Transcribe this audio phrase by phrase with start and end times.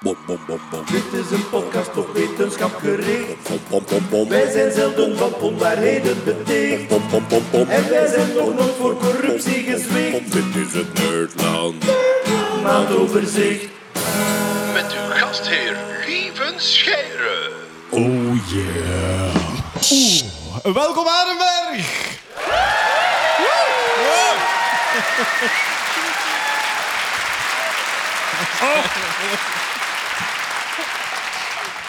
[0.00, 0.84] Bom, bom, bom, bom.
[0.90, 3.48] Dit is een podcast op wetenschap gericht.
[3.48, 4.28] Bom, bom, bom, bom.
[4.28, 6.88] Wij zijn zelden van onwaarheden beticht.
[6.88, 7.68] Bom, bom, bom, bom.
[7.68, 10.32] En wij zijn nog nooit voor corruptie gezwicht.
[10.32, 11.84] Dit is het Nerdland.
[12.62, 13.68] Maandoverzicht.
[14.72, 15.76] Met uw gastheer
[16.06, 17.50] Lieven Scheire.
[17.90, 19.34] Oh yeah.
[20.74, 21.86] Welkom Arenberg!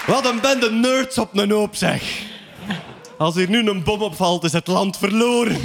[0.10, 2.04] Wat een bende nerds op een hoop, zeg.
[3.18, 5.58] Als hier nu een bom opvalt, is het land verloren.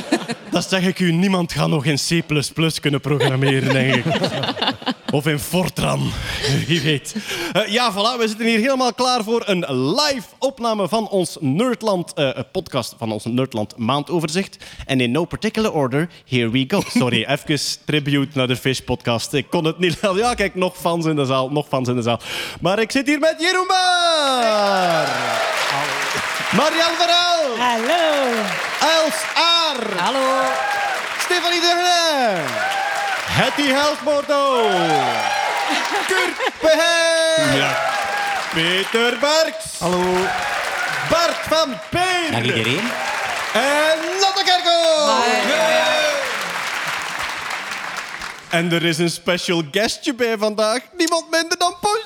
[0.50, 2.22] Dat zeg ik u, niemand gaat nog in C++
[2.80, 4.04] kunnen programmeren, denk ik.
[5.14, 6.12] Of in Fortran,
[6.66, 7.14] wie weet.
[7.52, 12.12] Eh, ja, voilà, we zitten hier helemaal klaar voor een live opname van ons Nerdland
[12.12, 14.56] eh, podcast, van ons Nerdland maandoverzicht.
[14.86, 16.82] En in no particular order, here we go.
[16.88, 19.32] Sorry, even tribute naar de Fish podcast.
[19.32, 19.98] Ik kon het niet...
[20.14, 22.20] Ja, kijk, nog fans in de zaal, nog fans in de zaal.
[22.60, 25.08] Maar ik zit hier met Jeroen Baar.
[26.56, 27.56] Marianne Verhaal.
[27.58, 28.32] Hallo.
[28.80, 30.02] Els Aar.
[30.04, 30.40] Hallo.
[31.18, 32.83] Stefanie Degne.
[33.36, 34.42] Hetty Helsbordo.
[36.06, 37.76] Kurt Beheer.
[38.54, 39.78] Peter Berks.
[39.80, 40.02] Hallo.
[41.10, 42.30] Bart van Peer.
[42.30, 42.90] Dag iedereen.
[43.52, 45.22] En Lotte Kerkel.
[48.50, 50.80] En er is een special guestje bij vandaag.
[50.96, 52.02] Niemand minder dan Hond.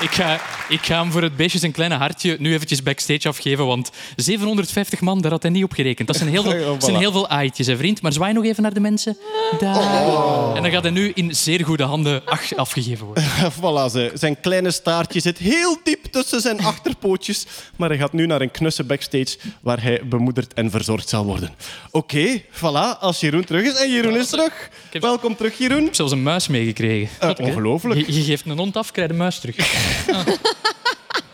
[0.00, 0.38] Ik ga,
[0.68, 5.00] ik ga hem voor het beestje zijn kleine hartje nu eventjes backstage afgeven, want 750
[5.00, 6.06] man, daar had hij niet op gerekend.
[6.06, 6.84] Dat zijn heel veel, Oh, voilà.
[6.84, 8.02] zijn heel veel aaitjes, hè, vriend.
[8.02, 9.16] Maar zwaai nog even naar de mensen.
[9.58, 9.76] Daar.
[9.76, 10.52] Oh.
[10.56, 12.22] En dan gaat hij nu in zeer goede handen
[12.56, 13.24] afgegeven worden.
[13.60, 14.10] Voilà, ze.
[14.14, 17.46] zijn kleine staartje zit heel diep tussen zijn achterpootjes.
[17.76, 21.54] Maar hij gaat nu naar een knusse backstage waar hij bemoederd en verzorgd zal worden.
[21.90, 23.74] Oké, voilà, als Jeroen terug is.
[23.80, 24.68] En Jeroen is terug.
[24.90, 25.78] heb- Welkom terug, Jeroen.
[25.78, 27.08] Ik heb zelfs een muis meegekregen.
[27.20, 28.06] Eh, ongelooflijk.
[28.06, 29.56] Je, je geeft een hond af, krijg je de muis terug.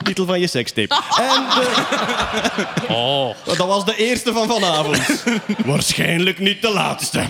[0.04, 0.94] Titel van je sekstape.
[1.20, 3.34] En de- Oh.
[3.44, 5.24] dat was de eerste van vanavond.
[5.66, 7.24] Waarschijnlijk niet de laatste.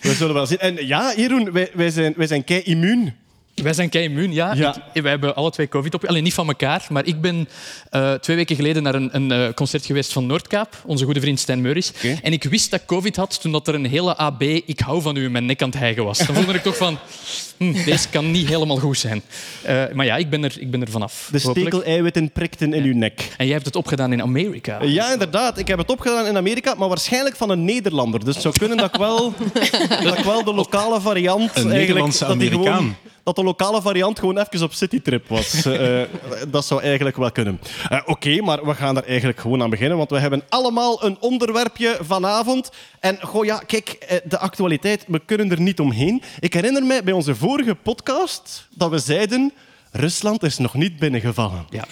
[0.00, 0.58] We zullen wel zien.
[0.58, 3.16] En ja, Jeroen, wij, wij zijn, wij zijn kei immuun.
[3.62, 4.54] Wij zijn kei immuun, ja.
[4.54, 4.76] Ja.
[4.92, 6.04] Ik, wij hebben alle twee covid op.
[6.04, 7.48] Alleen niet van elkaar, maar ik ben
[7.90, 11.40] eh, twee weken geleden naar een, een eh, concert geweest van Noordkaap, onze goede vriend
[11.40, 11.92] Stijn Meuris.
[12.22, 15.02] En ik wist dat ik covid had toen dat er een hele AB ik hou
[15.02, 16.18] van u in mijn nek aan het hijgen was.
[16.18, 16.98] Dan voelde ik toch van,
[17.58, 19.22] hm, deze kan niet helemaal goed zijn.
[19.62, 21.28] Eh, maar ja, ik ben er, ik ben er vanaf.
[21.32, 23.34] De stekel-eiwitten prikten in uw nek.
[23.36, 24.82] En jij hebt het opgedaan in Amerika.
[24.82, 25.58] Ja, inderdaad.
[25.58, 28.24] Ik heb het opgedaan in Amerika, maar waarschijnlijk van een Nederlander.
[28.24, 29.34] Dus het zou kunnen dat ik wel,
[30.04, 31.50] dat ik wel de lokale variant...
[31.52, 32.96] eigenlijk, Nederlandse dat die Amerikaan.
[33.24, 35.50] Dat de lokale variant gewoon even op citytrip was.
[35.72, 36.02] Eh,
[36.48, 37.60] dat zou eigenlijk wel kunnen.
[37.88, 41.16] Eh, Oké, maar we gaan er eigenlijk gewoon aan beginnen, want we hebben allemaal een
[41.20, 42.70] onderwerpje vanavond.
[43.00, 46.22] En goh, ja, kijk, eh, de actualiteit, we kunnen er niet omheen.
[46.40, 49.52] Ik herinner mij bij onze vorige podcast dat we zeiden...
[49.90, 51.66] Rusland is nog niet binnengevallen.
[51.70, 51.84] Ja.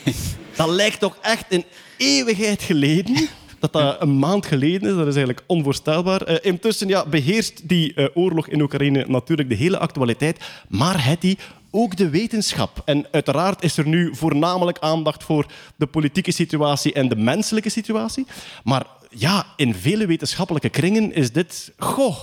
[0.56, 1.64] Dat lijkt toch echt een
[1.97, 3.28] eeuwigheid geleden.
[3.60, 6.22] Dat dat een maand geleden is, dat is eigenlijk onvoorstelbaar.
[6.22, 10.41] Eh, intussen ja, beheerst die eh, oorlog in Oekraïne natuurlijk de hele actualiteit.
[10.69, 11.38] Maar het die
[11.71, 12.82] ook de wetenschap.
[12.84, 18.26] En uiteraard is er nu voornamelijk aandacht voor de politieke situatie en de menselijke situatie.
[18.65, 21.72] Maar ja, in vele wetenschappelijke kringen is dit...
[21.78, 22.16] Goh,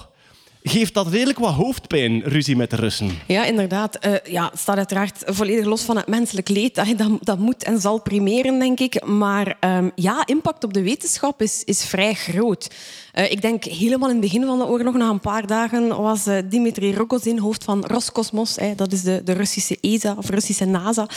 [0.70, 3.12] geeft dat redelijk wat hoofdpijn, ruzie met de Russen.
[3.28, 3.96] Ja, inderdaad.
[3.96, 6.76] Eh, ja, het staat uiteraard volledig los van het menselijk leed.
[6.76, 9.06] Dat, dat moet en zal primeren, denk ik.
[9.06, 12.70] Maar ehm, ja, impact op de wetenschap is, is vrij groot.
[13.18, 16.26] Eh, ik denk helemaal in het begin van de oorlog, na een paar dagen, was
[16.26, 20.66] eh, Dimitri Rogozin, hoofd van Roscosmos, hè, dat is de, de Russische ESA of Russische
[20.66, 21.08] NASA,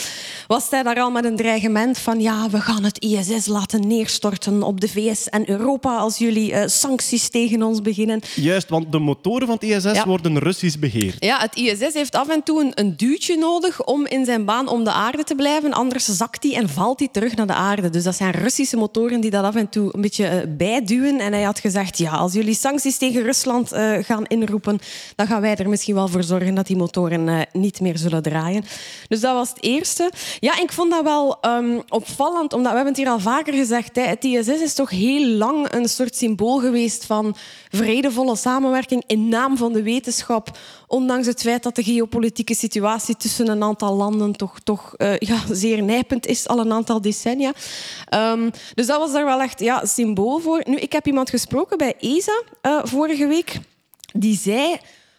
[0.47, 4.62] was hij daar al met een dreigement van ja, we gaan het ISS laten neerstorten
[4.62, 8.21] op de VS en Europa als jullie eh, sancties tegen ons beginnen.
[8.34, 10.06] Juist, want de motoren van het ISS Ja.
[10.06, 11.25] worden Russisch beheerd.
[11.25, 14.69] Ja, het ISS heeft af en toe een, een duwtje nodig om in zijn baan
[14.69, 15.72] om de aarde te blijven.
[15.72, 17.91] Anders zakt hij en valt hij terug naar de aarde.
[17.91, 21.19] Dus dat zijn Russische motoren die dat af en toe een beetje bijduwen.
[21.19, 24.78] En hij had gezegd, ja, als jullie sancties tegen Rusland eh, gaan inroepen,
[25.16, 28.22] dan gaan wij er misschien wel voor zorgen dat die motoren eh, niet meer zullen
[28.22, 28.65] draaien.
[29.09, 30.10] Dus dat was het eerste.
[30.41, 33.97] Ja, ik vond dat wel ehm, opvallend, omdat we hebben het hier al vaker gezegd.
[33.97, 37.37] Hè, het ISS is toch heel lang een soort symbool geweest van
[37.69, 40.59] vredevolle samenwerking in naam van de wetenschap.
[40.91, 45.39] Ondanks het feit dat de geopolitieke situatie tussen een aantal landen toch, toch eh, ja,
[45.51, 47.53] zeer nijpend is al een aantal decennia.
[48.09, 50.63] Ehm, dus dat was daar wel echt ja, symbool voor.
[50.65, 53.59] Nu, ik heb iemand gesproken bij ESA eh, vorige week.
[54.13, 54.77] Die zei,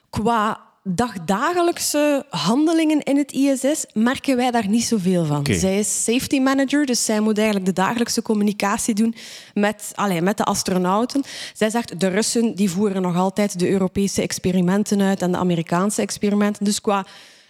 [0.09, 5.45] qua dagdagelijkse handelingen in het ISS merken wij daar niet zoveel van.
[5.51, 9.15] Zij is safety manager, dus zij moet eigenlijk de dagelijkse communicatie doen
[9.53, 11.23] met, allee, met de astronauten.
[11.53, 16.01] Zij zegt, de Russen die voeren nog altijd de Europese experimenten uit en de Amerikaanse
[16.01, 16.65] experimenten.
[16.65, 17.05] Dus qua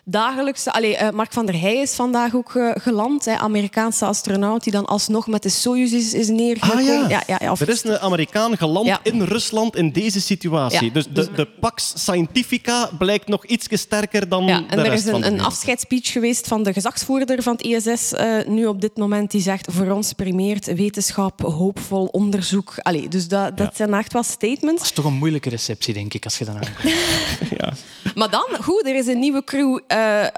[0.06, 0.72] dagelijkse...
[0.74, 4.72] Allee, eh, Mark van der Heij is vandaag ook eh, geland, hè, Amerikaanse astronaut, die
[4.74, 6.78] dan alsnog met de Soyuz is, is neergekomen.
[6.78, 7.10] Ah ja.
[7.10, 9.00] ja, ja, ja, of- Er is een Amerikaan geland Ja.
[9.04, 10.86] in Rusland in deze situatie.
[10.86, 10.94] Ja.
[10.94, 15.06] Dus de, de Pax Scientifica blijkt nog iets sterker dan Ja, de en er rest
[15.06, 18.66] is van een, de een afscheidsspeech geweest van de gezagsvoerder van het ISS eh, nu
[18.66, 22.74] op dit moment, die zegt voor ons primeert wetenschap, hoopvol onderzoek.
[22.78, 24.78] Allee, dus dat, dat zijn echt wel statements.
[24.82, 27.80] Dat is toch een moeilijke receptie, denk ik, als je dan aankomt.
[28.16, 29.80] Maar dan, goed, er is een nieuwe crew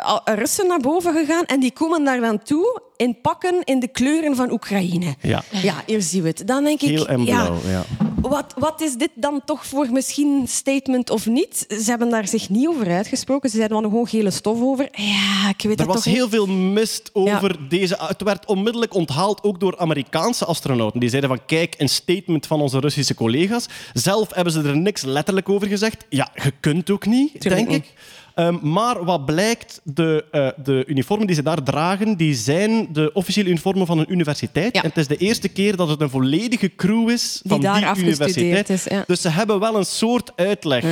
[0.04, 3.88] al- Russen naar boven gegaan en die komen daar dan toe in pakken in de
[3.88, 5.16] kleuren van Oekraïne.
[5.22, 5.44] Ja.
[5.62, 6.48] Ja, hier zien we het.
[6.48, 7.84] Dan denk ik, en blauw, ja.
[8.22, 11.66] Wat, wat is dit dan toch voor misschien statement of niet?
[11.70, 13.50] Ze hebben daar zich niet over uitgesproken.
[13.50, 14.88] Ze zeiden wel gewoon gele stof over.
[14.92, 17.98] Ja, ik weet Er dat was toch heel veel mist over deze...
[18.08, 21.00] Het werd onmiddellijk onthaald, ook door Amerikaanse astronauten.
[21.00, 23.66] Die zeiden van, kijk, een statement van onze Russische collega's.
[23.94, 26.06] Zelf hebben ze er niks letterlijk over gezegd.
[26.10, 27.78] Ja, je kunt ook niet, Tuurlijk denk niet.
[27.86, 27.94] ik.
[28.36, 33.12] Ehm, maar wat blijkt, de, eh, de uniformen die ze daar dragen, die zijn de
[33.14, 34.76] officiële uniformen van een universiteit.
[34.76, 34.82] Ja.
[34.84, 37.94] En het is de eerste keer dat het een volledige crew is Die van daar
[37.94, 38.70] die universiteit.
[38.70, 39.04] is, ja.
[39.08, 40.84] Dus ze hebben wel een soort uitleg.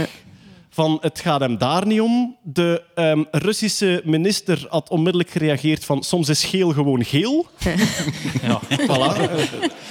[0.73, 2.37] Van het gaat hem daar niet om.
[2.43, 7.45] De ehm, Russische minister had onmiddellijk gereageerd van soms is geel gewoon geel.
[8.41, 8.61] Ja.
[8.69, 9.31] Voilà.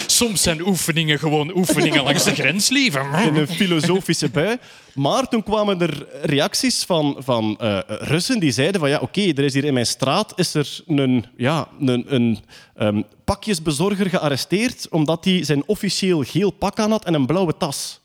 [0.07, 2.99] Soms zijn oefeningen gewoon oefeningen langs de grens, lieve.
[3.27, 4.57] in een filosofische bui.
[4.95, 9.45] Maar toen kwamen er reacties van, van eh, Russen die zeiden van ja, oké, er
[9.45, 12.39] is hier in mijn straat is er een, ja, een, een
[12.77, 18.00] ehm, pakjesbezorger gearresteerd omdat hij zijn officieel geel pak aan had en een blauwe tas.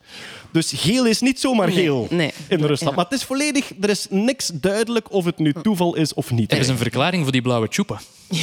[0.55, 2.31] Dus geel is niet zomaar Nee, geel nee.
[2.47, 2.79] in Rusland.
[2.79, 2.91] Ja.
[2.95, 6.51] Maar het is volledig, er is niks duidelijk of het nu toeval is of niet.
[6.51, 7.99] Er is een verklaring voor die blauwe tjoepen.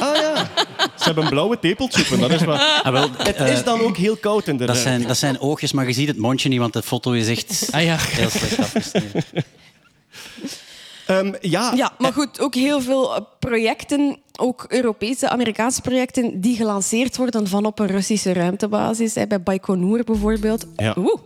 [0.00, 0.50] Ah ja,
[0.98, 2.80] ze hebben blauwe tepeltjoepen, dat is waar.
[2.82, 4.90] Ah, wel, Het eh, is dan ook heel koud in de dat, ruimte.
[4.90, 7.68] zijn, dat zijn oogjes, maar je ziet het mondje niet, want de foto is echt
[7.70, 7.96] Ah ja.
[7.98, 9.24] heel slecht afgesneden.
[11.08, 16.56] Ehm, ja, Ja, maar goed, ook heel veel eh, projecten, ook Europese, Amerikaanse projecten, die
[16.56, 19.14] gelanceerd worden van op een Russische ruimtebasis.
[19.14, 20.66] Hè, bij Baikonur bijvoorbeeld.
[20.76, 20.94] Ja.
[20.98, 21.20] Oeh,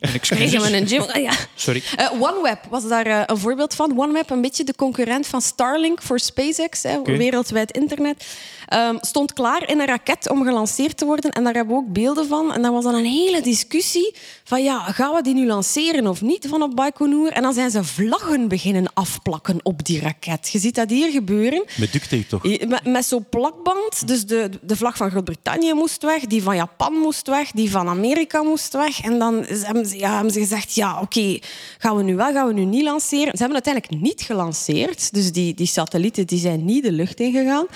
[0.20, 1.02] kregen we een gym.
[1.02, 1.32] Ah, ja.
[1.54, 1.82] Sorry.
[1.96, 3.98] Eh, OneWeb was daar eh, een voorbeeld van.
[3.98, 8.26] OneWeb, een beetje de concurrent van Starlink voor SpaceX, hè, wereldwijd internet.
[8.70, 11.30] Ehm, stond klaar in een raket om gelanceerd te worden.
[11.30, 12.52] En daar hebben we ook beelden van.
[12.52, 14.14] En daar was dan een hele discussie
[14.44, 17.32] van ja, gaan we die nu lanceren of niet van op Baikonur?
[17.32, 20.48] En dan zijn ze vlaggen beginnen afplakken op die raket.
[20.48, 21.64] Je ziet dat hier gebeuren.
[21.76, 22.42] Met duct tape toch?
[22.68, 24.06] Met, met zo'n plakband.
[24.06, 27.88] Dus de, de vlag van Groot-Brittannië moest weg, die van Japan moest weg, die van
[27.88, 29.00] Amerika moest weg.
[29.00, 31.38] En dan hebben ze, ja, hebben ze gezegd, ja, oké,
[31.78, 33.36] gaan we nu wel, gaan we nu niet lanceren?
[33.36, 35.12] Ze hebben uiteindelijk niet gelanceerd.
[35.12, 37.66] Dus die, die satellieten die zijn niet de lucht ingegaan.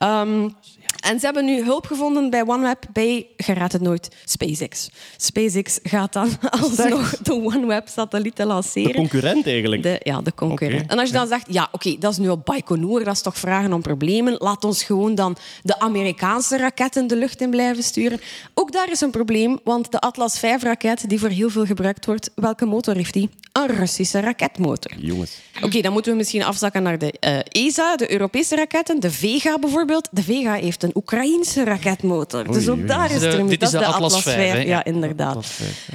[0.00, 0.54] Ehm,
[1.08, 4.90] en ze hebben nu hulp gevonden bij OneWeb, bij, je raadt het nooit, SpaceX.
[5.16, 8.94] SpaceX gaat dan alsnog de OneWeb-satellieten de lanceren.
[8.94, 9.82] concurrent eigenlijk.
[9.82, 10.90] De, ja, de concurrent.
[10.90, 13.38] En als je dan zegt, ja, oké, dat is nu op Baikonur, dat is toch
[13.38, 14.34] vragen om problemen.
[14.38, 18.20] Laat ons gewoon dan de Amerikaanse raketten de lucht in blijven sturen.
[18.54, 22.30] Ook daar is een probleem, want de Atlas V-raket, die voor heel veel gebruikt wordt,
[22.34, 23.30] welke motor heeft die?
[23.52, 24.92] Een Russische raketmotor.
[24.96, 25.38] Jongens.
[25.62, 29.00] Oké, dan moeten we misschien afzakken naar de eh, ESA, de Europese raketten.
[29.00, 30.08] De Vega bijvoorbeeld.
[30.10, 32.52] De Vega heeft een Oekraïense raketmotor.
[32.52, 32.86] dus ook oei.
[32.86, 34.42] daar is De- er een- dit dat is de Atlas hè?
[34.44, 34.84] Ja, Ja.
[34.84, 35.46] inderdaad.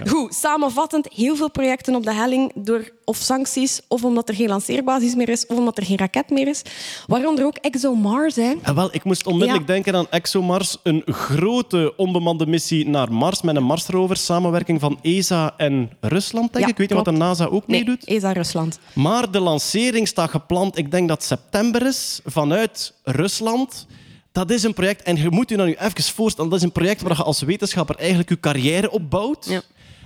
[0.07, 4.47] Goed, samenvattend, heel veel projecten op de helling door of sancties, of omdat er geen
[4.47, 6.61] lanceerbasis meer is, of omdat er geen raket meer is.
[7.07, 8.35] Waaronder ook ExoMars.
[8.35, 8.53] Hè.
[8.63, 9.73] Ah, wel, ik moest onmiddellijk Ja.
[9.73, 15.53] denken aan ExoMars, een grote onbemande missie naar Mars met een Marsrover, samenwerking van ESA
[15.57, 16.71] en Rusland, denk Ja, ik.
[16.71, 17.19] Ik weet niet wat de.
[17.19, 18.05] NASA ook Nee, meedoet.
[18.05, 18.79] ESA Rusland.
[18.93, 23.85] Maar de lancering staat gepland, ik denk dat september is, vanuit Rusland.
[24.33, 26.71] Dat is een project, en je moet je dan nu even voorstellen, dat is een
[26.71, 29.45] project waar je als wetenschapper eigenlijk je carrière opbouwt.
[29.45, 29.61] Ja.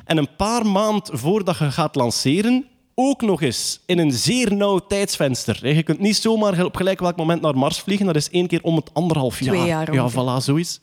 [0.05, 2.65] En een paar maanden voordat je gaat lanceren,
[2.99, 5.75] ook nog eens in een zeer nauw tijdsvenster.
[5.75, 8.05] Je kunt niet zomaar op gelijk welk moment naar Mars vliegen.
[8.05, 9.55] Dat is één keer om het anderhalf jaar.
[9.55, 10.21] Twee jaar ja, ongeveer.
[10.41, 10.79] voilà, zoiets.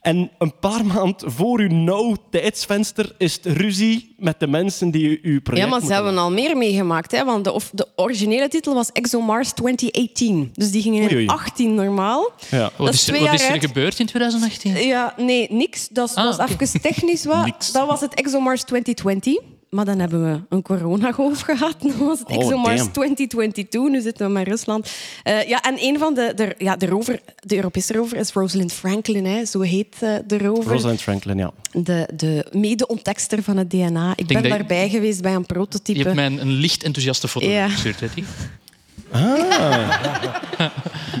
[0.00, 5.04] En een paar maanden voor uw nauw tijdsvenster is het ruzie met de mensen die
[5.08, 7.10] u- uw project Ja, maar ze hebben al meer meegemaakt.
[7.12, 10.50] Hè, want de, of, de originele titel was ExoMars 2018.
[10.54, 11.26] Dus die gingen in Oei, oei.
[11.26, 12.30] 18 normaal.
[12.50, 12.58] Ja.
[12.58, 13.64] Dat Wat is wat jaar is er uit.
[13.64, 14.86] gebeurd in 2018?
[14.86, 15.88] Ja, nee, niks.
[15.88, 16.62] Dat Ah, was oké.
[16.62, 17.44] even technisch wat.
[17.44, 17.72] Niks.
[17.72, 19.38] Dat was het ExoMars 2020.
[19.72, 21.74] Maar dan hebben we een coronagolf gehad.
[21.82, 22.92] Dan was het Oh, zo maar damn.
[22.92, 23.80] 2022.
[23.90, 24.90] Nu zitten we met Rusland.
[25.22, 28.72] Eh, ja, en een van de, de, ja, de rover, de Europese rover is Rosalind
[28.72, 29.24] Franklin.
[29.26, 29.44] Hè.
[29.44, 30.72] Zo heet eh, de rover.
[30.72, 31.50] Rosalind Franklin, ja.
[31.72, 34.12] De, de mede-ontdekster van het DNA.
[34.16, 36.02] Ik ben je- daarbij geweest bij een Je prototype.
[36.02, 37.68] hebt mij een, een licht enthousiaste foto Ja.
[37.68, 38.24] gestuurd, Hetty.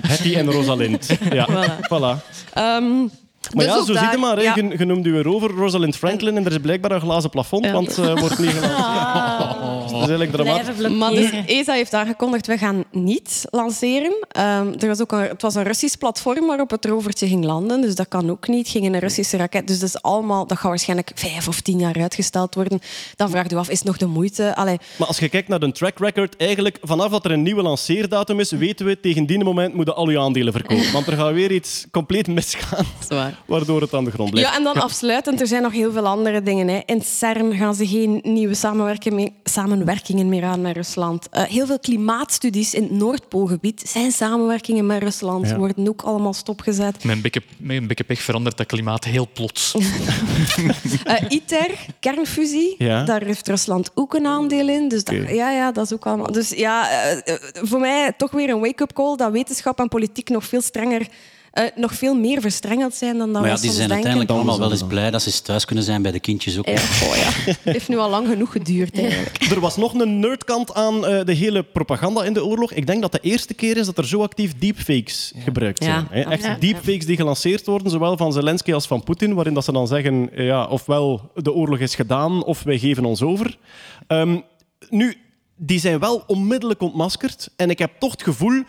[0.08, 1.06] Hetty en Rosalind.
[1.30, 2.22] Ja, voilà.
[2.52, 3.06] Ehm,
[3.54, 4.42] Maar dus ja, zo daar- zie je maar.
[4.42, 4.54] ja.
[4.54, 7.72] Je, je noemt u rover Rosalind Franklin en er is blijkbaar een glazen plafond, Ja.
[7.72, 9.60] want ze wordt niet gelanceerd.
[9.82, 10.98] Dus dat is eigenlijk dramatisch.
[10.98, 11.30] Maar dus.
[11.46, 14.12] ESA heeft aangekondigd, we gaan niet lanceren.
[14.28, 17.80] Ehm, er was ook een, het was een Russisch platform waarop het rovertje ging landen,
[17.80, 18.58] dus dat kan ook niet.
[18.58, 21.60] Het ging in een Russische raket, dus dat, is allemaal, dat gaat waarschijnlijk vijf of
[21.60, 22.80] tien jaar uitgesteld worden.
[23.16, 24.54] Dan vraag je af, is het nog de moeite?
[24.56, 27.62] Allee, Maar als je kijkt naar de track record, eigenlijk vanaf dat er een nieuwe
[27.62, 30.92] lanceerdatum is, weten we tegen die moment moeten al je aandelen verkopen.
[30.92, 32.84] Want er gaat weer iets compleet misgaan,
[33.46, 34.50] waardoor het aan de grond blijft.
[34.50, 36.68] Ja, en dan afsluitend, er zijn nog heel veel andere dingen.
[36.68, 36.80] Hè.
[36.86, 38.54] In CERN gaan ze geen nieuwe
[39.44, 41.28] samenwerkingen meer aan met Rusland.
[41.28, 45.48] Eh, heel veel klimaatstudies in het Noordpoolgebied zijn samenwerkingen met Rusland.
[45.48, 45.56] Ja.
[45.56, 47.04] Worden ook allemaal stopgezet.
[47.04, 49.74] Met een beetje pech verandert dat klimaat heel plots.
[51.04, 51.70] Eh, ITER,
[52.00, 53.04] kernfusie, Ja.
[53.04, 54.88] daar heeft Rusland ook een aandeel in.
[54.88, 56.32] Dus dat, ja, ja, dat is ook allemaal.
[56.32, 60.28] Dus ja, eh, eh, voor mij toch weer een wake-up call dat wetenschap en politiek
[60.28, 61.06] nog veel strenger,
[61.52, 64.06] eh, nog veel meer verstrengeld zijn dan dat Maar we ja, soms die zijn denken.
[64.06, 66.66] uiteindelijk allemaal wel eens blij dat ze eens thuis kunnen zijn bij de kindjes ook.
[66.66, 67.22] Ja, goh, ja.
[67.44, 69.42] Het heeft nu al lang genoeg geduurd eigenlijk.
[69.50, 72.72] Er was nog een nerdkant aan eh, de hele propaganda in de oorlog.
[72.72, 75.94] Ik denk dat de eerste keer is dat er zo actief deepfakes gebruikt zijn.
[75.94, 76.06] Ja.
[76.10, 76.20] hè.
[76.30, 76.56] Echt Ja.
[76.60, 80.30] deepfakes die gelanceerd worden, zowel van Zelensky als van Poetin, waarin dat ze dan zeggen,
[80.32, 83.58] eh, ja, ofwel de oorlog is gedaan, of wij geven ons over.
[84.06, 84.40] Ehm,
[84.90, 85.16] nu,
[85.56, 87.48] die zijn wel onmiddellijk ontmaskerd.
[87.56, 88.62] En ik heb toch het gevoel...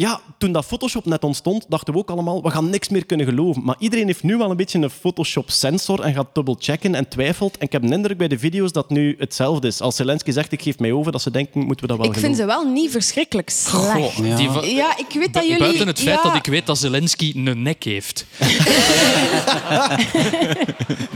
[0.00, 3.26] Ja, toen dat Photoshop net ontstond, dachten we ook allemaal, we gaan niks meer kunnen
[3.26, 3.64] geloven.
[3.64, 7.58] Maar iedereen heeft nu wel een beetje een Photoshop-sensor en gaat dubbelchecken en twijfelt.
[7.58, 9.80] En ik heb de indruk bij de video's dat nu hetzelfde is.
[9.80, 12.18] Als Zelensky zegt, ik geef mij over, dat ze denken, moeten we dat wel Ik
[12.18, 14.16] vind ze wel niet verschrikkelijk slecht.
[14.62, 14.98] Ja.
[14.98, 15.58] Ik weet dat jullie...
[15.58, 18.26] Buiten het feit ja, dat ik weet dat Zelensky een nek heeft.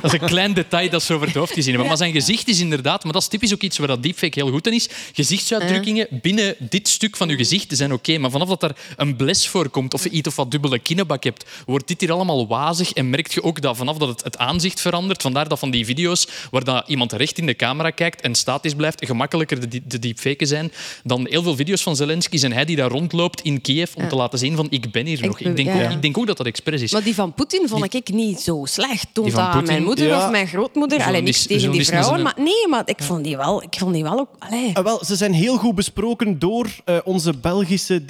[0.01, 1.89] dat is een klein detail dat ze over het hoofd gezien hebben.
[1.89, 3.05] Maar zijn gezicht is inderdaad...
[3.05, 4.89] Maar dat is typisch ook iets waar dat deepfake heel goed in is.
[5.13, 8.19] Gezichtsuitdrukkingen binnen dit stuk van je gezicht zijn oké.
[8.19, 11.45] maar vanaf dat er een bles voorkomt of je iets of wat dubbele kinnebak hebt,
[11.67, 12.93] wordt dit hier allemaal wazig.
[12.93, 15.85] En merk je ook dat vanaf dat het, het aanzicht verandert, vandaar dat van die
[15.85, 19.99] video's waar dat iemand recht in de camera kijkt en statisch blijft, gemakkelijker de, de
[19.99, 20.73] deepfaken zijn
[21.05, 24.17] dan heel veel video's van Zelensky en hij die daar rondloopt in Kiev om te
[24.17, 25.41] laten zien van ik ben hier nog.
[25.41, 26.93] Ik denk, ja, ook, ik denk ook dat dat expres is.
[26.93, 29.07] Maar die van Poetin vond ik niet zo slecht.
[29.13, 30.25] Toont Die van dat aan mijn moeder Ja.
[30.25, 31.03] of mijn grootmoeder.
[31.03, 32.23] Alleen niks Journalist- tegen die vrouwen.
[32.23, 34.29] Maar nee, maar ik vond die wel, ik vond die wel ook...
[34.39, 34.71] Allee.
[34.77, 38.05] Ah, wel, ze zijn heel goed besproken door eh, onze Belgische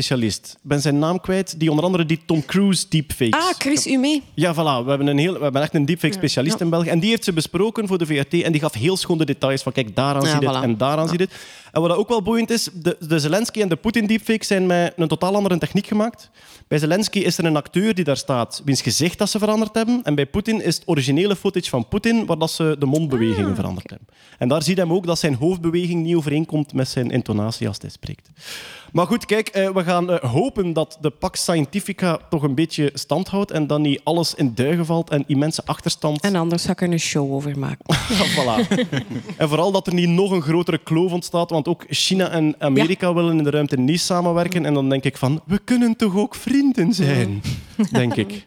[0.00, 0.58] deepfake-specialist.
[0.62, 3.40] Ik ben zijn naam kwijt, die onder andere die Tom Cruise deepfakes.
[3.40, 4.20] Ah, Chris Ume.
[4.34, 4.84] Ja, voilà.
[4.84, 6.88] We hebben, een heel, we hebben echt een deepfake-specialist in België.
[6.88, 8.42] En die heeft ze besproken voor de VRT.
[8.42, 10.76] En die gaf heel schoon de details van, kijk, daaraan Ja, zie je dit en
[10.76, 11.36] daaraan zie je dit.
[11.72, 15.08] En wat ook wel boeiend is, de, de Zelensky en de Poetin-deepfakes zijn met een
[15.08, 16.30] totaal andere techniek gemaakt.
[16.70, 20.00] Bij Zelensky is er een acteur die daar staat, wiens gezicht dat ze veranderd hebben.
[20.04, 23.90] En bij Poetin is het originele footage van Poetin, waar dat ze de mondbewegingen veranderd
[23.90, 24.08] hebben.
[24.38, 27.76] En daar zie je hem ook dat zijn hoofdbeweging niet overeenkomt met zijn intonatie als
[27.80, 28.30] hij spreekt.
[28.92, 32.90] Maar goed, kijk, eh, we gaan eh, hopen dat de Pax Scientifica toch een beetje
[32.94, 36.20] stand houdt en dat niet alles in duigen valt en immense achterstand.
[36.20, 37.84] En anders zou ik er een show over maken.
[38.36, 38.78] Voilà.
[39.36, 43.14] en vooral dat er niet nog een grotere kloof ontstaat, want ook China en Amerika
[43.14, 44.64] willen in de ruimte niet samenwerken.
[44.64, 46.59] En dan denk ik van, we kunnen toch ook vrienden
[46.90, 47.42] zijn,
[47.92, 48.46] denk ik.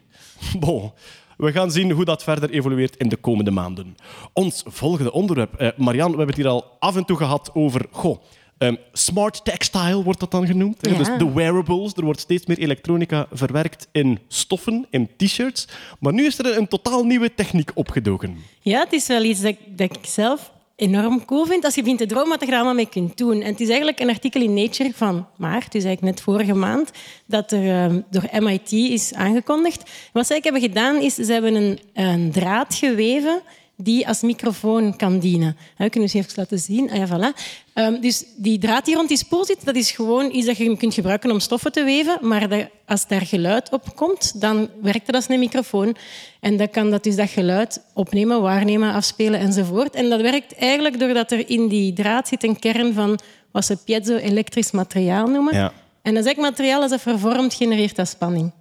[0.59, 0.91] Bon.
[1.37, 3.95] We gaan zien hoe dat verder evolueert in de komende maanden.
[4.33, 5.53] Ons volgende onderwerp.
[5.53, 7.85] Eh, Marianne, we hebben het hier al af en toe gehad over...
[7.91, 8.21] Goh,
[8.57, 10.77] ehm, smart textile wordt dat dan genoemd.
[10.81, 10.97] Ja.
[10.97, 11.93] Dus de wearables.
[11.93, 15.67] Er wordt steeds meer elektronica verwerkt in stoffen, in t-shirts.
[15.99, 18.37] Maar nu is er een totaal nieuwe techniek opgedoken.
[18.61, 21.65] Ja, het is wel iets dat, dat ik zelf enorm cool vind.
[21.65, 23.41] Als je begint te dromen wat je er allemaal mee kunt doen.
[23.41, 26.91] En het is eigenlijk een artikel in Nature van maart, dus eigenlijk net vorige maand,
[27.25, 29.91] dat er eh, door MIT is aangekondigd.
[30.13, 33.41] Wat zij hebben gedaan, is ze hebben een, een draad geweven
[33.83, 35.57] die als microfoon kan dienen.
[35.77, 36.91] We kunnen ze even laten zien.
[36.91, 37.39] Ah ja, voilà.
[37.73, 40.77] Ehm, dus die draad die rond die spoel zit, dat is gewoon iets dat je
[40.77, 42.17] kunt gebruiken om stoffen te weven.
[42.21, 45.95] Maar dat- als daar geluid op komt, dan werkt dat als een microfoon.
[46.39, 49.95] En dan kan dat dus dat geluid opnemen, waarnemen, afspelen enzovoort.
[49.95, 53.19] En dat werkt eigenlijk doordat er in die draad zit een kern van
[53.51, 55.55] wat ze piezo-elektrisch materiaal noemen.
[55.55, 55.71] Ja.
[56.01, 58.51] En dat is eigenlijk materiaal dat dat vervormt genereert als spanning.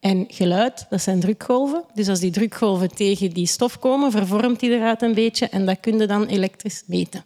[0.00, 1.84] En geluid, dat zijn drukgolven.
[1.94, 5.80] Dus als die drukgolven tegen die stof komen, vervormt die eruit een beetje en dat
[5.80, 7.24] kun je dan elektrisch meten.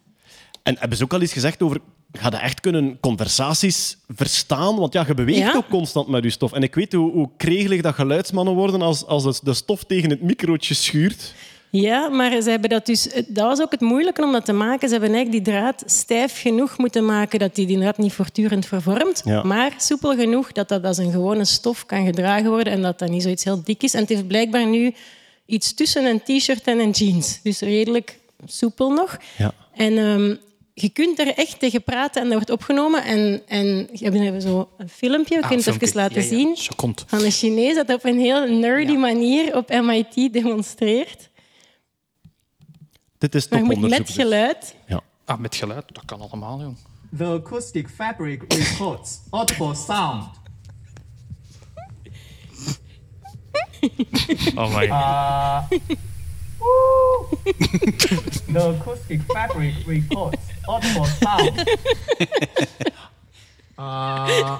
[0.63, 1.77] En hebben ze ook al iets gezegd over...
[2.11, 4.75] Ga je echt kunnen conversaties verstaan?
[4.75, 5.53] Want ja, je beweegt Ja.
[5.55, 6.51] ook constant met je stof.
[6.53, 10.21] En ik weet hoe, hoe kregelig dat geluidsmannen worden als, als de stof tegen het
[10.21, 11.33] microotje schuurt.
[11.69, 13.03] Ja, maar ze hebben dat dus...
[13.27, 14.87] Dat was ook het moeilijke om dat te maken.
[14.87, 19.21] Ze hebben eigenlijk die draad stijf genoeg moeten maken dat die inderdaad niet voortdurend vervormt.
[19.25, 19.43] Ja.
[19.43, 23.09] Maar soepel genoeg dat dat als een gewone stof kan gedragen worden en dat dat
[23.09, 23.93] niet zoiets heel dik is.
[23.93, 24.93] En het heeft blijkbaar nu
[25.45, 27.39] iets tussen een t-shirt en een jeans.
[27.43, 29.17] Dus redelijk soepel nog.
[29.37, 29.53] Ja.
[29.73, 30.35] En ehm,
[30.73, 33.03] je kunt er echt tegen praten en dat wordt opgenomen.
[33.03, 36.21] En, en je hebt hier zo een filmpje, je Ah, kunt het even laten Ja,
[36.21, 36.27] ja.
[36.27, 36.57] zien.
[37.07, 41.29] Van een Chinees dat op een heel nerdy manier op MIT demonstreert.
[43.25, 43.89] Dit is toponderzoek.
[43.89, 44.75] met geluid.
[44.87, 45.01] Ja.
[45.25, 46.77] Ah, met geluid, dat kan allemaal, jong.
[47.17, 50.29] The acoustic fabric records audible sound.
[54.55, 54.87] Oh my.
[58.53, 61.63] The acoustic fabric records audible sound.
[63.79, 64.57] Uh,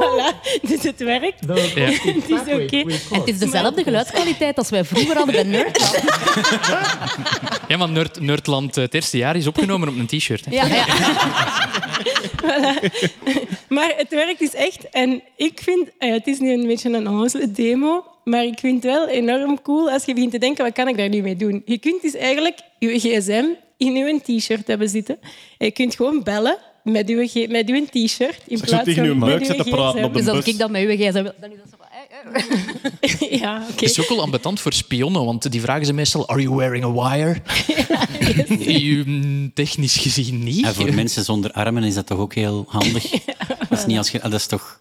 [0.00, 1.40] Voilà, dus het werkt.
[1.40, 2.84] Het is oké.
[3.14, 5.78] Het is dezelfde geluidskwaliteit als wij vroeger hadden bij Nerd.
[7.68, 10.44] Ja, maar Nerd, Nerdland, eh, het eerste jaar is opgenomen op een t-shirt.
[10.50, 10.86] Ja, ja.
[13.68, 14.88] Maar het werkt dus echt.
[14.88, 18.82] En ik vind, ja, het is nu een beetje een onnozele demo, maar ik vind
[18.82, 21.36] het wel enorm cool als je begint te denken, wat kan ik daar nu mee
[21.36, 21.62] doen?
[21.64, 23.44] Je kunt dus eigenlijk je gsm
[23.76, 25.18] in je t-shirt hebben zitten.
[25.58, 29.18] En je kunt gewoon bellen met g- met je t-shirt in plaats tegen van uw
[29.18, 31.50] buik uw zitten praten op de Dus als ik dat met u gsm wil, dan
[31.50, 33.40] is dat zo eh, eh.
[33.40, 33.70] ja, oké.
[33.72, 36.84] Het is ook wel ambetant voor spionnen, want die vragen ze meestal: Are you wearing
[36.84, 37.36] a wire?
[38.80, 40.64] U, mm, Technisch gezien niet.
[40.66, 43.10] En voor mensen zonder armen is dat toch ook heel handig?
[43.68, 44.80] Dat is, niet als je, dat is toch...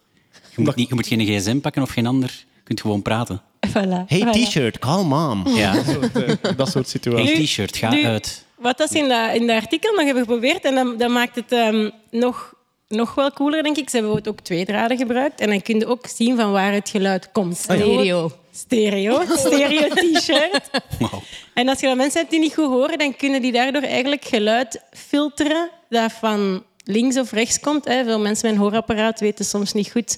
[0.55, 2.29] Je moet, niet, je moet geen gsm pakken of geen ander.
[2.55, 3.41] Je kunt gewoon praten.
[3.67, 4.31] Voilà, Hey voilà.
[4.47, 5.47] t-shirt, call mom.
[5.47, 5.83] Ja.
[6.55, 7.31] Dat soort situaties.
[7.33, 8.45] Hey t-shirt, ga nu- uit.
[8.59, 11.35] Wat dat ze in dat in dat artikel nog hebben geprobeerd, en dat, dat maakt
[11.35, 12.53] het ehm, nog,
[12.87, 13.89] nog wel cooler, denk ik.
[13.89, 15.39] Ze hebben ook twee draden gebruikt.
[15.39, 17.57] En dan kun je ook zien van waar het geluid komt.
[17.57, 18.31] Stereo.
[18.51, 19.21] Stereo.
[19.45, 20.69] Stereo t-shirt.
[21.53, 24.25] En als je dan mensen hebt die niet goed horen, dan kunnen die daardoor eigenlijk
[24.25, 27.85] geluid filteren dat van links of rechts komt.
[27.85, 28.03] Hè.
[28.03, 30.17] Veel mensen met een hoorapparaat weten soms niet goed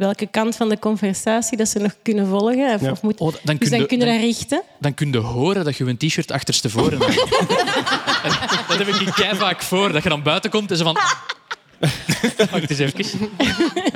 [0.00, 2.74] welke kant van de conversatie dat ze nog kunnen volgen.
[2.74, 2.90] Of, Ja.
[2.90, 3.26] of moeten.
[3.26, 4.62] Oh, dan dus kun dan kunnen dan- dat richten.
[4.78, 7.14] Dan kun je horen dat je een t-shirt achterstevoren hebt.
[8.68, 9.92] dat heb ik kei vaak voor.
[9.92, 10.94] Dat je dan buiten komt en zo van...
[12.50, 13.30] Wacht eens even.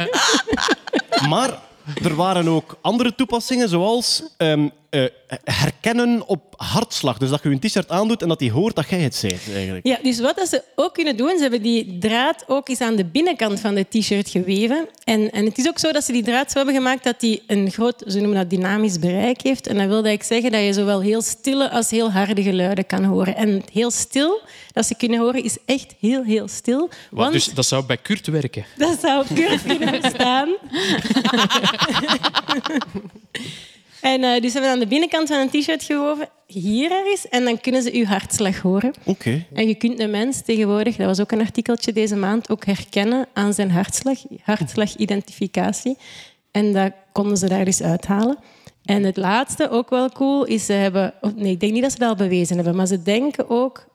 [1.28, 1.58] Maar
[2.02, 7.18] er waren ook andere toepassingen, zoals ehm, eh, herkennen op hartslag.
[7.18, 9.86] Dus dat je een t-shirt aandoet en dat hij hoort dat jij het bent, eigenlijk.
[9.86, 12.96] Ja, dus wat dat ze ook kunnen doen, ze hebben die draad ook eens aan
[12.96, 14.88] de binnenkant van de t-shirt geweven.
[15.04, 17.42] En, en het is ook zo dat ze die draad zo hebben gemaakt dat die
[17.46, 19.66] een groot, ze noemen dat dynamisch bereik heeft.
[19.66, 23.04] En dat wil eigenlijk zeggen dat je zowel heel stille als heel harde geluiden kan
[23.04, 23.36] horen.
[23.36, 24.40] En heel stil,
[24.72, 26.90] dat ze kunnen horen, is echt heel, heel stil.
[27.10, 28.64] Want Dus dat zou bij Kurt werken.
[28.76, 30.48] dat zou Kurt kunnen verstaan.
[34.04, 37.44] en eh, dus ze hebben aan de binnenkant van een t-shirt gewoven, hier ergens, en
[37.44, 38.92] dan kunnen ze uw hartslag horen.
[39.04, 39.44] Oké.
[39.52, 43.26] En je kunt een mens tegenwoordig, dat was ook een artikeltje deze maand, ook herkennen
[43.32, 45.96] aan zijn hartslag, hartslagidentificatie.
[46.50, 48.38] En dat konden ze daar dus uithalen.
[48.84, 51.14] En het laatste, ook wel cool, is ze hebben...
[51.36, 53.86] Nee, ik denk niet dat ze dat al bewezen hebben, maar ze denken ook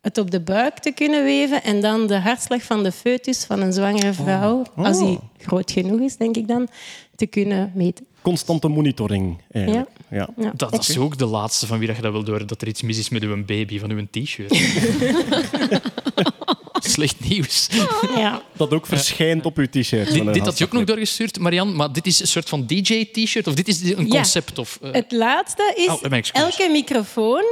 [0.00, 3.60] het op de buik te kunnen weven en dan de hartslag van de foetus van
[3.60, 6.68] een zwangere vrouw, als die groot genoeg is, denk ik dan,
[7.16, 8.06] te kunnen meten.
[8.22, 9.88] Constante monitoring, eigenlijk.
[10.10, 10.28] Ja.
[10.36, 10.52] Ja.
[10.56, 12.82] Dat is ook de laatste van wie dat je dat wil horen, dat er iets
[12.82, 14.60] mis is met uw baby van uw t-shirt.
[16.82, 17.68] Slecht nieuws.
[18.16, 18.42] Ja.
[18.56, 20.08] Dat ook verschijnt op uw t-shirt.
[20.16, 22.66] van Dit, dit had je ook nog doorgestuurd, Marian, maar dit is een soort van
[22.66, 24.14] DJ-t-shirt of dit is een Ja.
[24.14, 24.58] concept?
[24.58, 26.02] Of, eh, Het laatste is, Oh,
[26.32, 27.44] elke microfoon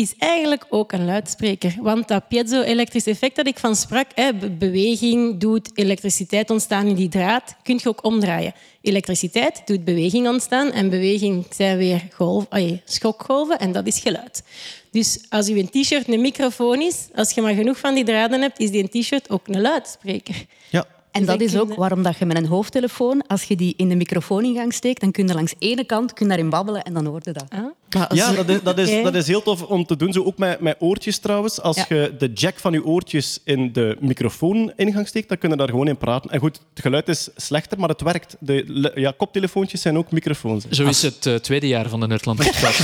[0.00, 1.74] is eigenlijk ook een luidspreker.
[1.80, 6.94] Want dat piezo-elektrisch effect dat ik van sprak, hè, be- beweging doet elektriciteit ontstaan in
[6.94, 8.54] die draad, kun je ook omdraaien.
[8.82, 12.46] Elektriciteit doet beweging ontstaan en beweging zijn weer golf,
[12.84, 14.42] schokgolven en dat is geluid.
[14.90, 18.40] Dus als je een t-shirt een microfoon is, als je maar genoeg van die draden
[18.40, 20.44] hebt, is die een t-shirt ook een luidspreker.
[20.70, 20.86] Ja.
[21.10, 23.74] En dat Dus is dan ook waarom dat je met een hoofdtelefoon, als je die
[23.76, 26.94] in de microfooningang steekt, dan kun je langs ene kant kun je daarin babbelen en
[26.94, 27.44] dan hoor je dat.
[27.48, 28.08] Ah.
[28.08, 30.12] Als- Ja, dat is, dat, is, dat is heel tof om te doen.
[30.12, 31.60] Zo ook met, met oortjes trouwens.
[31.60, 31.84] Als Ja.
[31.88, 35.88] je de jack van je oortjes in de microfooningang steekt, dan kun je daar gewoon
[35.88, 36.30] in praten.
[36.30, 38.36] En goed, het geluid is slechter, maar het werkt.
[38.40, 40.68] De ja, koptelefoontjes zijn ook microfoons.
[40.68, 42.78] Zo is het eh, tweede jaar van de Nerdland podcast.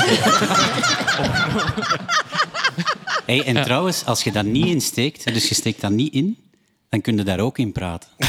[3.27, 6.37] Hey, en trouwens, als je dat niet insteekt, dus je steekt dat niet in,
[6.89, 8.09] dan kun je daar ook in praten.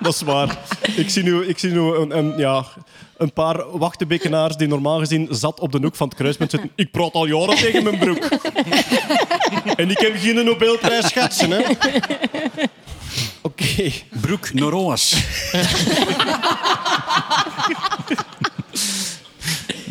[0.00, 0.58] Dat is waar.
[0.96, 2.64] Ik zie nu, ik zie nu een, een, ja,
[3.16, 6.70] een paar wachtenbekenaars die normaal gezien zat op de hoek van het kruispunt zitten.
[6.74, 8.24] Ik praat al jaren tegen mijn broek.
[9.76, 11.62] en ik heb geen Nobelprijs schetsen, hè.
[13.42, 13.90] Oké.
[14.20, 15.16] Broek Noroas.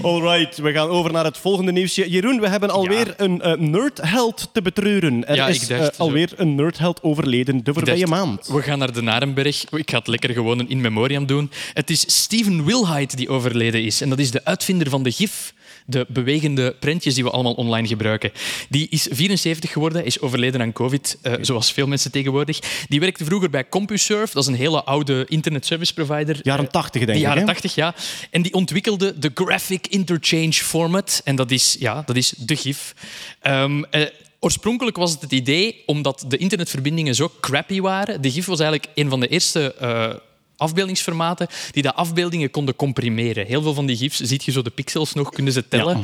[0.01, 2.09] Alright, we gaan over naar het volgende nieuwsje.
[2.09, 5.27] Jeroen, we hebben alweer een eh, nerdheld te betreuren.
[5.27, 8.47] Er Ja, is ik dacht eh, alweer een nerdheld overleden de voorbije dacht, maand.
[8.47, 9.65] We gaan naar de Narenberg.
[9.69, 11.51] Ik ga het lekker gewoon een in memoriam doen.
[11.73, 14.01] Het is Steven Wilhite die overleden is.
[14.01, 15.53] En dat is de uitvinder van de GIF.
[15.89, 18.31] De bewegende prentjes die we allemaal online gebruiken.
[18.69, 22.59] Die is 74 geworden, is overleden aan COVID, eh, zoals veel mensen tegenwoordig.
[22.87, 26.39] Die werkte vroeger bij CompuServe, dat is een hele oude internet service provider.
[26.43, 27.21] Jaren 80, denk De ik.
[27.21, 27.45] jaren hè?
[27.45, 27.95] 80, ja.
[28.29, 31.21] En die ontwikkelde de Graphic Interchange Format.
[31.23, 32.93] En dat is, ja, dat is de GIF.
[33.41, 34.05] Ehm, eh,
[34.39, 38.21] oorspronkelijk was het het idee, omdat de internetverbindingen zo crappy waren.
[38.21, 40.09] De GIF was eigenlijk een van de eerste eh,
[40.59, 43.45] afbeeldingsformaten die de afbeeldingen konden comprimeren.
[43.45, 46.03] Heel veel van die GIFs, ziet je zo de pixels nog, kunnen ze tellen.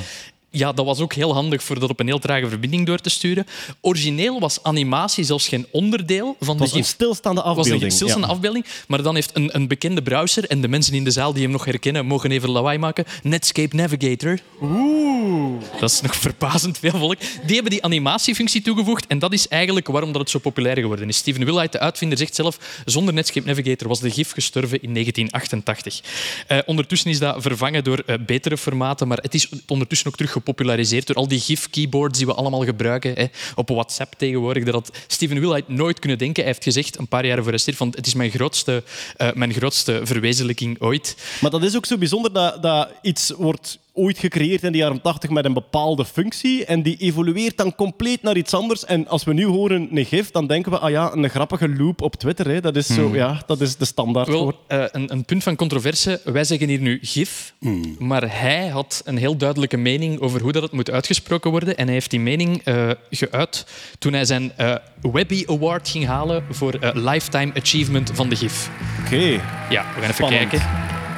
[0.58, 3.46] Dat was ook heel handig voor dat op een heel trage verbinding door te sturen.
[3.82, 7.84] Origineel was animatie zelfs geen onderdeel van Het was de een stilstaande was afbeelding.
[7.84, 8.34] een stilstaande ja.
[8.34, 11.44] afbeelding, maar dan heeft een, een bekende browser, en de mensen in de zaal die
[11.44, 14.40] hem nog herkennen, mogen even lawaai maken, Netscape Navigator.
[14.62, 15.62] Oeh.
[15.80, 17.20] Dat is nog verbazend veel volk.
[17.46, 21.08] Die hebben die animatiefunctie toegevoegd en dat is eigenlijk waarom dat het zo populair geworden
[21.08, 21.18] is.
[21.18, 26.02] Steven Wilhite, de uitvinder, zegt zelf, zonder Netscape Navigator was de GIF gestorven in 1988.
[26.48, 30.32] Eh, ondertussen is dat vervangen door eh, betere formaten, maar het is ondertussen ook terug
[30.46, 33.14] gepopulariseerd door al die GIF-keyboards die we allemaal gebruiken.
[33.14, 33.26] Hè.
[33.56, 34.64] Op WhatsApp tegenwoordig.
[34.64, 36.44] Dat had Steven Wilhite nooit kunnen denken.
[36.44, 38.84] Hij heeft gezegd, een paar jaren voor de van het is mijn grootste,
[39.18, 41.16] eh, mijn grootste verwezenlijking ooit.
[41.42, 45.02] Maar dat is ook zo bijzonder dat, dat iets wordt ooit gecreëerd in de jaren
[45.02, 48.86] 80 met een bepaalde functie en die evolueert dan compleet naar iets anders.
[48.86, 52.02] En als we nu horen een gif, dan denken we, ah ja, een grappige loop
[52.02, 52.48] op Twitter.
[52.48, 52.62] Hè.
[52.62, 54.28] Dat is zo, ja, dat is de standaard.
[54.28, 54.56] Wel, voor.
[54.68, 56.22] eh, een, een punt van controverse.
[56.24, 57.54] Wij zeggen hier nu GIF,
[58.00, 61.78] maar hij had een heel duidelijke mening over hoe dat het moet uitgesproken worden.
[61.78, 63.66] En hij heeft die mening eh, geuit
[64.00, 68.70] toen hij zijn eh, Webby Award ging halen voor Lifetime Achievement van de GIF.
[69.06, 69.16] Oké.
[69.16, 70.50] Ja, we gaan even Spannend.
[70.50, 70.68] kijken.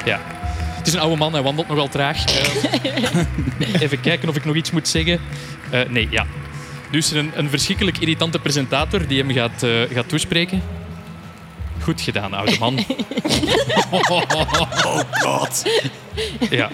[0.05, 0.36] Ja.
[0.87, 2.23] Het is een oude man, hij wandelt nogal traag.
[3.59, 5.19] Eh, even kijken of ik nog iets moet zeggen.
[5.71, 6.25] Eh, nee, ja.
[6.91, 10.61] Dus een, een verschrikkelijk irritante presentator die hem gaat, eh, gaat toespreken.
[11.81, 12.79] Goed gedaan, oude man.
[13.91, 15.63] oh god.
[16.49, 16.69] Ja.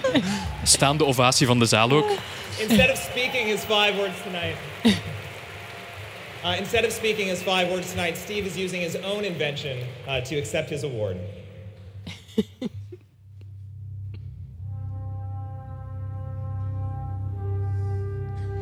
[0.62, 2.10] Staande ovatie van de zaal ook.
[2.58, 4.56] Instead of speaking his five words tonight,
[6.44, 9.76] uh, instead of speaking his five words tonight, Steve is using his own invention
[10.08, 11.16] uh, to accept his award.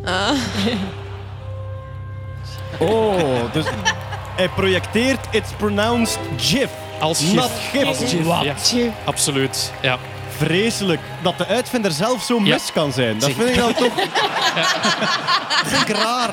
[2.78, 3.64] Oh, dus
[4.36, 6.70] hij projecteert It's Pronounced GIF.
[7.00, 7.32] Als gif.
[7.34, 7.84] Not GIF.
[7.84, 8.70] Als gif, Wat?
[8.74, 8.90] ja.
[9.04, 9.72] Absoluut.
[9.82, 9.98] Ja.
[10.36, 12.40] Vreselijk dat de uitvinder zelf zo Ja.
[12.54, 13.18] mis kan zijn.
[13.18, 13.94] Dat vind ik dan toch...
[15.62, 16.30] Dat vind ik raar.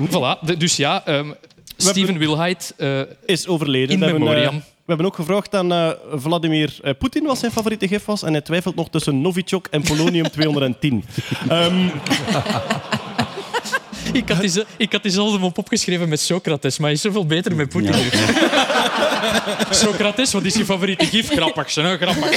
[0.00, 0.40] Voilà.
[0.40, 1.32] De- dus ja, ehm,
[1.76, 3.00] Steven Wilhite eh,
[3.34, 3.94] Is overleden.
[3.96, 4.52] In hebben, eh,
[4.84, 8.22] we hebben ook gevraagd aan eh, Vladimir eh, Poetin wat zijn favoriete gif was.
[8.22, 11.04] En hij twijfelt nog tussen Novichok en Polonium 210.
[11.48, 11.88] Ehm,
[14.12, 17.54] Ik had, die, ik had diezelfde mop opgeschreven met Socrates, maar hij is zoveel beter
[17.54, 17.94] met Poetin.
[19.70, 21.28] Socrates, wat is je favoriete gif?
[21.30, 21.96] Grappig, hè?
[21.96, 22.30] Grappig.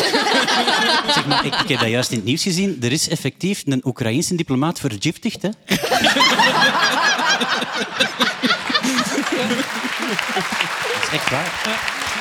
[1.13, 2.77] Zeg maar, ik, ik heb dat juist in het nieuws gezien.
[2.81, 5.41] Er is effectief een Oekraïense diplomaat vergiftigd.
[5.41, 5.49] Hè?
[10.93, 11.61] Dat is echt waar.
[11.65, 12.16] Ja.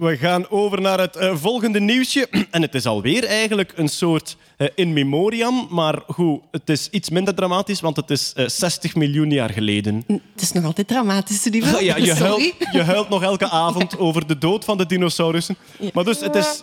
[0.00, 2.28] We gaan over naar het eh, volgende nieuwsje.
[2.50, 5.66] En het is alweer eigenlijk een soort eh, in memoriam.
[5.70, 10.04] Maar goed, het is iets minder dramatisch, want het is eh, 60 miljoen jaar geleden.
[10.06, 11.84] Het is nog altijd dramatisch, lieve.
[11.84, 12.20] Ja, je, Sorry.
[12.20, 15.56] huilt, je huilt nog elke avond over de dood van de dinosaurussen.
[15.92, 16.62] Maar dus, het is...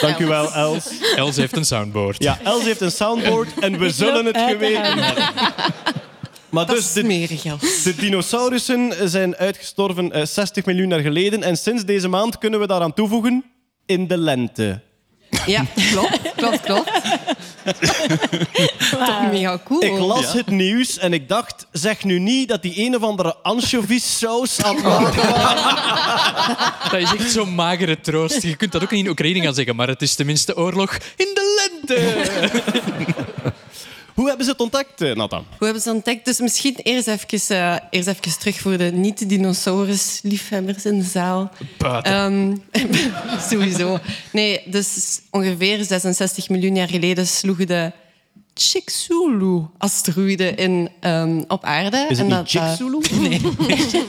[0.00, 0.88] Dank u wel, Els.
[1.16, 2.22] Els heeft een soundboard.
[2.22, 5.24] Ja, Els heeft een soundboard en we zullen het geweten hebben.
[6.48, 7.42] Maar Dat dus, is de, smerig,
[7.82, 11.42] de dinosaurussen zijn uitgestorven eh, 60 miljoen jaar geleden.
[11.42, 13.44] En sinds deze maand kunnen we daaraan toevoegen
[13.86, 14.80] in de lente.
[15.46, 16.90] Ja, klopt, klopt, klopt.
[18.90, 19.82] Toch mega cool.
[19.82, 23.36] Ik las het nieuws en ik dacht, zeg nu niet dat die een of andere
[23.42, 24.76] anchovies-saus aan.
[26.90, 28.42] Dat is echt zo'n magere troost.
[28.42, 31.28] Je kunt dat ook niet in Oekraïne gaan zeggen, maar het is tenminste oorlog in
[31.34, 32.24] de lente.
[34.16, 35.44] Hoe hebben ze het ontdekt, eh, Nathan?
[35.48, 36.24] Hoe hebben ze het ontdekt?
[36.24, 41.50] Dus misschien eerst even, eh, eerst even terug voor de niet-dinosaurus-liefhebbers in de zaal.
[41.78, 42.12] Buiten.
[42.12, 42.56] Ehm,
[43.50, 43.98] sowieso.
[44.32, 47.92] Nee, dus ongeveer 66 miljoen jaar geleden sloegen de
[48.58, 51.96] Chicxulub-asteroïden in ehm, op aarde.
[52.08, 53.40] Is het En niet dat, eh, nee.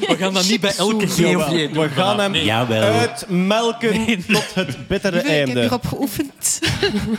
[0.07, 2.81] We gaan dat niet bij elke geef we gaan hem Jawel.
[2.81, 5.61] uitmelken tot het bittere Ik heb einde.
[5.61, 6.59] erop geoefend.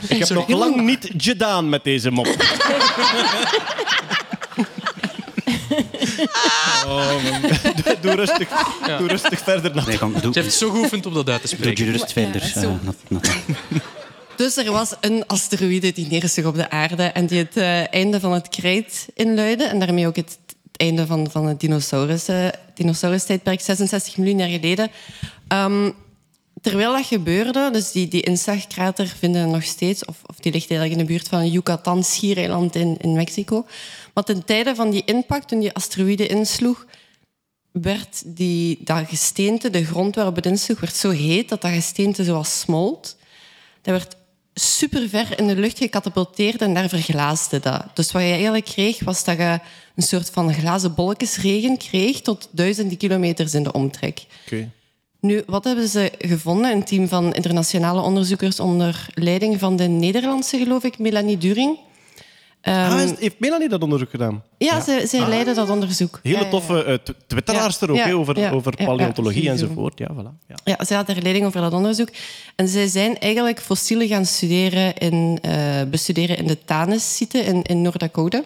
[0.09, 2.27] Ik heb nog lang niet gedaan met deze mop.
[6.87, 7.41] Oh, man.
[7.41, 8.49] Doe, doe rustig,
[8.99, 9.87] doe rustig verder.
[9.87, 11.85] Nee, kom, doe, Ze heeft zo geoefend om dat uit te doe spreken.
[11.85, 12.43] je rust verder.
[12.55, 12.69] Ja, zo.
[12.69, 13.29] eh, Nat- Nat-
[14.39, 18.21] Dus er was een asteroïde die neersloeg op de aarde en die het eh, einde
[18.21, 19.65] van het krijt inluidde.
[19.65, 20.39] En daarmee ook het,
[20.73, 24.91] einde van, van het eh, dinosaurus-tijdperk, 66 miljoen jaar geleden.
[25.49, 25.91] Ehm,
[26.61, 30.71] terwijl dat gebeurde, dus die, die inslagkrater vinden we nog steeds, of, of die ligt
[30.71, 33.67] eigenlijk in de buurt van Yucatan-schiereiland in, in Mexico.
[34.15, 36.87] Maar ten tijde van die impact, toen die asteroïde insloeg,
[37.73, 42.25] werd die, dat gesteente, de grond waarop het insloeg, werd zo heet dat dat gesteente
[42.25, 43.17] zoals smolt.
[43.83, 44.17] Dat werd
[44.59, 47.85] super ver in de lucht gecatapulteerd en daar verglaasde dat.
[47.95, 49.61] Dus wat je eigenlijk kreeg, was dat je
[49.95, 54.25] een soort van glazen bolletjesregen kreeg tot duizenden kilometers in de omtrek.
[54.47, 54.71] Oké.
[55.21, 56.73] Nu, wat hebben ze gevonden?
[56.73, 61.79] Een team van internationale onderzoekers onder leiding van de Nederlandse, geloof ik, Melanie During.
[62.69, 64.43] Ehm, Ah, is- heeft Melanie dat onderzoek gedaan?
[64.59, 65.29] ja, zij, zij Ah.
[65.29, 66.21] leidden dat onderzoek.
[66.23, 69.99] Hele ja, toffe eh, tw- twitteraars er ook, over, ja, over paleontologie ja, enzovoort.
[69.99, 70.47] Ja, voilà.
[70.49, 70.55] Ja.
[70.65, 72.09] Ja, zij had daar leiding over dat onderzoek.
[72.57, 77.83] En zij zijn eigenlijk fossielen gaan studeren in, eh, bestuderen in de Tanis-site in, in
[77.83, 78.43] Noord-Dakota.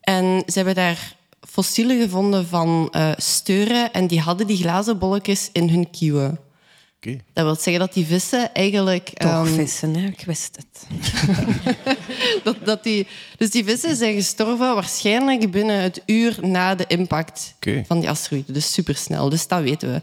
[0.00, 1.14] En ze hebben daar
[1.50, 6.38] fossielen gevonden van eh, steuren en die hadden die glazen bolletjes in hun kieuwen.
[7.32, 9.10] Dat wil zeggen dat die vissen eigenlijk...
[9.14, 10.06] Toch ehm, vissen, hè?
[10.06, 10.86] ik wist het.
[12.44, 17.54] dat, dat die, dus die vissen zijn gestorven waarschijnlijk binnen het uur na de impact
[17.86, 18.52] van die asteroïde.
[18.52, 19.28] Dus supersnel.
[19.28, 20.00] Dus dat weten we.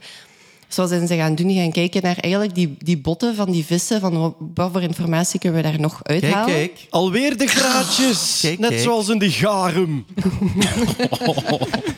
[0.67, 3.65] Zoals zijn ze gaan doen, die gaan kijken naar eigenlijk die, die botten van die
[3.65, 3.99] vissen.
[3.99, 6.69] Van wat, wat voor informatie kunnen we daar nog uithalen?
[6.89, 8.39] Alweer de graatjes.
[8.41, 8.81] Kijk, Net kijk.
[8.81, 10.05] zoals in de garum.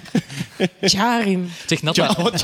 [0.80, 1.50] Jarim.
[1.66, 2.14] Zeg, Nat, maar-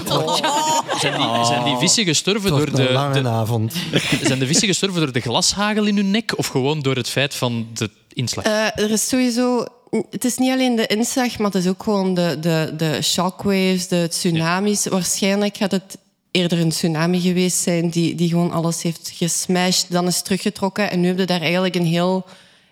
[0.99, 3.73] zijn, die, zijn die vissen gestorven door de, lange de, avond.
[4.23, 7.36] zijn de vissen gestorven door de glashagel in hun nek of gewoon door het feit
[7.36, 8.45] van de inslag?
[8.45, 9.65] Eh, er is sowieso...
[10.10, 13.88] Het is niet alleen de inslag, maar het is ook gewoon de, de, de shockwaves,
[13.88, 14.88] de tsunamis.
[14.88, 15.97] Waarschijnlijk gaat het
[16.32, 20.91] eerder een tsunami geweest zijn die, die gewoon alles heeft gesmashed, dan is teruggetrokken.
[20.91, 22.25] En nu heb je daar eigenlijk een heel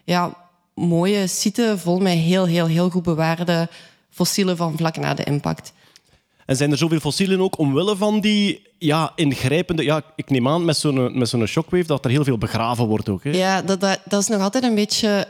[0.03, 0.33] ja,
[0.73, 3.69] mooie site vol met heel, heel, heel goed bewaarde
[4.17, 5.73] fossielen van vlak na de impact.
[6.45, 9.83] En zijn er zoveel fossielen ook omwille van die ja, ingrijpende...
[9.83, 13.09] Ja, ik neem aan met zo'n met zo'n shockwave dat er heel veel begraven wordt
[13.09, 13.23] ook.
[13.23, 13.29] Hè?
[13.29, 15.27] Ja, dat, dat, dat is nog altijd een beetje...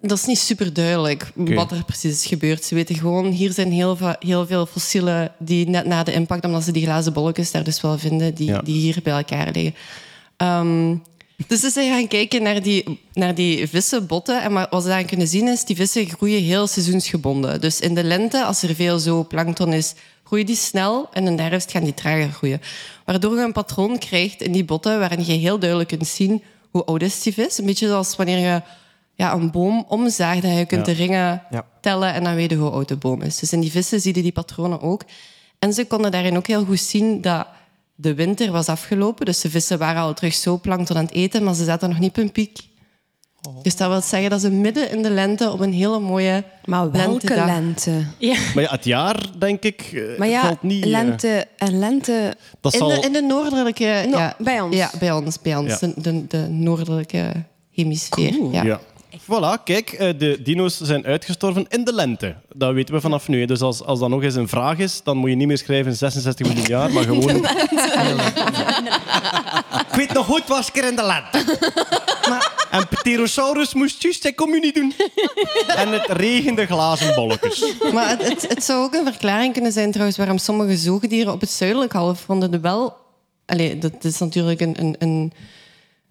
[0.00, 2.64] Dat is niet super duidelijk wat er precies is gebeurd.
[2.64, 6.62] Ze weten gewoon, hier zijn heel, heel veel fossielen die net na de impact, omdat
[6.64, 8.60] ze die glazen bolletjes daar dus wel vinden, die, Ja.
[8.60, 9.74] die hier bij elkaar liggen.
[10.36, 10.96] Ehm,
[11.46, 14.42] dus ze zijn gaan kijken naar die, naar die vissenbotten.
[14.42, 17.60] En wat ze dan kunnen zien is, die vissen groeien heel seizoensgebonden.
[17.60, 21.08] Dus in de lente, als er veel zooplankton is, groeien die snel.
[21.12, 22.60] En in de herfst gaan die trager groeien.
[23.04, 26.84] Waardoor je een patroon krijgt in die botten waarin je heel duidelijk kunt zien hoe
[26.84, 27.58] oud is die vis.
[27.58, 28.62] Een beetje zoals wanneer je
[29.14, 30.92] ja, een boom omzaagt en je kunt Ja.
[30.92, 31.66] de ringen Ja.
[31.80, 33.38] tellen en dan weet je hoe oud de boom is.
[33.38, 35.02] Dus in die vissen zie je die patronen ook.
[35.58, 37.46] En ze konden daarin ook heel goed zien dat
[38.00, 39.26] de winter was afgelopen.
[39.26, 41.98] Dus de vissen waren al terug zo plankton aan het eten, maar ze zaten nog
[41.98, 42.66] niet op hun piek.
[43.62, 46.90] Dus dat wil zeggen dat ze midden in de lente op een hele mooie Maar
[46.90, 47.90] welke lentedag- lente?
[48.18, 48.36] Ja.
[48.54, 50.84] Maar ja, het jaar, denk ik, eh, Maar ja, valt niet...
[50.84, 52.34] eh, lente en lente...
[52.60, 52.88] dat In, zal...
[52.88, 54.04] de, in de noordelijke...
[54.10, 54.76] No, ja, bij ons.
[54.76, 55.40] Ja, bij ons.
[55.40, 55.86] Bij ons Ja.
[55.86, 57.32] de, de, de noordelijke
[57.70, 58.30] hemisfeer.
[58.30, 58.52] Cool.
[58.52, 58.80] Ja.
[59.30, 62.34] Voilà, kijk, eh, de dino's zijn uitgestorven in de lente.
[62.54, 63.44] Dat weten we vanaf nu.
[63.44, 65.96] Dus als, als dat nog eens een vraag is, dan moet je niet meer schrijven
[65.96, 67.36] 66 miljoen jaar, maar gewoon...
[69.88, 71.58] Ik weet nog goed, was ik er in de lente.
[72.28, 74.94] Maar, en Pterosaurus moest juist zijn communie doen.
[75.66, 77.72] En het regende glazen bolletjes.
[77.92, 81.40] Maar het, het, het zou ook een verklaring kunnen zijn trouwens waarom sommige zoogdieren op
[81.40, 82.96] het zuidelijk halfrond er wel...
[83.46, 84.74] Allee, dat is natuurlijk een...
[84.78, 85.32] een, een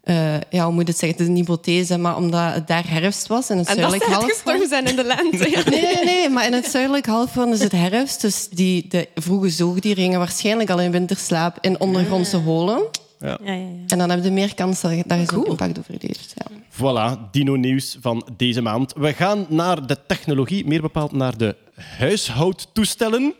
[0.08, 1.18] eh, ja, hoe moet je het zeggen?
[1.18, 4.20] Het is een hypothese, maar omdat het daar herfst was in het En dat zuidelijk
[4.20, 4.68] ze halfrond...
[4.68, 5.50] zijn in de lente.
[5.50, 5.62] Ja.
[5.70, 8.20] Nee, nee, nee, maar in het zuidelijk halfrond is het herfst.
[8.20, 12.82] Dus die, de vroege zoogdieren gingen waarschijnlijk al in winterslaap in ondergrondse holen.
[13.18, 13.66] Ja, ja, ja.
[13.86, 16.34] En dan heb je meer kans dat je daar zo'n impact overleeft.
[16.34, 16.56] Ja.
[16.70, 18.92] Voilà, dino-nieuws van deze maand.
[18.96, 23.34] We gaan naar de technologie, meer bepaald naar de huishoudtoestellen.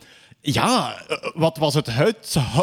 [0.52, 1.88] Ja, eh, wat was het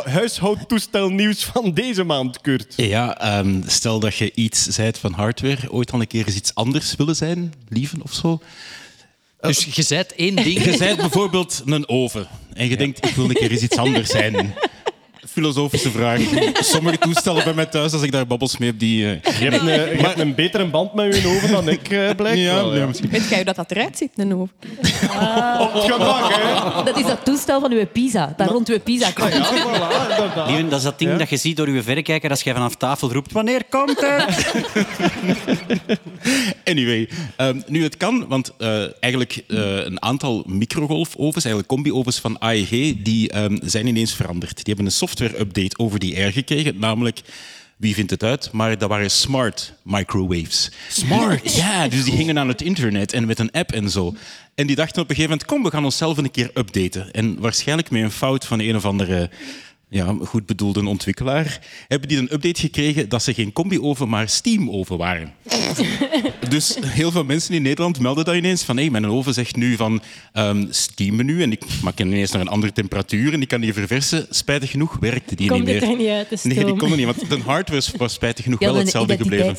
[0.05, 2.73] huishoudtoestelnieuws van deze maand, Kurt?
[2.75, 6.55] Ja, ehm, stel dat je iets zijt van hardware, ooit al een keer eens iets
[6.55, 8.41] anders willen zijn, lieven of zo.
[9.41, 10.63] Dus je zijt één ding.
[10.63, 14.09] Je zijt bijvoorbeeld een oven en je denkt, ik wil een keer eens iets anders
[14.09, 14.35] zijn.
[15.29, 16.21] filosofische vraag.
[16.73, 19.05] Sommige toestellen bij mij thuis, als ik daar babbels mee heb, die...
[19.05, 19.65] eh, Je hebt, een,
[19.97, 22.85] je hebt een betere band met je oven dan ik, eh blijkt Ja, wel, ja,
[22.85, 23.09] misschien.
[23.09, 24.53] Weet jij hoe dat, dat eruit ziet, een oven?
[25.59, 26.83] Op het gemak, hè?
[26.83, 28.33] Dat is dat toestel van uw pizza.
[28.37, 29.33] Dat rond uw pizza komt.
[29.33, 30.47] Ja, voilà, inderdaad.
[30.47, 33.11] Lieven, dat is dat ding dat je ziet door je verrekijker als jij vanaf tafel
[33.13, 34.53] roept wanneer komt het?
[36.65, 42.39] Anyway, ehm, nu het kan, want eh, eigenlijk eh, een aantal microgolfovens, eigenlijk combi-ovens van
[42.39, 42.69] AEG,
[43.03, 44.55] die ehm, zijn ineens veranderd.
[44.55, 47.21] Die hebben een software-update over die R gekregen, namelijk...
[47.75, 48.51] Wie vindt het uit?
[48.51, 50.71] Maar dat waren smart microwaves.
[50.89, 51.55] Smart?
[51.55, 54.15] Ja, dus die gingen aan het internet en met een app en zo.
[54.55, 57.11] En die dachten op een gegeven moment, kom, we gaan onszelf een keer updaten.
[57.11, 59.29] En waarschijnlijk met een fout van een of andere
[59.89, 64.97] ja, goed bedoelde ontwikkelaar, hebben die een update gekregen dat ze geen combi-oven, maar steam-oven
[64.97, 65.33] waren.
[66.49, 69.75] dus heel veel mensen in Nederland melden dat ineens van hey, mijn oven zegt nu
[69.75, 70.01] van
[70.33, 74.25] ehm steammenu en ik maak ineens naar een andere temperatuur en ik kan die verversen.
[74.29, 75.89] Spijtig genoeg werkte die Komt niet meer.
[75.89, 78.69] er niet uit, Nee, die kon er niet, want de hardware was spijtig genoeg wel
[78.73, 79.55] een hetzelfde gebleven.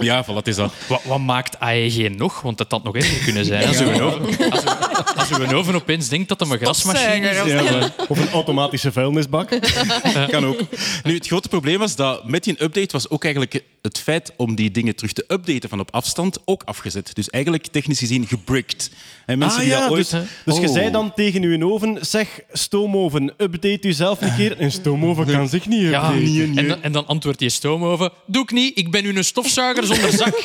[0.00, 0.72] Ja, voilà, is dat.
[0.88, 2.40] Wat, wat maakt AEG nog?
[2.40, 3.66] Want dat had nog erger kunnen zijn.
[3.66, 4.70] Als, uw oven, als, uw,
[5.16, 7.52] als uw oven opeens denkt dat het een grasmachine is.
[7.52, 9.35] Ja, maar- Of een automatische vuilnisbak.
[10.30, 10.60] Kan ook.
[11.04, 14.54] Nu, het grote probleem was dat met die update was ook eigenlijk het feit om
[14.54, 17.10] die dingen terug te updaten van op afstand ook afgezet.
[17.14, 18.90] Dus eigenlijk technisch gezien gebricked.
[19.26, 20.10] En mensen Ah die ja, dat ooit...
[20.10, 20.72] dus, dus je Oh.
[20.74, 24.60] zei dan tegen uw oven, zeg stoomoven, update u zelf een keer.
[24.60, 26.56] Een stoomoven kan zich niet Ja, updaten.
[26.58, 28.10] en, dan- en dan antwoordt die stoomoven...
[28.26, 30.42] Doe ik niet, ik ben nu een stofzuiger zonder zak.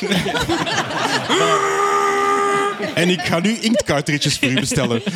[2.94, 5.02] En ik ga nu inktcartridges voor u bestellen.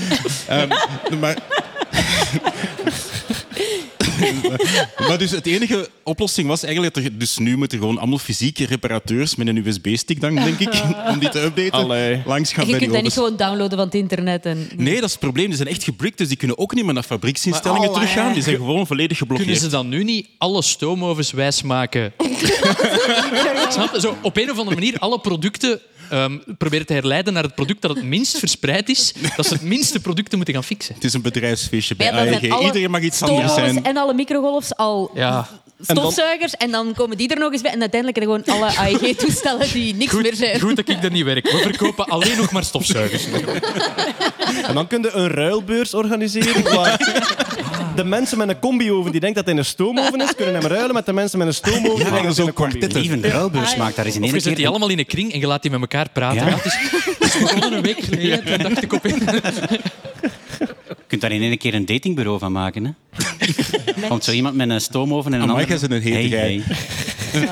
[0.47, 0.69] Ehm,
[1.21, 1.37] maar...
[5.09, 7.19] maar dus het enige oplossing was eigenlijk dat er...
[7.19, 11.29] Dus nu moeten gewoon allemaal fysieke reparateurs met een USB-stick dan, denk ik, om die
[11.29, 12.23] te updaten, Allee.
[12.27, 14.47] langs gaan En je bij kunt dat niet gewoon downloaden van het internet.
[14.47, 14.69] En...
[14.77, 15.47] Nee, dat is het probleem.
[15.47, 18.33] Die zijn echt gebrikt, dus die kunnen ook niet meer naar fabrieksinstellingen Maar, oh, teruggaan.
[18.33, 19.51] Die zijn gewoon volledig geblokkeerd.
[19.51, 22.13] Kunnen ze dan nu niet alle stoomovens wijsmaken?
[23.69, 23.95] Snap?
[23.99, 27.83] Zo, op een of andere manier alle producten ehm, proberen te herleiden naar het product
[27.83, 29.13] dat het minst verspreid is.
[29.37, 30.95] Dat ze het minste producten moeten gaan fixen.
[30.95, 32.43] Het is een bedrijfsfeestje bij AEG.
[32.61, 33.85] Iedereen mag iets anders zijn.
[33.85, 35.49] En alle microgolfs al Ja.
[35.81, 36.53] stofzuigers.
[36.55, 37.73] En dan komen die er nog eens bij.
[37.73, 40.61] En uiteindelijk er gewoon alle AEG-toestellen die niks meer zijn.
[40.61, 41.51] goed dat ik er niet werk.
[41.51, 43.25] We verkopen alleen nog maar stofzuigers.
[44.67, 46.99] En dan kun je een ruilbeurs organiseren waar
[47.97, 50.95] de mensen met een combi-oven die denken dat hij een stoomoven is, kunnen hem ruilen
[50.95, 52.95] met de mensen met een stoomoven die denken dat hij een combi-oven is.
[52.95, 54.71] Lieven ruilbeurs maakt daar eens in Of één je zet die keer...
[54.71, 56.47] allemaal in een kring en je laat die met elkaar praten.
[56.47, 56.49] Ja.
[56.49, 56.79] Ja, is,
[57.19, 58.45] is gewoon een week geleden.
[58.45, 59.81] Toen dacht ik op Je
[61.07, 62.85] kunt daar in één keer een datingbureau van maken.
[62.85, 62.91] Hè?
[64.09, 65.79] Komt zo iemand met een stoomoven en een Amai, ander...
[65.79, 66.63] jij bent een hete Hey, guy.
[66.67, 66.77] hey.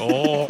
[0.00, 0.48] Oh.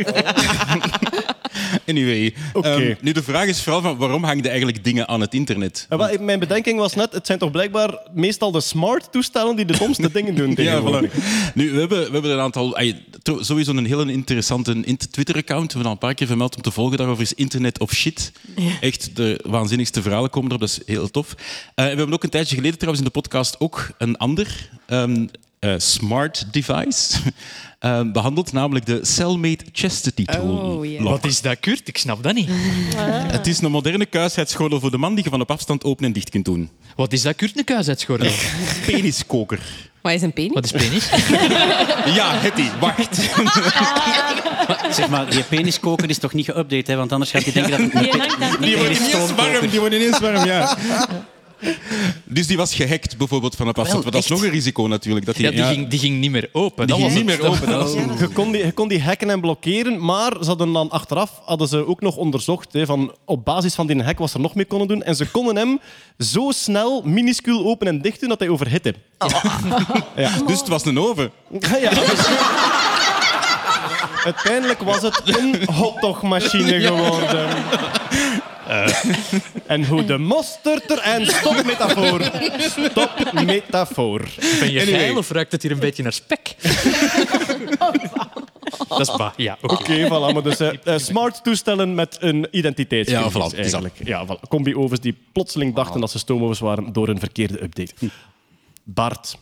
[1.91, 5.87] Anyway, ehm, nu de vraag is vooral van waarom hangen eigenlijk dingen aan het internet?
[5.89, 9.79] Wel, Mijn bedenking was net, het zijn toch blijkbaar meestal de smart toestellen die de
[9.79, 11.13] domste dingen doen Ja, tegenwoordig.
[11.13, 11.53] voilà.
[11.55, 12.77] Nu, we hebben, we hebben een aantal...
[12.77, 13.03] ay,
[13.41, 15.67] sowieso een heel interessante int- Twitter-account.
[15.67, 16.97] We hebben al een paar keer vermeld om te volgen.
[16.99, 18.33] Daarover is Internet of Shit.
[18.81, 20.61] Echt, de waanzinnigste verhalen komen erop.
[20.61, 21.35] Dat is heel tof.
[21.75, 25.27] Eh, we hebben ook een tijdje geleden trouwens in de podcast ook een ander ehm,
[25.59, 27.19] eh, smart device
[27.81, 28.53] ehm, behandeld.
[28.53, 30.57] Namelijk de Cellmate Chastity Tool.
[30.57, 31.01] Oh.
[31.01, 31.11] Lock.
[31.11, 31.89] Wat is dat, Kurt?
[31.89, 32.49] Ik snap dat niet.
[33.37, 36.13] Het is een moderne kuisheidsgordel voor de man die je van op afstand open en
[36.13, 36.71] dicht kunt doen.
[36.97, 37.59] Wat is dat, Kurt?
[37.59, 38.33] Een kuisheidsgordel.
[38.87, 39.61] Peniskoker.
[40.01, 40.53] Wat is een penis?
[40.53, 41.09] Wat is penis?
[42.19, 43.17] Ja, Hetty, wacht.
[44.97, 46.97] Zeg maar, die peniskoker is toch niet geüpdate, hè?
[46.97, 50.19] want anders gaat hij denken dat het een, Die wordt ineens warm, die wordt ineens
[50.19, 50.77] warm, ja.
[52.25, 54.05] Dus die was gehackt, bijvoorbeeld, van op afstand.
[54.05, 55.27] Dat is nog een risico natuurlijk.
[55.27, 56.87] Dat die, Ja, die, Ging, die ging niet meer open.
[56.87, 57.69] die dat ging was niet meer open.
[57.69, 60.91] Dat was- Je kon, die, je kon die hacken en blokkeren, maar ze hadden dan
[60.91, 64.35] achteraf hadden ze ook nog onderzocht hè, van op basis van die hack wat ze
[64.37, 65.03] er nog mee konden doen.
[65.03, 65.81] En ze konden hem
[66.19, 68.95] zo snel minuscuul open en dicht doen dat hij overhitte.
[70.17, 70.31] Ja.
[70.47, 71.31] Dus het was een oven.
[71.81, 72.27] Ja, dus-
[74.25, 77.49] Uiteindelijk was het een hotdogmachine geworden.
[79.67, 80.99] En hoe de mosterd er...
[80.99, 82.21] En stop metafoor.
[82.59, 84.21] Stop metafoor.
[84.61, 85.01] Ben je Anyway.
[85.01, 86.55] geil of ruikt het hier een beetje naar spek?
[88.89, 89.33] dat is ba.
[89.37, 90.07] Ja, oké.
[90.07, 90.33] Voilà.
[90.35, 93.53] Maar dus eh, eh, smart toestellen met een identiteitscrisis Ja, voilà, dat.
[93.55, 93.95] eigenlijk.
[94.05, 94.49] Ja, voilà.
[94.49, 97.93] Combi-ovens die plotseling dachten dat ze stoomovens waren door een verkeerde update.
[98.85, 99.37] Bart,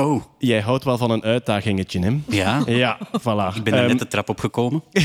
[0.00, 2.18] Oh, jij houdt wel van een uitdagingetje, hè?
[2.28, 2.62] ja.
[2.66, 3.56] Ja, voilà.
[3.56, 4.82] Ik ben Ehm, net de trap opgekomen.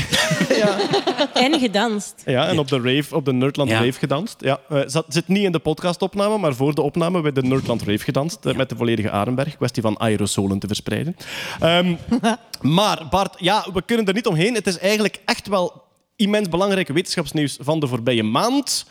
[1.34, 2.22] En gedanst.
[2.26, 3.78] Ja, en op de rave, op de Nerdland Ja.
[3.78, 4.36] Rave gedanst.
[4.38, 7.82] Ja, eh, zat, zit niet in de podcastopname, maar voor de opname bij de Nerdland
[7.82, 8.46] Rave gedanst.
[8.46, 9.56] eh, met de volledige Arenberg.
[9.56, 11.16] Kwestie van aerosolen te verspreiden.
[11.60, 11.94] Ehm,
[12.76, 14.54] maar Bart, ja, we kunnen er niet omheen.
[14.54, 15.82] Het is eigenlijk echt wel
[16.16, 18.86] immens belangrijk wetenschapsnieuws van de voorbije maand.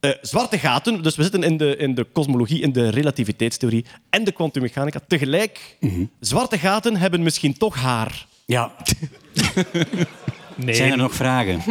[0.00, 4.24] Eh, zwarte gaten, dus we zitten in de, in de kosmologie, in de relativiteitstheorie en
[4.24, 5.00] de kwantummechanica.
[5.08, 5.76] Tegelijk,
[6.20, 8.26] zwarte gaten hebben misschien toch haar.
[8.46, 8.72] Ja.
[10.56, 10.74] Nee.
[10.74, 11.62] Zijn er nog vragen?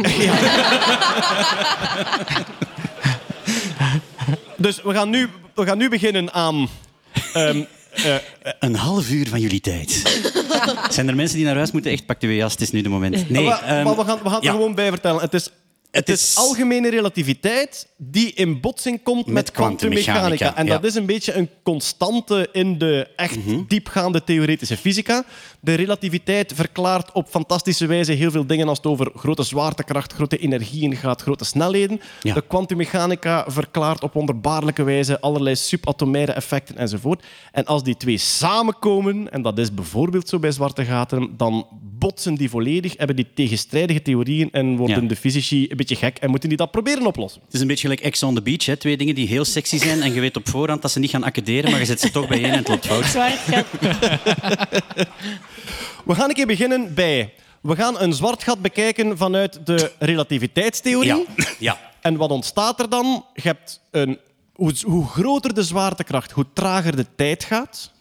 [4.56, 6.68] Dus we gaan nu, we gaan nu beginnen aan...
[7.32, 7.62] ehm,
[7.92, 8.14] eh,
[8.60, 10.20] Een half uur van jullie tijd.
[10.90, 11.90] Zijn er mensen die naar huis moeten?
[11.92, 13.30] Echt, pak de jas, het is nu de moment.
[13.30, 14.50] Nee, maar, ehm, maar we gaan, we gaan het ja.
[14.50, 15.20] er gewoon bij vertellen.
[15.20, 15.50] Het is,
[15.96, 20.56] het is is- algemene relativiteit die in botsing komt met, Met kwantummechanica.
[20.56, 23.38] En dat is een beetje een constante in de echt
[23.68, 25.24] diepgaande theoretische fysica.
[25.66, 30.38] De relativiteit verklaart op fantastische wijze heel veel dingen als het over grote zwaartekracht, grote
[30.38, 32.00] energieën gaat, grote snelheden.
[32.22, 32.34] Ja.
[32.34, 37.24] De kwantummechanica verklaart op wonderbaarlijke wijze allerlei subatomaire effecten enzovoort.
[37.52, 41.66] En als die twee samenkomen, en dat is bijvoorbeeld zo bij zwarte gaten, dan
[41.98, 45.08] botsen die volledig, hebben die tegenstrijdige theorieën en worden Ja.
[45.08, 47.40] de fysici een beetje gek en moeten die dat proberen oplossen.
[47.44, 48.66] Het is een beetje gelijk Ex on the Beach.
[48.66, 48.76] Hè?
[48.76, 51.24] Twee dingen die heel sexy zijn en je weet op voorhand dat ze niet gaan
[51.24, 53.04] accederen, maar je zet ze toch bijeen en het loopt fout.
[53.04, 53.38] Zwart.
[56.04, 57.34] We gaan een keer beginnen bij...
[57.60, 61.26] We gaan een zwart gat bekijken vanuit de relativiteitstheorie.
[61.36, 61.46] Ja.
[61.58, 61.80] ja.
[62.00, 63.24] En wat ontstaat er dan?
[63.34, 64.18] Je hebt een,
[64.52, 67.92] hoe, hoe groter de zwaartekracht, hoe trager de tijd gaat.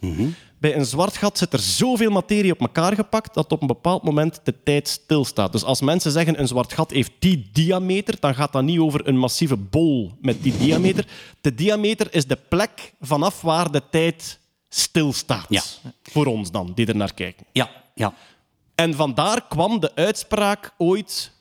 [0.58, 4.04] Bij een zwart gat zit er zoveel materie op elkaar gepakt dat op een bepaald
[4.04, 5.52] moment de tijd stilstaat.
[5.52, 9.08] Dus als mensen zeggen een zwart gat heeft die diameter, dan gaat dat niet over
[9.08, 11.08] een massieve bol met die diameter.
[11.42, 14.40] De diameter is de plek vanaf waar de tijd
[14.76, 15.46] stilstaat.
[15.50, 15.62] Ja.
[16.04, 17.46] Voor ons dan, die er naar kijken.
[17.52, 18.14] Ja, ja.
[18.76, 21.34] En vandaar kwam de uitspraak ooit...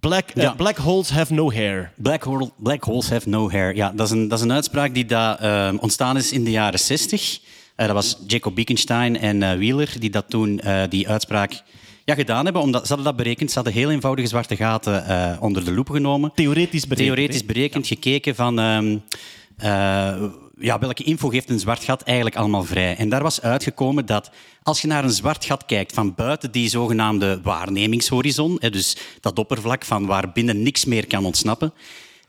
[0.00, 1.92] Black, eh, black holes have no hair.
[1.96, 3.76] Black, hole, black holes have no hair.
[3.76, 6.50] Ja, dat, is een, dat is een uitspraak die da, eh, ontstaan is in de
[6.50, 7.40] jaren 60.
[7.76, 11.62] Eh, dat was Jacob Bekenstein en Wheeler die dat toen die uitspraak
[12.04, 12.62] ja, gedaan hebben.
[12.62, 13.50] Omdat, ze hadden dat berekend.
[13.50, 16.32] Ze hadden heel eenvoudige zwarte gaten onder de loep genomen.
[16.34, 17.14] Theoretisch berekend.
[17.14, 18.54] Theoretisch berekend, gekeken van...
[20.58, 22.96] ja, welke info geeft een zwart gat eigenlijk allemaal vrij?
[22.96, 24.30] En daar was uitgekomen dat
[24.62, 29.84] als je naar een zwart gat kijkt van buiten die zogenaamde waarnemingshorizon, dus dat oppervlak
[29.84, 31.72] van waar binnen niks meer kan ontsnappen,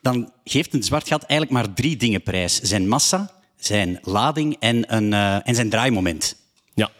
[0.01, 2.59] dan geeft een zwart gat eigenlijk maar drie dingen prijs.
[2.59, 6.35] Zijn massa, zijn lading en, een, eh, en zijn draaimoment.
[6.73, 6.91] Ja.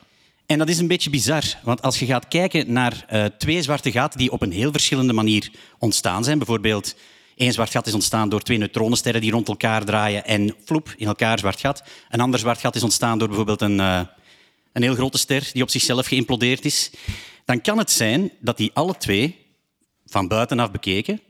[0.45, 3.91] En dat is een beetje bizar, want als je gaat kijken naar eh, twee zwarte
[3.91, 6.95] gaten die op een heel verschillende manier ontstaan zijn, bijvoorbeeld
[7.35, 11.07] één zwart gat is ontstaan door twee neutronensterren die rond elkaar draaien en floep, in
[11.07, 11.83] elkaar zwart gat.
[12.09, 14.01] Een ander zwart gat is ontstaan door bijvoorbeeld een, eh,
[14.73, 16.91] een heel grote ster die op zichzelf geïmplodeerd is.
[17.45, 19.41] Dan kan het zijn dat die alle twee,
[20.05, 21.21] van buitenaf bekeken,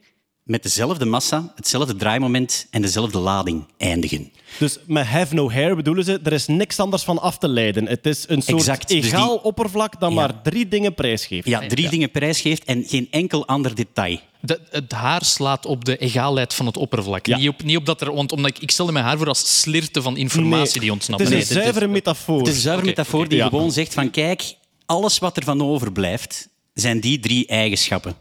[0.44, 4.32] met dezelfde massa, hetzelfde draaimoment en dezelfde lading eindigen.
[4.60, 7.88] Dus met have no hair bedoelen ze, er is niks anders van af te leiden.
[7.88, 10.16] Het is een soort Exact, dus egaal die- oppervlak dat Ja.
[10.16, 11.48] maar drie dingen prijsgeeft.
[11.48, 14.20] Ja, drie dingen prijsgeeft en geen enkel ander detail.
[14.42, 17.26] De- het haar slaat op de egaalheid van het oppervlak.
[17.26, 17.38] Ja.
[17.38, 18.14] Niet, op, niet op dat er...
[18.14, 21.24] Want omdat ik, ik stelde mijn haar voor als slirten van informatie Nee, die ontsnapt.
[21.24, 22.38] Het is een zuivere metafoor.
[22.38, 23.48] Het is een zuivere metafoor die Ja.
[23.48, 28.16] gewoon zegt van kijk, alles wat er van overblijft, zijn die drie eigenschappen.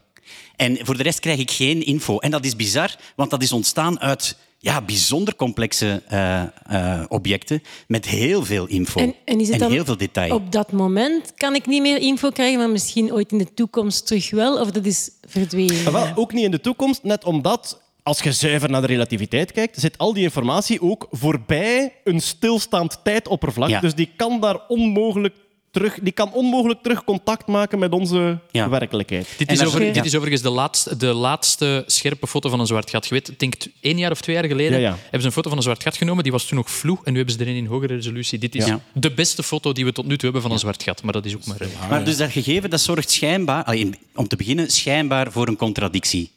[0.63, 2.17] En voor de rest krijg ik geen info.
[2.17, 7.63] En dat is bizar, want dat is ontstaan uit ja, bijzonder complexe eh, eh, objecten
[7.87, 10.35] met heel veel info En, en is het dan heel veel detail.
[10.35, 14.07] op dat moment kan ik niet meer info krijgen, maar misschien ooit in de toekomst
[14.07, 14.59] terug wel?
[14.59, 15.83] Of dat is verdwenen?
[15.83, 19.51] Maar wel, ook niet in de toekomst, net omdat als je zuiver naar de relativiteit
[19.51, 23.69] kijkt, zit al die informatie ook voorbij een stilstaand tijdoppervlak.
[23.69, 23.79] Ja.
[23.79, 25.35] Dus die kan daar onmogelijk
[25.73, 28.69] terug, die kan onmogelijk terug contact maken met onze Ja.
[28.69, 29.27] werkelijkheid.
[29.37, 29.91] Dit is, over, ja.
[29.91, 33.07] dit is overigens de laatste, de laatste scherpe foto van een zwart gat.
[33.07, 34.97] Je weet, ik denk t- één jaar of twee jaar geleden Ja, ja.
[35.01, 36.23] hebben ze een foto van een zwart gat genomen.
[36.23, 38.39] Die was toen nog vloe en nu hebben ze er een in hogere resolutie.
[38.39, 38.79] Dit is Ja.
[38.93, 41.03] de beste foto die we tot nu toe hebben van een zwart gat.
[41.03, 41.57] Maar dat is ook maar...
[41.89, 43.75] Maar dus dat gegeven, dat zorgt schijnbaar,
[44.15, 46.31] om te beginnen, schijnbaar voor een contradictie.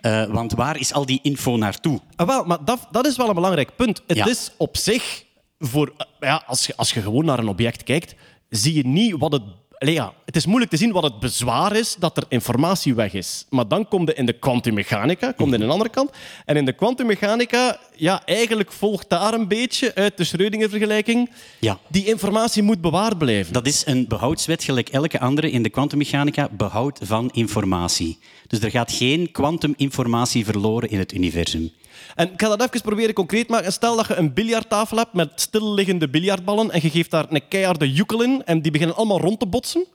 [0.00, 2.00] Eh, want waar is al die info naartoe?
[2.16, 4.02] Ah, wel, maar dat, dat is wel een belangrijk punt.
[4.06, 4.26] Het Ja.
[4.26, 5.24] is op zich,
[5.58, 8.14] voor, ja, als, je, als je gewoon naar een object kijkt,
[8.48, 9.42] zie je niet wat het...
[9.78, 13.46] Ja, het is moeilijk te zien wat het bezwaar is dat er informatie weg is.
[13.50, 16.10] Maar dan kom je in de kwantummechanica, kom je in een andere kant.
[16.44, 21.30] En in de kwantummechanica, ja, eigenlijk volgt daar een beetje uit de Schrödinger-vergelijking.
[21.60, 21.78] Ja.
[21.88, 23.52] Die informatie moet bewaard blijven.
[23.52, 28.18] Dat is een behoudswet, gelijk elke andere in de kwantummechanica, behoud van informatie.
[28.46, 31.72] Dus er gaat geen kwantuminformatie verloren in het universum.
[32.14, 33.72] En ik ga dat even proberen concreet maken.
[33.72, 37.92] Stel dat je een biljarttafel hebt met stilliggende biljartballen en je geeft daar een keiharde
[37.92, 39.86] joekel in en die beginnen allemaal rond te botsen.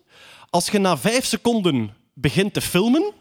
[0.50, 3.12] Als je na vijf seconden begint te filmen,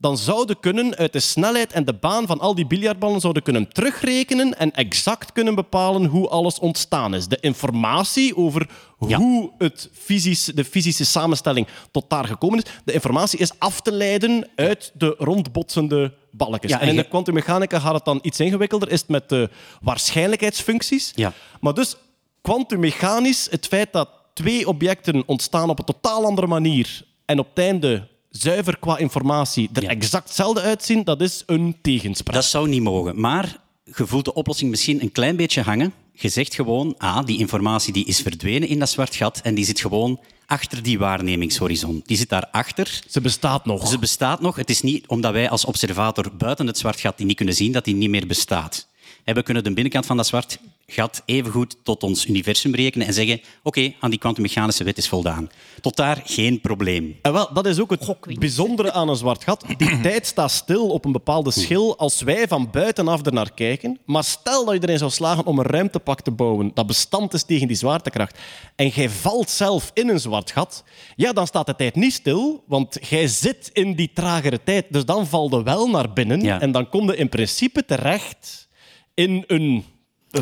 [0.00, 3.72] dan zouden kunnen uit de snelheid en de baan van al die biljartballen zouden kunnen
[3.72, 7.26] terugrekenen en exact kunnen bepalen hoe alles ontstaan is.
[7.26, 13.38] De informatie over hoe het fysisch, de fysische samenstelling tot daar gekomen is, de informatie
[13.38, 16.70] is af te leiden uit de rondbotsende balkjes.
[16.70, 21.12] Ja, en in de kwantummechanica gaat het dan iets ingewikkelder, is het met de waarschijnlijkheidsfuncties.
[21.14, 21.32] Ja.
[21.60, 21.96] Maar dus
[22.42, 27.64] kwantummechanisch, het feit dat twee objecten ontstaan op een totaal andere manier en op het
[27.64, 32.34] einde zuiver qua informatie er exact hetzelfde uitzien, dat is een tegenspraak.
[32.34, 33.20] Dat zou niet mogen.
[33.20, 35.92] Maar je voelt de oplossing misschien een klein beetje hangen.
[36.12, 39.64] Je zegt gewoon, ah, die informatie die is verdwenen in dat zwart gat en die
[39.64, 42.02] zit gewoon achter die waarnemingshorizon.
[42.06, 43.00] Die zit daarachter.
[43.08, 43.88] Ze bestaat nog.
[43.88, 44.56] Ze bestaat nog.
[44.56, 47.72] Het is niet omdat wij als observator buiten het zwart gat die niet kunnen zien,
[47.72, 48.88] dat die niet meer bestaat.
[49.24, 50.58] En we kunnen de binnenkant van dat zwart
[50.92, 55.50] gat evengoed tot ons universum rekenen en zeggen oké, aan die kwantummechanische wet is voldaan.
[55.80, 57.18] Tot daar geen probleem.
[57.22, 59.64] En wel, dat is ook het bijzondere aan een zwart gat.
[59.76, 63.98] Die tijd staat stil op een bepaalde schil als wij van buitenaf ernaar kijken.
[64.04, 67.42] Maar stel dat je erin zou slagen om een ruimtepak te bouwen dat bestand is
[67.42, 68.38] tegen die zwaartekracht
[68.76, 70.84] en jij valt zelf in een zwart gat,
[71.16, 74.86] ja, dan staat de tijd niet stil, want jij zit in die tragere tijd.
[74.90, 78.68] Dus dan val je wel naar binnen en dan kom je in principe terecht
[79.14, 79.84] in een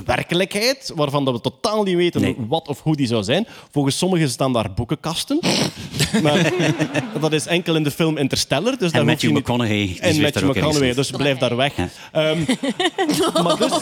[0.04, 3.46] werkelijkheid waarvan dat we totaal niet weten wat of hoe die zou zijn.
[3.70, 5.38] Volgens sommigen staan daar boekenkasten.
[6.22, 6.52] maar
[7.20, 8.78] dat is enkel in de film Interstellar.
[8.78, 11.72] Dus En Matthew je niet- McConaughey, En Matthew McConaughey, dus blijf daar weg.
[12.12, 12.38] Ehm,
[13.44, 13.72] maar, dus,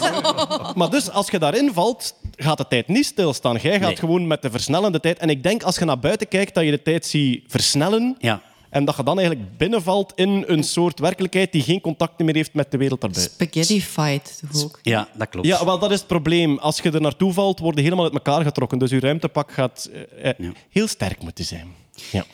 [0.74, 3.56] maar dus, als je daarin valt, gaat de tijd niet stilstaan.
[3.62, 3.96] Jij gaat Nee.
[3.96, 5.18] gewoon met de versnellende tijd.
[5.18, 8.16] En ik denk, als je naar buiten kijkt, dat je de tijd ziet versnellen.
[8.18, 8.40] Ja.
[8.70, 12.54] En dat je dan eigenlijk binnenvalt in een soort werkelijkheid die geen contact meer heeft
[12.54, 13.34] met de wereld daarbuiten.
[13.34, 14.78] Spaghetti fight toch ook.
[14.82, 15.46] Ja, dat klopt.
[15.46, 16.58] Ja, wel, dat is het probleem.
[16.58, 18.78] Als je er naartoe valt, word je helemaal uit elkaar getrokken.
[18.78, 19.90] Dus je ruimtepak gaat
[20.22, 21.66] eh, eh, heel sterk moeten zijn.
[22.10, 22.24] Ja.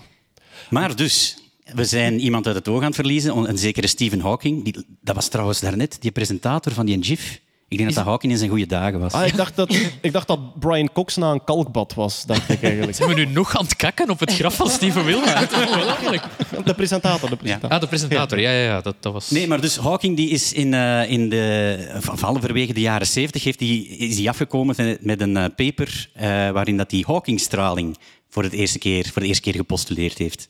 [0.71, 4.65] Maar dus, we zijn iemand uit het oog aan het verliezen, een zekere Stephen Hawking.
[4.65, 7.41] Die, dat was trouwens daarnet die presentator van die GIF.
[7.73, 9.13] Ik denk dat dat Hawking in zijn goede dagen was.
[9.13, 12.63] Ah, ik, dacht dat, ik dacht dat Brian Cox na een kalkbad was, dacht ik
[12.63, 12.97] eigenlijk.
[12.97, 15.35] Zijn we nu nog aan het kakken op het graf van Steven Wilma?
[15.41, 16.25] Dat is wel belachelijk.
[16.65, 17.71] De presentator, de presentator.
[17.71, 18.41] Ah, de presentator.
[18.41, 19.31] Ja, ja, ja dat, dat was...
[19.31, 23.45] Nee, maar dus Hawking die is in, eh, in de, van halverwege de jaren 70
[23.45, 27.99] heeft die, is die afgekomen met, met een eh, paper eh, waarin dat die Hawking-straling
[28.29, 30.49] voor, het eerste keer, voor de eerste keer gepostuleerd heeft.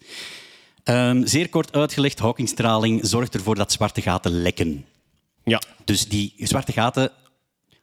[0.85, 4.85] Ehm, zeer kort uitgelegd, Hawking-straling zorgt ervoor dat zwarte gaten lekken.
[5.45, 5.63] Ja.
[5.85, 7.11] Dus die zwarte gaten,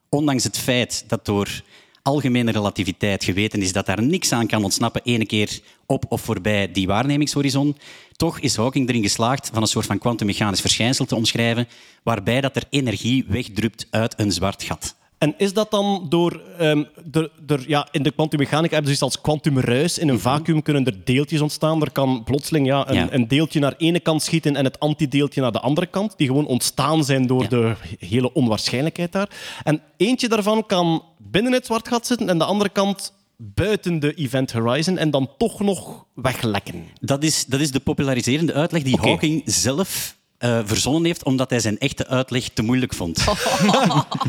[0.10, 1.62] ondanks het feit dat door
[2.02, 6.72] algemene relativiteit geweten is dat daar niks aan kan ontsnappen, ene keer op of voorbij
[6.72, 7.78] die waarnemingshorizon,
[8.16, 11.68] toch is Hawking erin geslaagd van een soort van kwantummechanisch verschijnsel te omschrijven,
[12.04, 14.96] waarbij dat er energie wegdrupt uit een zwart gat.
[15.20, 16.42] En is dat dan door...
[16.58, 16.84] ehm,
[17.48, 19.98] er, ja, in de kwantummechanica hebben ze iets als kwantumruis.
[19.98, 21.82] In een vacuüm kunnen er deeltjes ontstaan.
[21.82, 23.08] Er kan plotseling ja, een, Ja.
[23.12, 26.14] een deeltje naar ene kant schieten en het antideeltje naar de andere kant.
[26.18, 29.30] Die gewoon ontstaan zijn door de hele onwaarschijnlijkheid daar.
[29.64, 34.14] En eentje daarvan kan binnen het zwart gat zitten en de andere kant buiten de
[34.14, 36.84] event horizon en dan toch nog weglekken.
[37.02, 41.60] Dat is, dat is de populariserende uitleg die Hawking zelf eh, verzonnen heeft, omdat hij
[41.60, 43.24] zijn echte uitleg te moeilijk vond.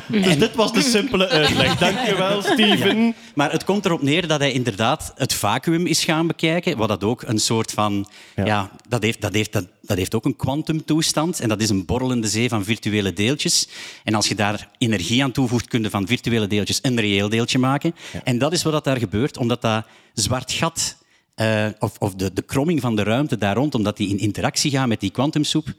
[0.09, 1.79] Dus dit was de simpele uitleg.
[1.79, 3.15] Dankjewel, Steven.
[3.35, 7.05] Maar het komt erop neer dat hij inderdaad het vacuüm is gaan bekijken, wat dat
[7.05, 8.09] ook een soort van...
[8.45, 11.85] Ja, dat, heeft, dat, heeft, dat, dat heeft ook een kwantumtoestand en dat is een
[11.85, 13.69] borrelende zee van virtuele deeltjes.
[14.05, 17.59] En als je daar energie aan toevoegt, kun je van virtuele deeltjes een reëel deeltje
[17.59, 17.95] maken.
[18.25, 19.85] En dat is wat dat daar gebeurt, omdat dat
[20.15, 20.99] zwart gat...
[21.41, 24.71] eh, of, of de, de kromming van de ruimte daar rond, omdat die in interactie
[24.71, 25.75] gaat met die kwantumsoep,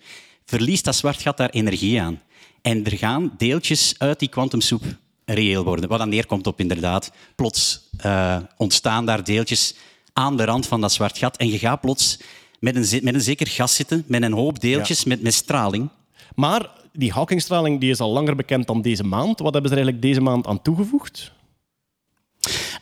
[0.45, 2.21] verliest dat zwart gat daar energie aan.
[2.61, 4.83] En er gaan deeltjes uit die kwantumsoep
[5.25, 5.89] reëel worden.
[5.89, 9.75] Wat dan neerkomt op inderdaad, plots eh, ontstaan daar deeltjes
[10.13, 12.19] aan de rand van dat zwart gat en je gaat plots
[12.59, 15.89] met een, met een zeker gas zitten, met een hoop deeltjes, met, met straling.
[16.35, 19.39] Maar die Hawkingstraling die is al langer bekend dan deze maand.
[19.39, 21.31] Wat hebben ze er eigenlijk deze maand aan toegevoegd?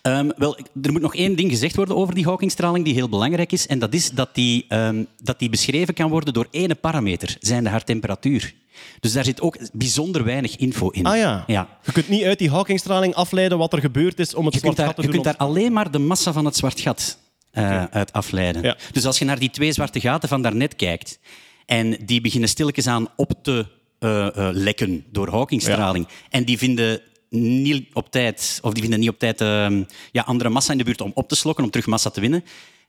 [0.02, 3.52] Ehm, wel, er moet nog één ding gezegd worden over die Hawkingstraling die heel belangrijk
[3.52, 3.68] is.
[3.68, 7.70] En dat is dat die, ehm, dat die beschreven kan worden door één parameter, zijnde
[7.70, 8.54] haar temperatuur.
[9.00, 11.06] Dus daar zit ook bijzonder weinig info in.
[11.06, 11.44] Ah ja.
[11.48, 11.68] ja.
[11.86, 14.76] Je kunt niet uit die Hawkingstraling afleiden wat er gebeurd is om het Je zwart
[14.76, 17.18] daar, gat te je doen kunt daar alleen maar de massa van het zwart gat
[17.52, 18.78] eh, uit afleiden.
[18.92, 21.20] Dus als je naar die twee zwarte gaten van daarnet kijkt
[21.66, 23.66] en die beginnen stilletjes aan op te
[24.00, 29.10] eh, eh, lekken door Hawkingstraling en die vinden niet op tijd, of die vinden niet
[29.10, 31.88] op tijd ehm, ja, andere massa in de buurt om op te slokken, om terug
[31.88, 32.44] massa te winnen,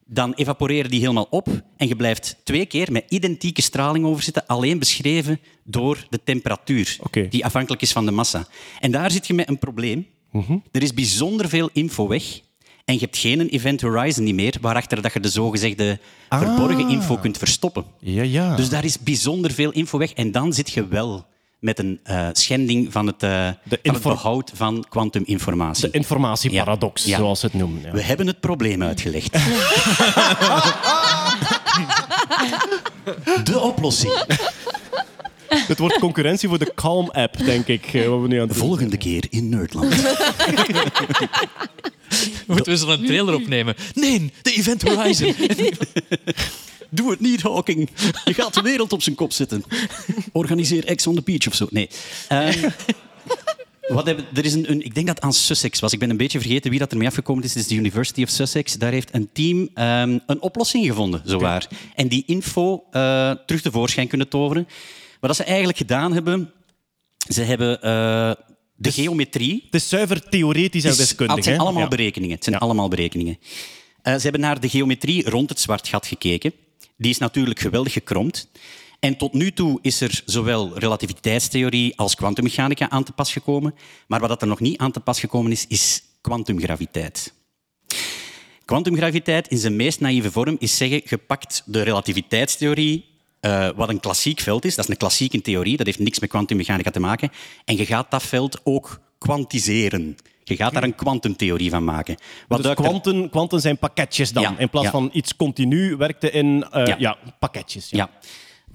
[0.06, 4.78] dan evaporeren die helemaal op en je blijft twee keer met identieke straling overzitten, alleen
[4.78, 6.96] beschreven door de temperatuur,
[7.30, 8.46] die afhankelijk is van de massa.
[8.80, 10.06] En daar zit je met een probleem.
[10.72, 12.40] Er is bijzonder veel info weg.
[12.84, 16.40] En je hebt geen event horizon niet meer, waarachter dat je de zogezegde Ah.
[16.40, 17.84] verborgen info kunt verstoppen.
[18.00, 18.56] Ja, ja.
[18.56, 20.12] Dus daar is bijzonder veel info weg.
[20.12, 21.26] En dan zit je wel
[21.60, 23.48] met een eh, schending van het, eh,
[23.82, 25.90] van het behoud van kwantuminformatie.
[25.90, 27.16] De informatieparadox, Ja.
[27.16, 27.82] zoals ze het noemen.
[27.82, 27.90] Ja.
[27.92, 29.32] We hebben het probleem uitgelegd.
[33.44, 34.24] De oplossing.
[35.48, 37.94] Het wordt concurrentie voor de Calm-app, denk ik.
[37.94, 39.94] eh, Wat we nu aan het doen Volgende keer in Nerdland.
[42.46, 43.74] Moeten we zo een trailer opnemen?
[43.94, 45.34] Nee, de Event Horizon.
[46.90, 47.88] Doe het niet, Hawking.
[48.24, 49.64] Je gaat de wereld op zijn kop zetten.
[50.32, 51.66] Organiseer Ex on the Beach of zo.
[51.70, 51.88] Nee.
[52.28, 52.68] Ehm,
[53.88, 55.92] wat hebben, er is een, een, ik denk dat aan Sussex was.
[55.92, 57.54] Ik ben een beetje vergeten wie dat ermee afgekomen is.
[57.54, 58.74] Het is de University of Sussex.
[58.74, 61.68] Daar heeft een team ehm, een oplossing gevonden, zowaar.
[61.94, 64.68] En die info eh, terug tevoorschijn kunnen toveren.
[65.20, 66.52] Wat ze eigenlijk gedaan hebben...
[67.28, 68.32] Ze hebben eh,
[68.76, 69.62] de geometrie...
[69.64, 71.36] Het is zuiver theoretisch en wiskundig.
[71.36, 71.88] Het zijn allemaal Ja.
[71.88, 72.34] berekeningen.
[72.34, 73.38] Het zijn allemaal berekeningen.
[74.02, 76.52] Eh, ze hebben naar de geometrie rond het zwart gat gekeken.
[77.00, 78.48] Die is natuurlijk geweldig gekromd.
[78.98, 83.74] En tot nu toe is er zowel relativiteitstheorie als kwantummechanica aan te pas gekomen.
[84.06, 87.32] Maar wat er nog niet aan te pas gekomen is, is kwantumgraviteit.
[88.64, 93.04] Kwantumgraviteit in zijn meest naïeve vorm is zeggen, je pakt de relativiteitstheorie,
[93.40, 96.28] eh, wat een klassiek veld is, dat is een klassieke theorie, dat heeft niks met
[96.28, 97.30] kwantummechanica te maken,
[97.64, 100.16] en je gaat dat veld ook kwantiseren.
[100.44, 102.16] Je gaat daar een kwantumtheorie van maken.
[102.48, 104.42] Wat Dus er- kwanten, kwanten zijn pakketjes dan.
[104.42, 104.92] Ja, In plaats ja.
[104.92, 106.96] van iets continu werkte in eh, Ja.
[106.98, 107.16] ja.
[107.38, 107.90] pakketjes.
[107.90, 107.98] Ja.
[107.98, 108.10] Ja.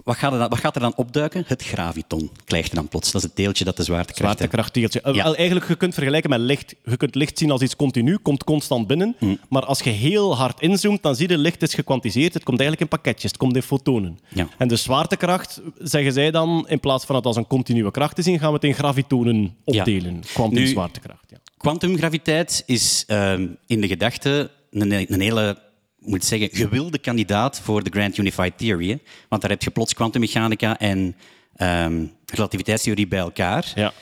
[0.03, 1.43] Wat gaat, er dan, wat gaat er dan opduiken?
[1.47, 3.11] Het graviton krijgt er dan plots.
[3.11, 4.37] Dat is het deeltje dat de zwaartekracht.
[4.37, 5.01] Zwaartekrachtdeeltje.
[5.01, 6.75] Eh, wel, Eigenlijk, je kunt vergelijken met licht.
[6.83, 9.15] Je kunt licht zien als iets continu, komt constant binnen.
[9.19, 9.35] Hm.
[9.49, 12.33] Maar als je heel hard inzoomt, dan zie je licht is gekwantiseerd.
[12.33, 14.19] Het komt eigenlijk in pakketjes, het komt in fotonen.
[14.57, 18.21] En de zwaartekracht, zeggen zij dan, in plaats van het als een continue kracht te
[18.21, 20.23] zien, gaan we het in gravitonen opdelen.
[20.33, 21.23] Kwantumzwaartekracht.
[21.29, 21.37] Ja.
[21.65, 25.57] Kwantumgraviteit is ehm, in de gedachte een, een hele
[25.99, 28.99] moet zeggen, gewilde kandidaat voor de Grand Unified Theory.
[29.29, 31.15] Want daar heb je plots kwantummechanica en
[31.55, 33.71] ehm, relativiteitstheorie bij elkaar.
[33.75, 33.93] Ja.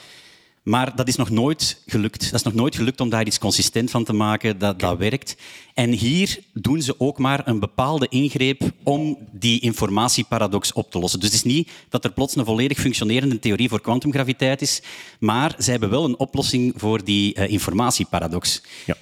[0.64, 2.22] Maar dat is nog nooit gelukt.
[2.22, 5.36] Dat is nog nooit gelukt om daar iets consistent van te maken dat, dat werkt.
[5.74, 11.20] En hier doen ze ook maar een bepaalde ingreep om die informatieparadox op te lossen.
[11.20, 14.82] Dus het is niet dat er plots een volledig functionerende theorie voor kwantumgraviteit is,
[15.20, 18.62] maar ze hebben wel een oplossing voor die eh, informatieparadox.
[18.86, 18.98] Ja.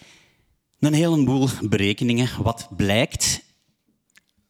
[0.80, 2.30] Een heleboel berekeningen.
[2.44, 3.44] Wat blijkt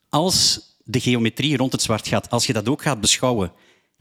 [0.10, 3.52] als de geometrie rond het zwart gat, als je dat ook gaat beschouwen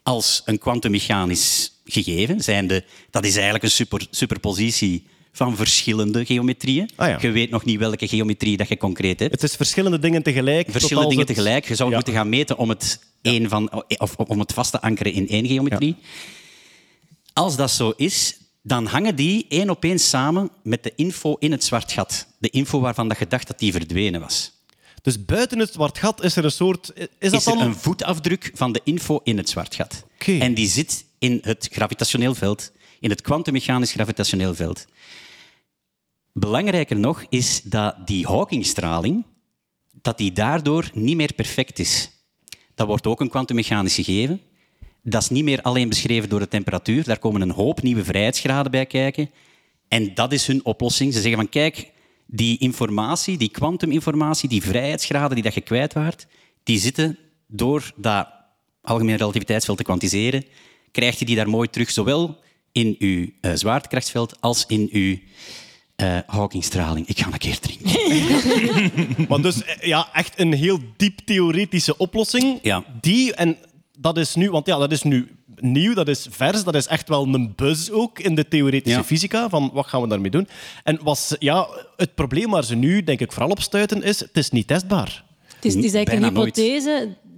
[0.02, 6.90] als een kwantummechanisch gegeven, zijnde, dat is eigenlijk een super, superpositie van verschillende geometrieën.
[6.96, 7.18] Ah ja.
[7.20, 9.32] Je weet nog niet welke geometrie dat je concreet hebt.
[9.32, 10.70] Het is verschillende dingen tegelijk.
[10.70, 11.68] Verschillende dingen het- tegelijk.
[11.68, 11.94] Je zou Ja.
[11.94, 15.28] moeten gaan meten om het, één van, of, of om het vast te ankeren in
[15.28, 15.96] één geometrie.
[17.32, 21.52] Als dat zo is, dan hangen die één op één samen met de info in
[21.52, 22.26] het zwart gat.
[22.38, 24.52] De info waarvan dat je dacht dat die verdwenen was.
[25.02, 26.92] Dus buiten het zwart gat is er een soort...
[27.18, 27.66] Is dat is er dan...
[27.66, 30.04] een voetafdruk van de info in het zwart gat.
[30.18, 34.86] En die zit in het gravitationeel veld, in het kwantummechanisch gravitationeel veld.
[36.32, 39.24] Belangrijker nog is dat die Hawkingstraling
[40.02, 42.10] dat die daardoor niet meer perfect is.
[42.74, 44.40] Dat wordt ook een kwantummechanisch gegeven.
[45.02, 47.04] Dat is niet meer alleen beschreven door de temperatuur.
[47.04, 49.30] Daar komen een hoop nieuwe vrijheidsgraden bij kijken.
[49.88, 51.12] En dat is hun oplossing.
[51.12, 51.92] Ze zeggen van kijk,
[52.26, 56.26] die informatie, die kwantuminformatie, die vrijheidsgraden die dat je kwijt waart,
[56.62, 58.28] die zitten door dat
[58.82, 60.44] algemeen relativiteitsveld te kwantiseren,
[60.92, 62.38] krijg je die daar mooi terug, zowel
[62.72, 65.16] in uw eh, zwaartekrachtsveld als in uw
[65.96, 67.06] eh Hawkingstraling.
[67.08, 67.90] Ik ga een keer drinken.
[69.28, 72.58] Maar dus eh, ja, echt een heel diep theoretische oplossing.
[72.62, 72.84] Ja.
[73.00, 73.56] Die, en
[73.98, 77.08] dat is nu, want ja, dat is nu nieuw, dat is vers, dat is echt
[77.08, 79.04] wel een buzz ook in de theoretische Ja.
[79.04, 80.48] fysica, van wat gaan we daarmee doen.
[80.84, 84.36] En was, ja, het probleem waar ze nu, denk ik, vooral op stuiten is, het
[84.36, 85.24] is niet testbaar.
[85.54, 86.54] Het is, het is eigenlijk Bijna een nooit.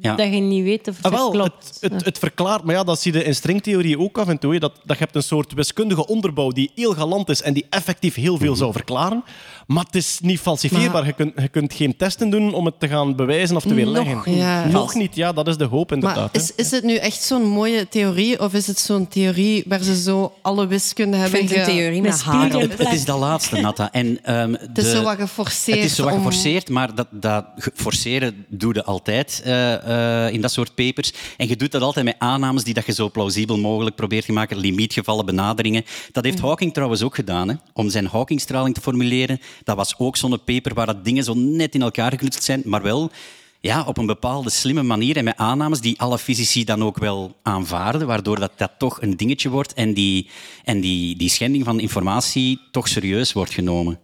[0.02, 0.14] Ja.
[0.16, 1.78] dat je niet weet of Ah, het wel, klopt.
[1.80, 4.52] het, het, het verklaart, maar ja, dat zie je in stringtheorie ook af en toe.
[4.52, 7.66] hè, Dat, dat je hebt een soort wiskundige onderbouw die heel galant is en die
[7.70, 9.24] effectief heel veel zou verklaren.
[9.66, 11.06] Maar het is niet falsifieerbaar.
[11.06, 14.14] Je, kunt, je kunt geen testen doen om het te gaan bewijzen of te weerleggen.
[14.14, 14.36] Nog niet.
[14.36, 14.66] Ja.
[14.66, 16.16] Nog niet, ja, dat is de hoop inderdaad.
[16.32, 19.82] Maar is, is het nu echt zo'n mooie theorie of is het zo'n theorie waar
[19.82, 22.50] ze zo alle wiskunde hebben vind een ge- theorie met haar.
[22.50, 23.92] Het, het is dat laatste, Natta.
[23.92, 25.76] En, ehm, Het is de- zo wat geforceerd.
[25.76, 27.44] Het is zo wat om- geforceerd, maar dat, dat
[27.74, 31.12] forceren doe je altijd eh, eh, in dat soort papers.
[31.36, 34.32] En je doet dat altijd met aannames die dat je zo plausibel mogelijk probeert te
[34.32, 35.84] maken, limietgevallen, benaderingen.
[36.12, 39.40] Dat heeft Hawking trouwens ook gedaan, hè, om zijn Hawkingstraling te formuleren.
[39.64, 42.82] Dat was ook zo'n paper waar dat dingen zo net in elkaar geknutseld zijn, maar
[42.82, 43.10] wel
[43.62, 47.36] ja, op een bepaalde slimme manier en met aannames die alle fysici dan ook wel
[47.42, 50.28] aanvaarden, waardoor dat, dat toch een dingetje wordt en die,
[50.64, 53.98] en die, die schending van informatie toch serieus wordt genomen.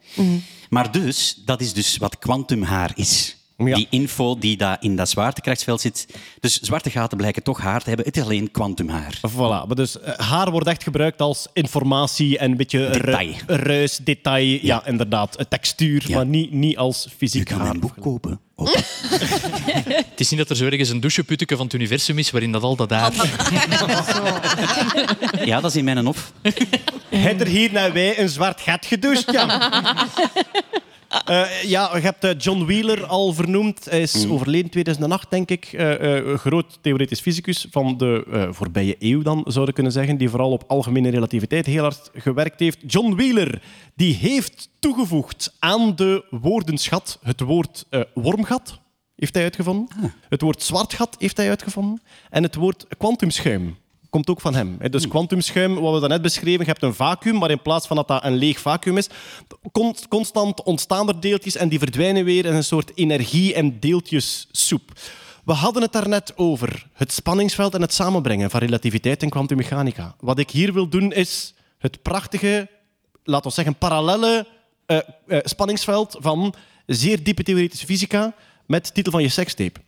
[0.70, 3.36] Maar dus, dat is dus wat kwantumhaar is.
[3.64, 6.06] Die info die daar in dat zwaartekrachtsveld zit.
[6.40, 8.06] Dus zwarte gaten blijken toch haar te hebben.
[8.06, 9.16] Het is alleen kwantumhaar.
[9.30, 13.34] Voilà, maar dus eh, haar wordt echt gebruikt als informatie en een beetje ru- Detail.
[13.46, 14.59] ruis, detail.
[14.62, 15.36] Ja, inderdaad.
[15.48, 17.70] Textuur, maar niet, niet als fysiek haar.
[17.70, 18.40] Een boek kopen.
[20.11, 22.62] Het is niet dat er zo ergens een doucheputteke van het universum is waarin dat
[22.62, 23.12] al dat daar...
[25.44, 26.32] Ja, dat is in mijn hof.
[27.09, 29.46] Heb er hier naar wij een zwart gat gedoucht, ja.
[31.09, 33.84] Eh, ja, je hebt eh, John Wheeler al vernoemd.
[33.84, 35.68] Hij is overleden in 2008, denk ik.
[35.72, 40.16] Een groot theoretisch fysicus van de voorbije eeuw, dan zouden kunnen zeggen.
[40.16, 42.78] Die vooral op algemene relativiteit heel hard gewerkt heeft.
[42.86, 43.62] John Wheeler
[43.94, 48.80] die heeft toegevoegd aan de woordenschat het woord wormgat.
[49.16, 50.12] Heeft hij uitgevonden.
[50.28, 52.02] Het woord zwartgat heeft hij uitgevonden.
[52.30, 53.76] En het woord kwantumschuim
[54.11, 54.78] komt ook van hem.
[54.90, 58.09] Dus kwantumschuim, wat we daarnet beschreven, je hebt een vacuüm, maar in plaats van dat
[58.09, 59.09] dat een leeg vacuüm is,
[59.72, 64.92] con- constant ontstaan er deeltjes en die verdwijnen weer in een soort energie- en deeltjessoep.
[65.44, 70.14] We hadden het daarnet over het spanningsveld en het samenbrengen van relativiteit en kwantummechanica.
[70.20, 72.68] Wat ik hier wil doen is het prachtige,
[73.24, 74.46] laten we zeggen, parallelle
[74.86, 76.54] eh, eh, spanningsveld van
[76.86, 78.34] zeer diepe theoretische fysica
[78.68, 79.80] met de titel van je sekstape.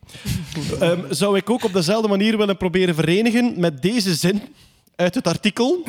[0.81, 4.43] Ehm, zou ik ook op dezelfde manier willen proberen verenigen met deze zin
[4.97, 5.83] uit het artikel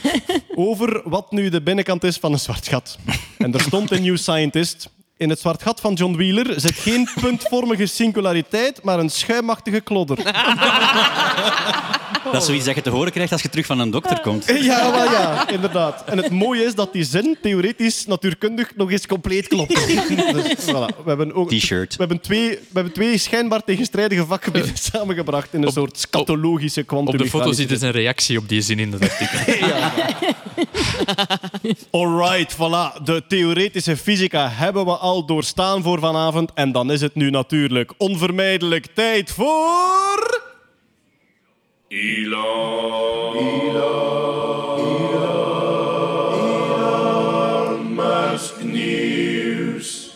[0.54, 2.98] over wat nu de binnenkant is van een zwart gat.
[3.38, 4.90] En er stond in New Scientist...
[5.18, 10.16] In het zwart gat van John Wheeler zit geen puntvormige singulariteit, maar een schuimachtige klodder.
[12.24, 14.44] Dat is zoiets dat je te horen krijgt als je terug van een dokter komt.
[14.68, 16.04] Ja, wel ja, inderdaad.
[16.04, 19.74] En het mooie is dat die zin theoretisch, natuurkundig nog eens compleet klopt.
[20.32, 21.02] Dus, voilà.
[21.04, 21.92] We hebben ook T-shirt.
[21.92, 26.86] We hebben twee, we hebben twee schijnbaar tegenstrijdige vakgebieden samengebracht in een soort scatologische Op
[26.86, 27.16] kwantum.
[27.18, 29.38] de foto zit dus een reactie op die zin in dat artikel.
[31.90, 33.02] Alright, voilà.
[33.04, 36.50] De theoretische fysica hebben we al doorstaan voor vanavond.
[36.54, 40.46] En dan is het nu natuurlijk onvermijdelijk tijd voor...
[41.88, 43.36] Elon.
[46.58, 50.10] Elon Musk nieuws.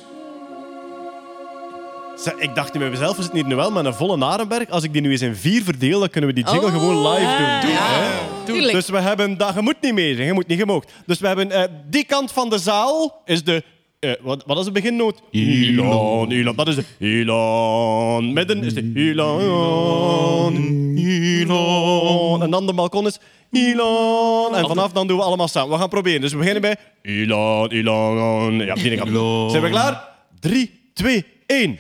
[2.17, 4.71] Zeg, Ik dacht nu bij mezelf, we zitten hier nu wel met een volle Narenberg.
[4.71, 7.09] Als ik die nu eens in vier verdeel, dan kunnen we die jingle Oh, gewoon
[7.09, 7.71] live doen.
[7.71, 8.73] ja.
[8.73, 9.37] Dus we hebben...
[9.37, 10.93] Dat, je moet niet mee zijn, je moet niet gemoogd.
[11.07, 13.63] Dus we hebben eh, die kant van de zaal is de...
[14.03, 15.23] eh, wat, wat is de beginnoot?
[15.31, 16.57] Elon, Elon.
[16.57, 18.33] Dat is de Elon.
[18.33, 20.57] Midden is de Elon,
[20.97, 22.43] Elon.
[22.43, 23.19] En dan de balkon is
[23.53, 24.55] Elon.
[24.55, 25.71] En vanaf dan doen we allemaal samen.
[25.71, 26.21] We gaan proberen.
[26.21, 28.59] Dus we beginnen bij Elon, Elon.
[28.59, 29.51] Ja, die kant.
[29.51, 30.09] Zijn we klaar?
[30.41, 31.79] Drie, twee, één.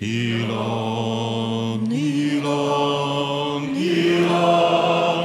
[0.00, 5.19] Elon, Elon, Elon, Elon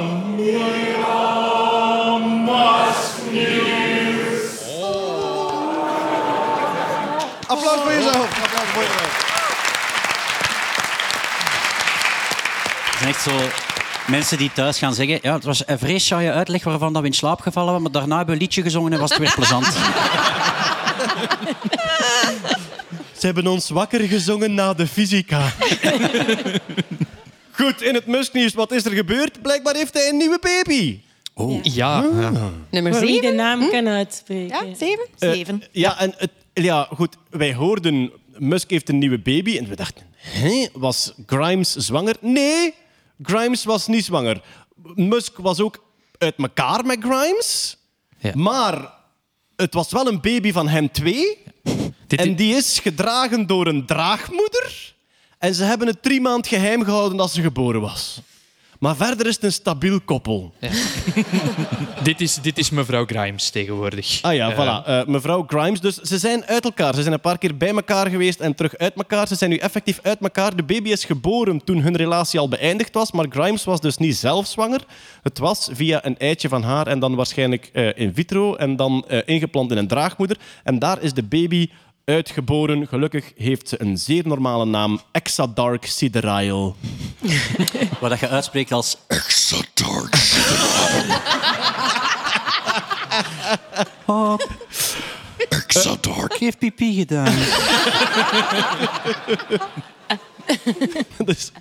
[7.56, 8.44] Applaus voor jezelf.
[8.44, 9.24] Applaus voor jezelf.
[12.90, 13.32] Het zijn echt zo
[14.12, 15.20] mensen die thuis gaan zeggen...
[15.22, 18.18] Ja, het was een saaie uitleg waarvan dat we in slaap gevallen waren, maar daarna
[18.18, 19.66] hebben we een liedje gezongen en was het weer plezant.
[23.18, 25.42] Ze hebben ons wakker gezongen na de fysica.
[27.52, 29.42] Goed, in het Musknieuws, wat is er gebeurd?
[29.42, 31.00] Blijkbaar heeft hij een nieuwe baby.
[31.34, 31.64] Oh.
[31.64, 32.04] Ja.
[32.70, 33.36] Nummer Voor wie de zeven?
[33.36, 34.68] naam kan uitspreken.
[34.68, 35.06] Ja, zeven?
[35.20, 35.64] Eh, Zeven.
[35.72, 36.30] ja, en het,
[36.64, 37.18] ja, goed.
[37.30, 39.58] Wij hoorden, Musk heeft een nieuwe baby.
[39.58, 42.16] En we dachten, hè, was Grimes zwanger?
[42.22, 42.74] Nee,
[43.22, 44.42] Grimes was niet zwanger.
[44.96, 45.84] Musk was ook
[46.18, 47.78] uit elkaar met Grimes.
[48.20, 48.32] Ja.
[48.36, 48.94] Maar
[49.56, 51.38] het was wel een baby van hen twee.
[52.08, 54.96] En die is gedragen door een draagmoeder.
[55.38, 58.22] En ze hebben het drie maanden geheim gehouden dat ze geboren was.
[58.80, 60.54] Maar verder is het een stabiel koppel.
[62.04, 64.20] dit, is, dit is mevrouw Grimes tegenwoordig.
[64.22, 64.86] Ah ja, Eh, voilà.
[64.88, 65.80] Eh, mevrouw Grimes.
[65.80, 66.96] Dus ze zijn uit elkaar.
[66.96, 69.28] Ze zijn een paar keer bij elkaar geweest en terug uit elkaar.
[69.28, 70.56] Ze zijn nu effectief uit elkaar.
[70.56, 73.12] De baby is geboren toen hun relatie al beëindigd was.
[73.12, 74.82] Maar Grimes was dus niet zelf zwanger.
[75.24, 78.56] Het was via een eitje van haar en dan waarschijnlijk eh, in vitro.
[78.56, 80.38] En dan ingeplant in een draagmoeder.
[80.64, 81.70] En daar is de baby
[82.06, 82.88] uitgeboren.
[82.88, 85.00] Gelukkig heeft ze een zeer normale naam.
[85.12, 86.76] Exadark Sidereal.
[88.02, 88.98] Wat dat je uitspreekt als...
[89.08, 90.14] Exadark.
[95.50, 96.34] Exadark.
[96.34, 97.34] Ik heeft pipi gedaan.
[101.26, 101.52] Dus...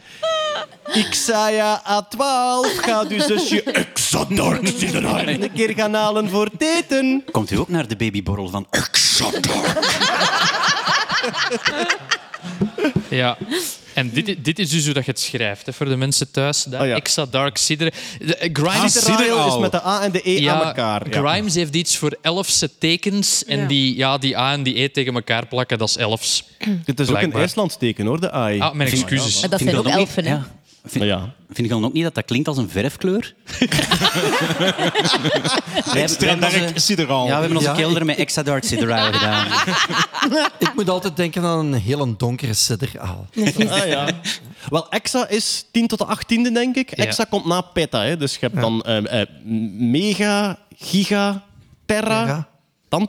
[0.92, 7.24] Ixaya A12 gaat uw zusje Sidereal een keer gaan halen voor het eten.
[7.30, 8.66] Komt u ook naar de babyborrel van...
[8.70, 9.78] Exadark.
[13.10, 13.36] Ja.
[13.94, 16.64] En dit, dit is dus hoe dat je het schrijft, hè, voor de mensen thuis.
[16.64, 16.94] Dat Ah, ja.
[16.94, 17.92] Extra Dark Cider.
[18.18, 21.02] De- eh, Grimes, Sideraal is met de A en de E ja, aan elkaar.
[21.10, 21.20] Ja.
[21.30, 23.44] Grimes heeft iets voor elfse tekens.
[23.44, 23.66] En Ja.
[23.66, 26.44] die, ja, die A en die E tegen elkaar plakken, dat is elfs.
[26.84, 27.32] Het is ook een.
[27.32, 28.60] IJslands teken, hoor, de AI.
[28.60, 29.40] Ah, mijn excuses.
[29.40, 30.38] Maar dat zijn ook elfen, hè?
[30.84, 30.90] Ja.
[30.90, 31.34] Vind, Ja.
[31.46, 33.34] vind je dan ook niet dat dat klinkt als een verfkleur?
[35.94, 36.52] Extra dark.
[36.86, 39.46] Ja, we hebben onze Ja, kelder met extra dark sideraal gedaan.
[40.58, 43.26] Ik moet altijd denken aan een hele donkere sideraal.
[43.68, 44.08] Ah, ja.
[44.68, 46.96] Wel, Exa is 10 tot de 18e, denk ik.
[46.96, 47.04] Ja.
[47.04, 48.02] Exa komt na Peta.
[48.02, 48.16] Hè.
[48.16, 49.28] Dus je hebt dan eh, eh,
[49.78, 51.42] Mega, Giga,
[51.86, 52.48] Terra.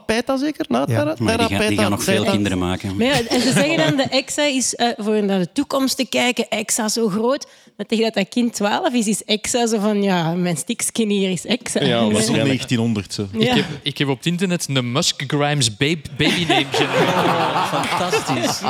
[0.05, 0.65] Peta zeker?
[0.69, 2.95] Na Terra, die, gaan, die gaan nog veel kinderen maken.
[2.95, 6.05] Maar ja, en ze zeggen dan, de EXA is eh, voor naar de toekomst te
[6.05, 7.47] kijken, EXA zo groot.
[7.77, 11.29] Maar tegen dat dat kind 12 is, is EXA zo van, ja, mijn stikskin hier
[11.31, 11.83] is EXA.
[11.83, 12.61] Ja, Dat is waarschijnlijk.
[12.61, 13.13] al 1900.
[13.13, 13.27] Zo.
[13.31, 13.39] Ja.
[13.39, 17.85] Ik, heb, ik heb op het internet een Musk Grimes babe, baby name generator.
[17.89, 18.61] Fantastisch.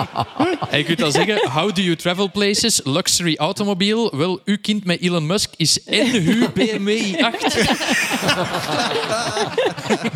[0.70, 2.82] En je kunt dan zeggen, how do you travel places?
[2.84, 4.18] Luxury automobile.
[4.18, 7.14] Wel, uw kind met Elon Musk is NHU BMW i8.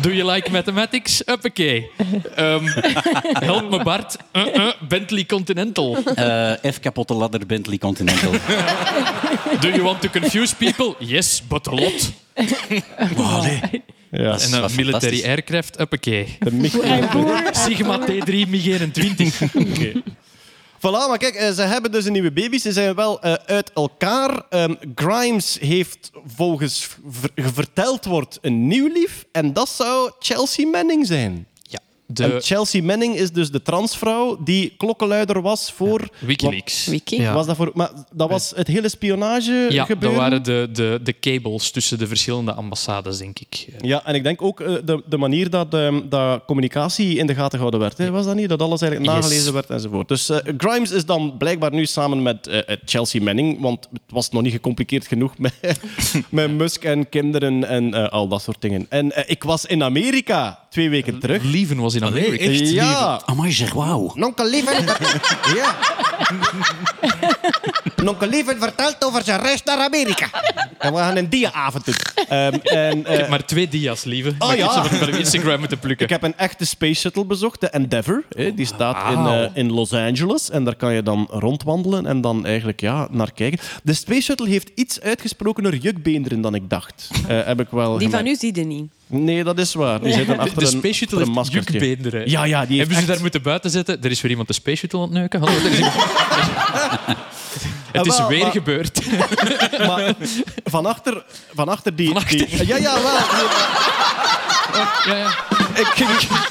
[0.00, 0.89] Do you like mathematics?
[1.26, 1.90] Uppakee.
[2.34, 2.64] Ehm
[3.50, 4.16] help me Bart.
[4.32, 5.96] Uh, uh, Bentley Continental.
[6.14, 8.30] Eh, F kapotte ladder Bentley Continental.
[9.62, 10.94] Do you want to confuse people?
[10.98, 12.12] Yes, but a lot.
[14.12, 14.38] Ja.
[14.38, 16.26] En was military aircraft, uppakee.
[16.38, 16.78] De Mich-
[17.52, 20.02] Sigma T3 MiG-21.
[20.80, 22.58] Voilà, maar kijk, eh, ze hebben dus een nieuwe baby.
[22.58, 24.42] Ze zijn wel eh, uit elkaar.
[24.48, 29.24] Ehm, Grimes heeft volgens ver- verteld wordt een nieuw lief.
[29.32, 31.46] En dat zou Chelsea Manning zijn.
[32.12, 36.08] De En Chelsea Manning is dus de transvrouw die klokkenluider was voor...
[36.18, 36.86] Wikileaks.
[36.86, 37.20] Wiki.
[37.20, 37.34] Ja.
[37.34, 41.18] Was dat voor, maar dat was het hele spionage Ja, dat waren de, de, de
[41.20, 43.66] cables tussen de verschillende ambassades, denk ik.
[43.80, 47.34] Ja, en ik denk ook eh, de, de manier dat, ehm, dat communicatie in de
[47.34, 47.98] gaten gehouden werd.
[47.98, 48.10] Hè?
[48.10, 48.48] Was dat niet?
[48.48, 49.20] Dat alles eigenlijk Yes.
[49.20, 50.08] nagelezen werd enzovoort.
[50.08, 54.30] Dus eh, Grimes is dan blijkbaar nu samen met eh, Chelsea Manning, want het was
[54.30, 55.54] nog niet gecompliceerd genoeg met,
[56.28, 58.86] met Musk en kinderen en al dat soort dingen.
[58.88, 61.42] En ik was in Amerika twee weken terug.
[61.42, 62.50] Lieven was in Amerika.
[62.50, 63.22] Ja.
[63.24, 64.12] Amai, zeg, wauw.
[64.14, 64.84] Nonkel Lieven...
[65.56, 65.76] ja.
[68.04, 70.28] Nonkel Lieven vertelt over zijn reis naar Amerika.
[70.78, 71.94] En we gaan een dia-avond doen.
[72.28, 74.34] Ehm, en, Ik eh, heb maar twee dia's, lieve.
[74.38, 75.16] Oh, Maar ik heb ja.
[75.16, 76.06] Instagram moeten plukken.
[76.06, 78.24] Ik heb een echte space shuttle bezocht, de Endeavour.
[78.28, 80.50] Hè, die staat in, eh, in Los Angeles.
[80.50, 83.58] En daar kan je dan rondwandelen en dan eigenlijk ja, naar kijken.
[83.82, 87.10] De space shuttle heeft iets uitgesprokener jukbeenderen dan ik dacht.
[87.28, 88.90] Eh, heb ik wel Die van u zie je niet.
[89.10, 90.00] Nee, dat is waar.
[90.00, 91.32] Die zitten De, achter de een, Space Shuttle een
[92.12, 92.30] heeft.
[92.30, 94.02] Ja, ja, die heeft Hebben ze echt- daar moeten buiten zetten?
[94.02, 95.40] Er is weer iemand de Space Shuttle aan het neuken.
[95.40, 95.52] Hallo,
[97.92, 99.00] Het is Ah, wel, weer maar- gebeurd.
[99.86, 100.14] Maar
[100.64, 102.06] van achter, die...
[102.08, 102.36] Van achter.
[102.36, 103.12] die ja, ja, wel.
[105.06, 105.30] Ja, ja.
[105.74, 106.10] Ik ging,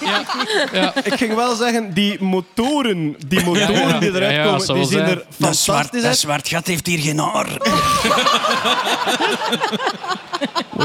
[0.09, 0.23] Ja,
[0.71, 0.95] ja.
[1.03, 3.99] ik ging wel zeggen, die motoren, die, motoren ja.
[3.99, 6.17] die eruit Ja, ja, komen, die zien er Dat zwart, fantastisch dat uit.
[6.17, 7.47] zwart gat heeft hier geen haar.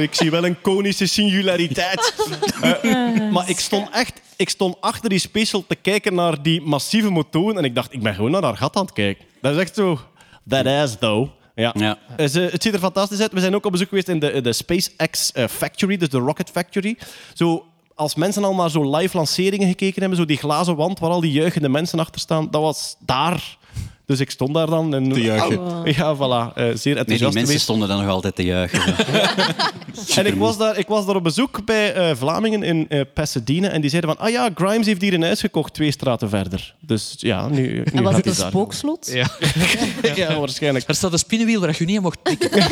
[0.00, 2.14] Ik zie wel een konische singulariteit.
[2.64, 7.10] Eh, maar ik stond echt ik stond achter die special te kijken naar die massieve
[7.10, 9.24] motoren en ik dacht, ik ben gewoon naar haar gat aan het kijken.
[9.40, 10.00] Dat is echt zo...
[10.48, 11.30] That ass, though.
[11.54, 11.74] Ja.
[11.78, 11.98] Ja.
[12.16, 13.32] Eh, het ziet er fantastisch uit.
[13.32, 16.50] We zijn ook op bezoek geweest in de, de SpaceX eh, Factory, dus de Rocket
[16.50, 16.98] Factory.
[17.34, 17.64] Zo,
[17.94, 21.20] als mensen al naar zo live lanceringen gekeken hebben, zo die glazen wand waar al
[21.20, 23.56] die juichende mensen achter staan, dat was daar.
[24.06, 25.12] Dus ik stond daar dan en...
[25.12, 25.60] Te juichen.
[25.84, 26.18] Ja, voilà.
[26.54, 27.62] eh, zeer Nee, die enthousiast mensen geweest.
[27.62, 28.82] stonden dan nog altijd te juichen.
[30.14, 33.68] En ik was, daar, ik was daar op bezoek bij eh, Vlamingen in eh, Pasadena.
[33.68, 36.74] En die zeiden van, ah ja, Grimes heeft hier een huis gekocht, twee straten verder.
[36.80, 38.48] Dus ja, nu, nu En was het een daar.
[38.50, 39.10] spookslot?
[39.12, 39.26] Ja.
[40.14, 40.88] ja, waarschijnlijk.
[40.88, 42.50] Er staat een spinnenwiel waar je niet aan mocht tikken.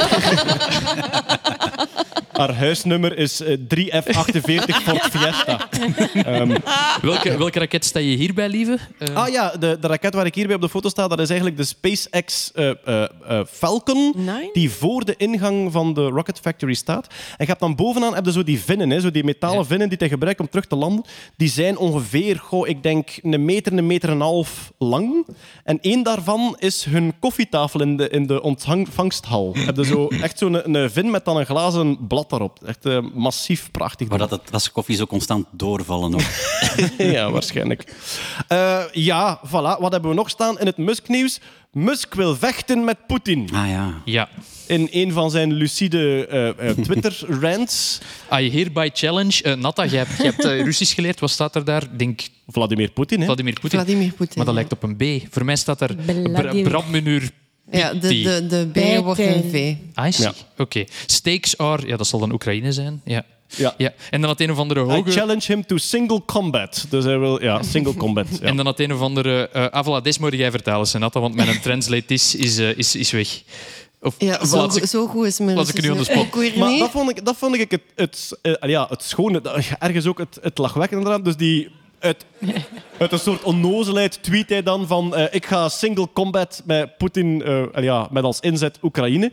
[2.32, 5.68] Haar huisnummer is eh, 3F48 Ford Fiesta.
[6.14, 6.56] Ehm,
[7.02, 8.78] Welke, welke raket sta je hierbij, lieve?
[8.98, 11.28] Eh, ah ja, de, de raket waar ik hierbij op de foto sta, dat is
[11.28, 14.50] eigenlijk de SpaceX eh, eh, eh, Falcon, Nine?
[14.52, 17.06] die voor de ingang van de Rocket Factory staat.
[17.06, 19.88] En je hebt dan bovenaan heb je zo die vinnen, hè, zo die metalen vinnen
[19.88, 21.04] die je gebruikt om terug te landen.
[21.36, 25.26] Die zijn ongeveer, goh, ik denk, een meter, een meter en een half lang.
[25.64, 29.54] En één daarvan is hun koffietafel in de, in de ontvangsthal.
[29.58, 32.64] heb je zo, echt zo'n een, vin met dan een glazen blad daarop.
[32.64, 34.08] Echt eh, massief prachtig.
[34.08, 36.14] Maar dat, het, dat ze koffie zo constant doorvallen.
[36.14, 36.20] Ook.
[37.16, 37.94] ja, waarschijnlijk.
[38.48, 39.80] Eh, ja, voilà.
[39.80, 41.40] Wat hebben we nog staan in het Musk-nieuws?
[41.72, 43.48] Musk wil vechten met Poetin.
[43.54, 44.02] Ah ja.
[44.04, 44.28] Ja.
[44.66, 48.00] In een van zijn lucide eh, eh, Twitter-rants.
[48.32, 49.42] I hereby challenge.
[49.42, 51.20] Eh Natta, jij hebt, jij hebt eh, Russisch geleerd.
[51.20, 51.96] Wat staat er daar?
[51.96, 53.24] Denk Vladimir Poetin, hè?
[53.24, 53.78] Vladimir Poetin.
[53.78, 54.36] Vladimir Poetin.
[54.36, 55.32] Maar dat lijkt op een B.
[55.32, 57.30] Voor mij staat er Vladimir.
[57.70, 59.54] Ja, de, de, de B wordt een V.
[60.06, 60.24] I see.
[60.26, 60.32] Ja.
[60.58, 60.84] Oké.
[61.06, 61.86] Stakes are...
[61.86, 63.00] Ja, dat zal dan Oekraïne zijn.
[63.04, 63.24] Ja.
[63.56, 63.74] Ja.
[63.78, 63.92] Ja.
[64.10, 65.10] En dan had een of andere I hoge...
[65.10, 66.86] challenge him to single combat.
[66.88, 68.26] Dus hij wil, ja, single combat.
[68.40, 68.46] Ja.
[68.46, 69.48] En dan had een of andere...
[69.48, 72.96] eh ah, voilà, deze moet jij vertalen, Senata, want mijn translate is, is, eh, is,
[72.96, 73.42] is weg.
[74.00, 76.32] Of, Ja, zo, ik- zo goed is mijn laat ik nu aan de Russisch, spot.
[76.34, 76.38] hè.
[76.38, 76.80] Ook weer Maar niet.
[76.80, 79.40] dat vond ik, dat vond ik het, het, eh, ja, het schone,
[79.78, 81.22] ergens ook het, het lachwekkende eraan.
[81.22, 81.68] Dus die,
[82.02, 82.24] uit,
[82.98, 87.42] uit een soort onnozelheid tweet hij dan van eh, ik ga single combat met Poetin,
[87.42, 89.32] eh, ja, met als inzet Oekraïne.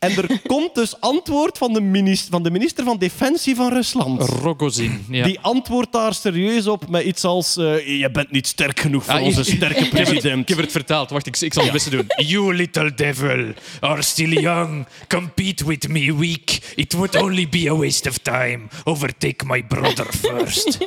[0.00, 4.22] En er komt dus antwoord van de, minister, van de minister van Defensie van Rusland.
[4.22, 5.04] Rogozin.
[5.10, 5.24] Ja.
[5.24, 9.14] Die antwoordt daar serieus op met iets als eh, je bent niet sterk genoeg voor
[9.14, 10.40] Ah, onze sterke president.
[10.42, 11.10] Ik heb het vertaald.
[11.10, 12.04] Wacht, ik, ik zal het beste doen.
[12.16, 14.86] You little devil are still young.
[15.08, 16.58] Compete with me weak.
[16.74, 18.60] It would only be a waste of time.
[18.84, 20.78] Overtake my brother first.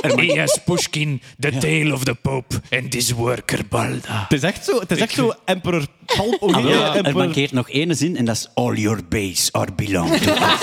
[0.00, 4.22] He has Pushkin, the tale of the Pope, and this worker Balda.
[4.28, 5.86] Het is echt zo, het is echt zo Emperor
[6.18, 9.52] oh, Ah, wel, er Emperor- mankeert nog één zin en dat is all your base
[9.52, 10.60] are belong to us.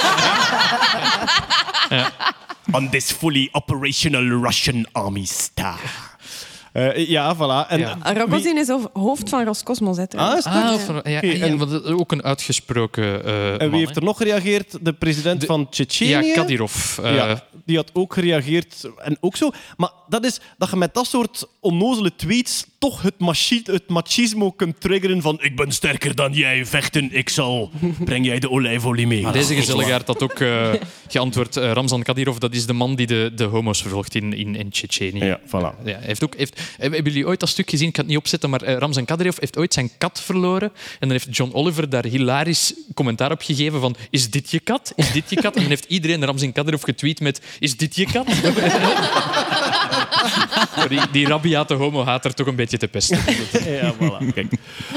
[2.71, 5.79] On this fully operational Russian army star.
[6.77, 7.69] Eh, ja, voilà.
[7.69, 7.97] En, Ja.
[8.03, 9.97] Rogozin is ho- hoofd van Roscosmos.
[9.97, 10.03] hè.
[10.15, 13.79] Ah, is het Ah, ja, en- dat is ook een uitgesproken eh En man, wie
[13.79, 14.77] heeft er nog gereageerd?
[14.81, 16.27] De president van Tsjetsjenië?
[16.27, 16.97] Ja, Kadyrov.
[16.97, 18.89] eh, Ja, die had ook gereageerd.
[18.97, 19.49] En ook zo.
[19.77, 24.51] Maar dat is dat je met dat soort onnozele tweets toch het, machi het machismo
[24.51, 27.71] kunt triggeren van ik ben sterker dan jij, vechten, ik zal.
[28.05, 29.31] Breng jij de olijfolie mee.
[29.31, 30.69] Deze gezelligaard had ook eh,
[31.07, 31.55] geantwoord.
[31.55, 35.25] Ramzan Kadyrov, dat is de man die de, de homo's vervolgt in, in, in Tsjetsjenië.
[35.25, 35.51] Ja, voilà.
[35.51, 37.87] Ja, hij heeft ook, heeft, hebben jullie ooit dat stuk gezien?
[37.87, 40.71] Ik het niet opzetten, maar eh, Ramzan Kadyrov heeft ooit zijn kat verloren.
[40.73, 44.93] En dan heeft John Oliver daar hilarisch commentaar op gegeven van is dit je kat?
[44.95, 45.55] Is dit je kat?
[45.55, 48.27] En dan heeft iedereen Ramzan Kadyrov getweet met is dit je kat?
[50.89, 53.19] die, die rabiate homo-hater toch een beetje te pesten.
[53.81, 54.33] Ja, voilà.
[54.33, 54.53] Kijk.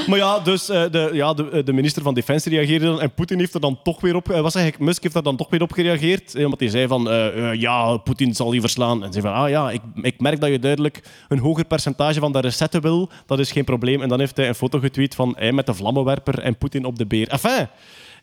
[0.07, 3.39] Maar ja, dus eh, de, ja, de, de minister van Defensie reageerde dan en Poetin
[3.39, 4.29] heeft er dan toch weer op...
[4.31, 4.79] eh, zeg ik?
[4.79, 6.35] Musk heeft daar dan toch weer op gereageerd.
[6.35, 9.03] eh, Omdat hij zei van, eh, eh, ja, Poetin zal je verslaan.
[9.03, 12.31] En zei van, ah ja, ik, ik merk dat je duidelijk een hoger percentage van
[12.31, 13.09] de recetten wil.
[13.25, 14.01] Dat is geen probleem.
[14.01, 16.97] En dan heeft hij een foto getweet van hij met de vlammenwerper en Poetin op
[16.97, 17.27] de beer.
[17.27, 17.67] Enfin...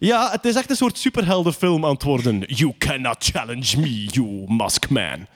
[0.00, 2.42] Ja, het is echt een soort superheldenfilm aan het worden.
[2.46, 5.26] You cannot challenge me, you Muskman.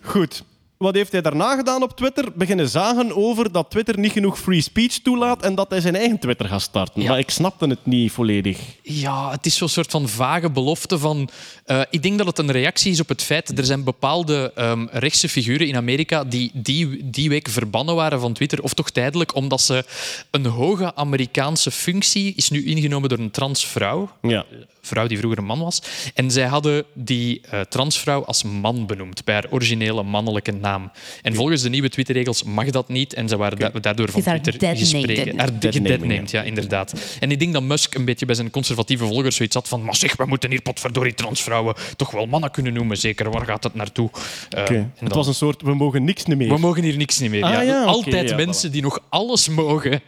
[0.00, 0.44] Goed.
[0.78, 2.32] Wat heeft hij daarna gedaan op Twitter?
[2.34, 6.18] Beginnen zagen over dat Twitter niet genoeg free speech toelaat en dat hij zijn eigen
[6.18, 7.04] Twitter gaat starten.
[7.04, 8.58] Maar ik snapte het niet volledig.
[8.82, 11.28] Ja, het is zo'n soort van vage belofte van...
[11.64, 13.58] eh, ik denk dat het een reactie is op het feit...
[13.58, 18.32] Er zijn bepaalde ehm, rechtse figuren in Amerika die, die die week verbannen waren van
[18.32, 19.84] Twitter, of toch tijdelijk, omdat ze
[20.30, 24.10] een hoge Amerikaanse functie is nu ingenomen door een transvrouw.
[24.22, 24.44] Ja.
[24.86, 25.82] Vrouw die vroeger een man was.
[26.14, 30.90] En zij hadden die eh, transvrouw als man benoemd, bij haar originele mannelijke naam.
[31.22, 33.14] En volgens de nieuwe Twitterregels mag dat niet.
[33.14, 35.38] En ze waren da- daardoor van Twitter gespreken.
[35.38, 36.92] Haar gedeadnamed, ja, inderdaad.
[37.20, 39.96] En ik denk dat Musk een beetje bij zijn conservatieve volgers zoiets had van maar
[39.96, 43.30] zeg, we moeten hier potverdorie transvrouwen toch wel mannen kunnen noemen, zeker.
[43.30, 44.10] Waar gaat het naartoe?
[44.50, 46.48] Eh, en Het was een soort, we mogen niks meer.
[46.48, 47.42] we mogen hier niks niet meer.
[47.44, 47.84] Ah, ja.
[47.84, 49.90] Altijd ja, mensen die nog alles mogen.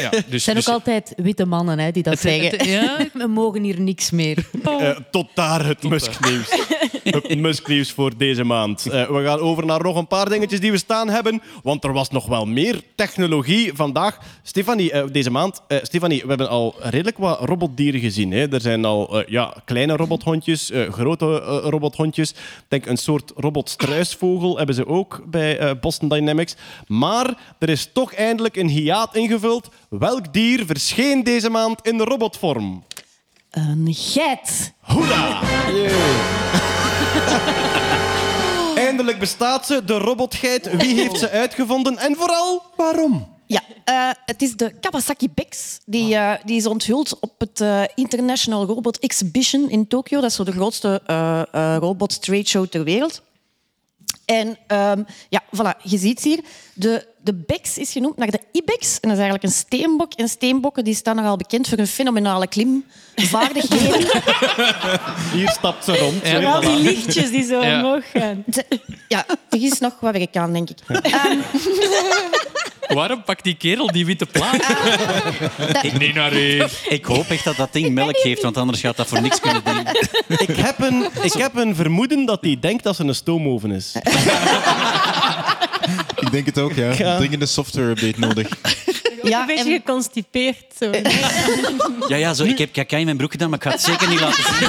[0.00, 2.58] ja, dus, Het zijn dus- ook altijd witte mannen hè, die dat Het- zeggen.
[2.58, 3.06] het- ja.
[3.22, 4.46] We mogen hier niks meer.
[4.78, 6.50] Eh, tot daar het Musk-nieuws.
[7.02, 8.86] het Musk-nieuws voor deze maand.
[8.86, 11.42] Eh, we gaan over naar nog een paar dingetjes die we staan hebben.
[11.62, 14.18] Want er was nog wel meer technologie vandaag.
[14.42, 15.62] Stefanie, eh, deze maand.
[15.68, 18.30] eh, Stefanie, we hebben al redelijk wat robotdieren gezien.
[18.32, 18.52] Hè.
[18.52, 22.30] Er zijn al eh, ja, kleine robothondjes, eh, grote robothondjes.
[22.30, 22.36] Ik
[22.68, 26.54] denk een soort robotstruisvogel hebben ze ook bij eh, Boston Dynamics.
[26.86, 29.68] Maar er is toch eindelijk een hiaat ingevuld.
[29.88, 32.84] Welk dier verscheen deze maand in de robotvorm?
[33.56, 34.72] Een geit.
[34.80, 35.40] Hoera!
[38.86, 40.76] Eindelijk bestaat ze, de robotgeit.
[40.76, 43.26] Wie heeft ze uitgevonden en vooral waarom?
[43.46, 45.78] Ja, eh, het is de Kawasaki Bex.
[45.86, 50.20] Die, eh, die is onthuld op het eh, International Robot Exhibition in Tokio.
[50.20, 53.22] Dat is zo de grootste eh, eh, robot trade show ter wereld.
[54.24, 56.40] En ehm, ja, voilà, je ziet hier,
[56.74, 58.94] de, de Bex is genoemd naar de Ibex.
[59.00, 60.12] En dat is eigenlijk een steenbok.
[60.12, 64.08] En steenbokken die staan nogal bekend voor hun fenomenale klimvaardigheden.
[65.34, 66.26] Hier stapt ze rond.
[66.26, 66.30] Ja.
[66.34, 67.78] Vooral die lichtjes die zo Ja.
[67.84, 68.44] omhoog gaan.
[69.08, 70.78] Ja, er is nog wat werk aan, denk ik.
[70.88, 71.38] Ehm,
[72.88, 74.66] Waarom pakt die kerel die witte plaat?
[75.98, 76.70] Niet naar hier.
[76.88, 79.62] Ik hoop echt dat dat ding melk geeft, want anders gaat dat voor niks kunnen
[79.64, 79.86] doen.
[80.38, 83.92] Ik heb, een, ik heb een vermoeden dat hij denkt dat ze een stoomoven is.
[86.20, 87.16] Ik denk het ook, ja.
[87.16, 88.48] Dringende software-update nodig.
[89.28, 90.64] Ja, een beetje en- geconstipeerd.
[90.78, 90.90] Zo.
[92.08, 94.08] Ja, ja, zo, ik heb kaka in mijn broek gedaan, maar ik ga het zeker
[94.08, 94.68] niet laten zien.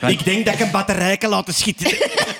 [0.10, 1.96] Ik denk dat ik een batterij kan laten schieten.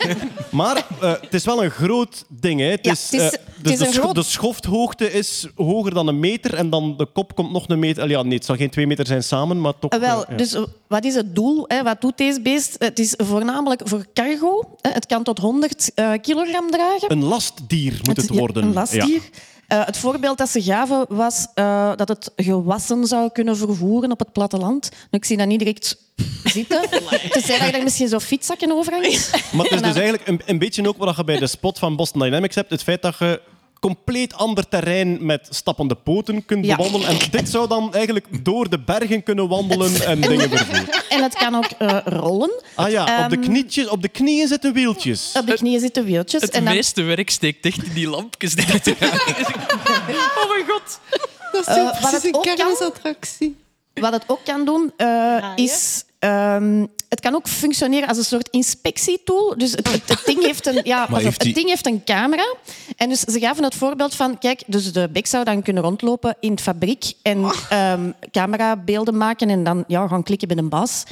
[0.51, 2.61] maar eh, het is wel een groot ding.
[2.61, 2.67] Hè.
[2.67, 5.95] Het Ja, is, het is- het is de, een scho- groot- de schofthoogte is hoger
[5.95, 8.03] dan een meter en dan de kop komt nog een meter.
[8.03, 9.91] Allee, Ja, nee, het zal geen twee meter zijn samen, maar toch...
[9.91, 10.37] Eh, Wel, eh, ja.
[10.37, 10.57] dus
[10.89, 11.65] wat is het doel?
[11.67, 11.83] Hè?
[11.83, 12.75] Wat doet deze beest?
[12.79, 14.77] Het is voornamelijk voor cargo.
[14.81, 14.91] Hè?
[14.91, 17.11] Het kan tot 100 eh, kilogram dragen.
[17.11, 18.63] Een lastdier moet het, ja, worden.
[18.63, 19.21] Een lastdier.
[19.71, 24.19] Eh, het voorbeeld dat ze gaven was eh, dat het gewassen zou kunnen vervoeren op
[24.19, 24.91] het platteland.
[24.91, 25.97] Nu, ik zie dat niet direct
[26.45, 26.81] zitten.
[27.31, 29.53] Tenzij dat je er misschien zo'n fietszakken over hangt.
[29.53, 31.97] Maar het is dus eigenlijk een, een beetje ook wat je bij de spot van
[31.97, 32.71] Boston Dynamics hebt.
[32.71, 33.41] Het feit dat je
[33.81, 36.77] compleet ander terrein met stappende poten kunt Ja.
[36.77, 37.09] bewandelen.
[37.09, 40.89] En dit zou dan eigenlijk door de bergen kunnen wandelen en dingen vervoeren.
[41.09, 42.51] En het kan ook eh, rollen.
[42.75, 45.33] Ah ja, op de, Ehm, knietjes, op de knieën zitten wieltjes.
[45.37, 46.41] Op de knieën zitten wieltjes.
[46.43, 51.01] Het en dan, meeste werk steekt echt in die lampjes die te Oh mijn god.
[51.53, 53.57] Dat is Eh, wat precies het een ook kan- kermisattractie.
[53.95, 56.05] Wat het ook kan doen, eh, is...
[56.21, 59.55] ehm, het kan ook functioneren als een soort inspectietool.
[59.59, 62.55] Dus het, het, het ding, heeft een, ja, het die- ding heeft een camera.
[62.97, 64.39] En dus ze gaven het voorbeeld van...
[64.39, 69.51] Kijk, dus de bek zou dan kunnen rondlopen in de fabriek en ehm camerabeelden maken
[69.51, 71.03] en dan ja, gaan klikken bij een baas.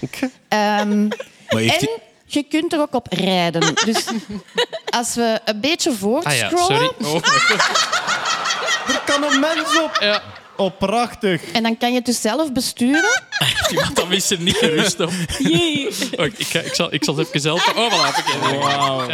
[0.49, 1.09] Ehm,
[1.49, 3.75] Maar heeft en die- je kunt er ook op rijden.
[3.85, 4.05] Dus
[4.91, 6.91] als we een beetje Ah ja, voortscrollen...
[7.01, 7.15] sorry.
[7.17, 7.23] Oh.
[8.89, 9.97] Er kan een mens op.
[10.01, 10.23] Ja.
[10.59, 11.43] Oh, prachtig.
[11.53, 13.23] En dan kan je het dus zelf besturen.
[13.71, 15.09] Iemand dan is er niet gerust op.
[16.17, 17.77] Oh, ik, ga, ik, zal, ik zal het even helpen.
[17.83, 18.19] Oh, voilà.
[18.19, 18.59] oké.
[18.59, 19.09] Wauw.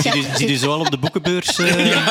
[0.00, 1.58] Zie je, zie je zo al op de boekenbeurs?
[1.58, 2.06] eh?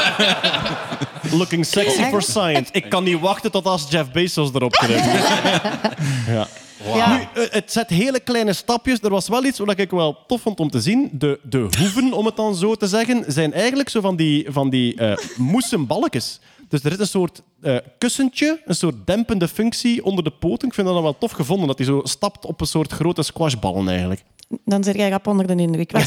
[1.31, 2.71] Looking sexy for science.
[2.71, 5.05] Ik kan niet wachten tot als Jeff Bezos erop krijgt.
[6.35, 6.47] ja.
[6.95, 7.17] Ja.
[7.17, 8.99] Nu, eh, het zet hele kleine stapjes.
[9.01, 11.09] Er was wel iets wat ik wel tof vond om te zien.
[11.11, 14.69] De, de hoeven, om het dan zo te zeggen, zijn eigenlijk zo van die, van
[14.69, 16.39] die eh moesten balkjes.
[16.69, 20.67] Dus er is een soort eh, kussentje, een soort dempende functie onder de poten.
[20.67, 23.23] Ik vind dat dan wel tof gevonden, dat hij zo stapt op een soort grote
[23.23, 24.23] squashballen eigenlijk.
[24.65, 25.91] Dan zit jij rap onder de indruk.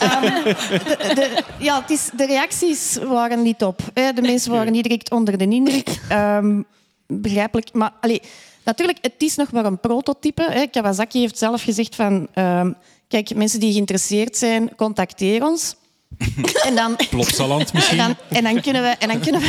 [0.00, 3.80] Ehm, de, de- ja, het is, de reacties waren niet op.
[3.94, 4.12] Hè.
[4.12, 6.00] De mensen waren niet direct onder de indruk.
[6.08, 6.62] Ehm,
[7.06, 7.72] begrijpelijk.
[7.72, 8.20] Maar allee,
[8.64, 10.42] natuurlijk, het is nog maar een prototype.
[10.50, 10.66] Hè.
[10.66, 12.28] Kawasaki heeft zelf gezegd van...
[12.34, 12.72] ehm,
[13.08, 15.76] kijk, mensen die geïnteresseerd zijn, contacteer ons.
[16.66, 17.98] En dan, Plopsaland misschien?
[17.98, 18.88] En dan, en dan kunnen we...
[18.88, 19.48] En dan kunnen we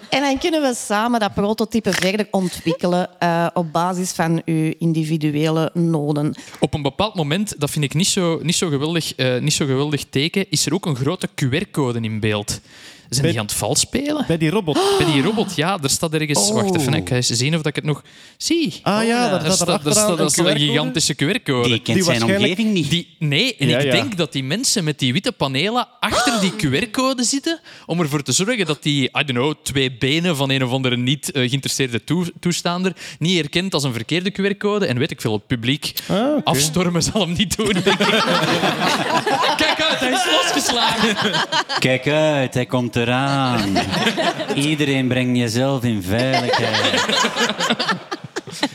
[0.16, 5.70] en dan kunnen we samen dat prototype verder ontwikkelen eh, op basis van uw individuele
[5.74, 6.34] noden.
[6.60, 9.66] Op een bepaald moment, dat vind ik niet zo, niet zo, geweldig, eh, niet zo
[9.66, 12.60] geweldig teken, is er ook een grote QR-code in beeld.
[13.08, 14.24] Zijn Bij- die aan het vals spelen?
[14.26, 14.78] Bij die robot.
[14.98, 15.78] Bij die robot, ja.
[15.82, 16.48] Er staat ergens...
[16.48, 16.54] Oh.
[16.54, 18.02] Wacht even, ik ga eens zien of dat ik het nog...
[18.36, 18.80] Zie.
[18.82, 21.68] Ah ja, daar Er staat staat, staat, achteraan staat een gigantische QR-code.
[21.68, 22.90] Die kent zijn omgeving niet.
[22.90, 23.90] Die, nee, en Ja, ik ja.
[23.90, 26.52] denk dat die mensen met die witte panelen achter die
[26.86, 30.64] QR-code zitten om ervoor te zorgen dat die, I don't know, twee benen van een
[30.64, 34.86] of andere niet eh, geïnteresseerde toe- toestaander niet herkent als een verkeerde QR-code.
[34.86, 37.72] En weet ik veel, het publiek Ah, afstormen zal hem niet doen,
[39.98, 41.16] hij is losgeslagen.
[41.78, 43.76] Kijk uit, hij komt eraan.
[44.54, 47.04] Iedereen brengt jezelf in veiligheid.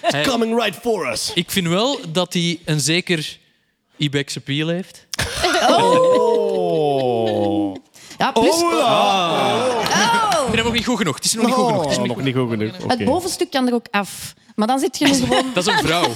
[0.01, 1.31] Hij- Coming right for us.
[1.33, 3.37] Ik vind wel dat hij een zeker
[3.97, 5.07] Ibex appeal heeft.
[5.77, 7.75] Oh.
[8.17, 8.49] Ja, plus...
[8.61, 9.79] Oh, ja.
[10.29, 10.39] Oh.
[10.39, 11.15] Ik vind hem nog niet goed genoeg.
[11.15, 11.81] Het is nog niet goed genoeg.
[11.83, 12.73] Het is Oh, nog nog niet goed genoeg.
[12.83, 12.93] Oké.
[12.93, 14.33] Het bovenstuk kan er ook af.
[14.55, 15.45] Maar dan zit je nu gewoon...
[15.53, 16.13] Dat is een vrouw.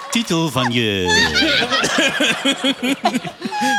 [0.16, 1.04] Titel van je...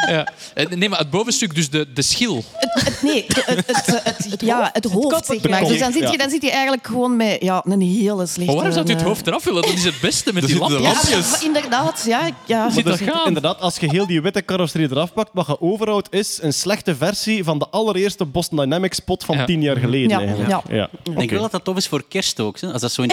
[0.07, 0.27] Ja.
[0.53, 2.43] Eh, Nee, maar het bovenstuk, dus de, de schil.
[2.53, 3.65] Het, het- nee, het,
[4.03, 5.65] het, het, ja, het hoofd, zeg maar.
[5.65, 8.45] Dus dan zit, je, dan zit je eigenlijk gewoon met ja, een hele slechte...
[8.45, 9.61] Maar waarom zou u het eh, hoofd eraf willen?
[9.61, 10.81] Dat is het beste met die lampjes.
[10.81, 11.39] lampjes.
[11.39, 12.03] Ja, inderdaad.
[12.05, 12.69] Ja, ja.
[12.83, 13.27] Dat gaan?
[13.27, 16.95] Inderdaad, als je heel die witte carrosserie eraf pakt, wat je overhoudt is een slechte
[16.95, 19.45] versie van de allereerste Boston Dynamics spot van Ja.
[19.45, 20.09] tien jaar geleden.
[20.09, 20.49] Ja, eigenlijk.
[20.49, 20.61] ja.
[20.69, 20.89] Ja.
[21.21, 22.59] Ik wel dat dat tof is voor kerst ook.
[22.59, 22.71] Hè?
[22.71, 23.11] Als dat zo in,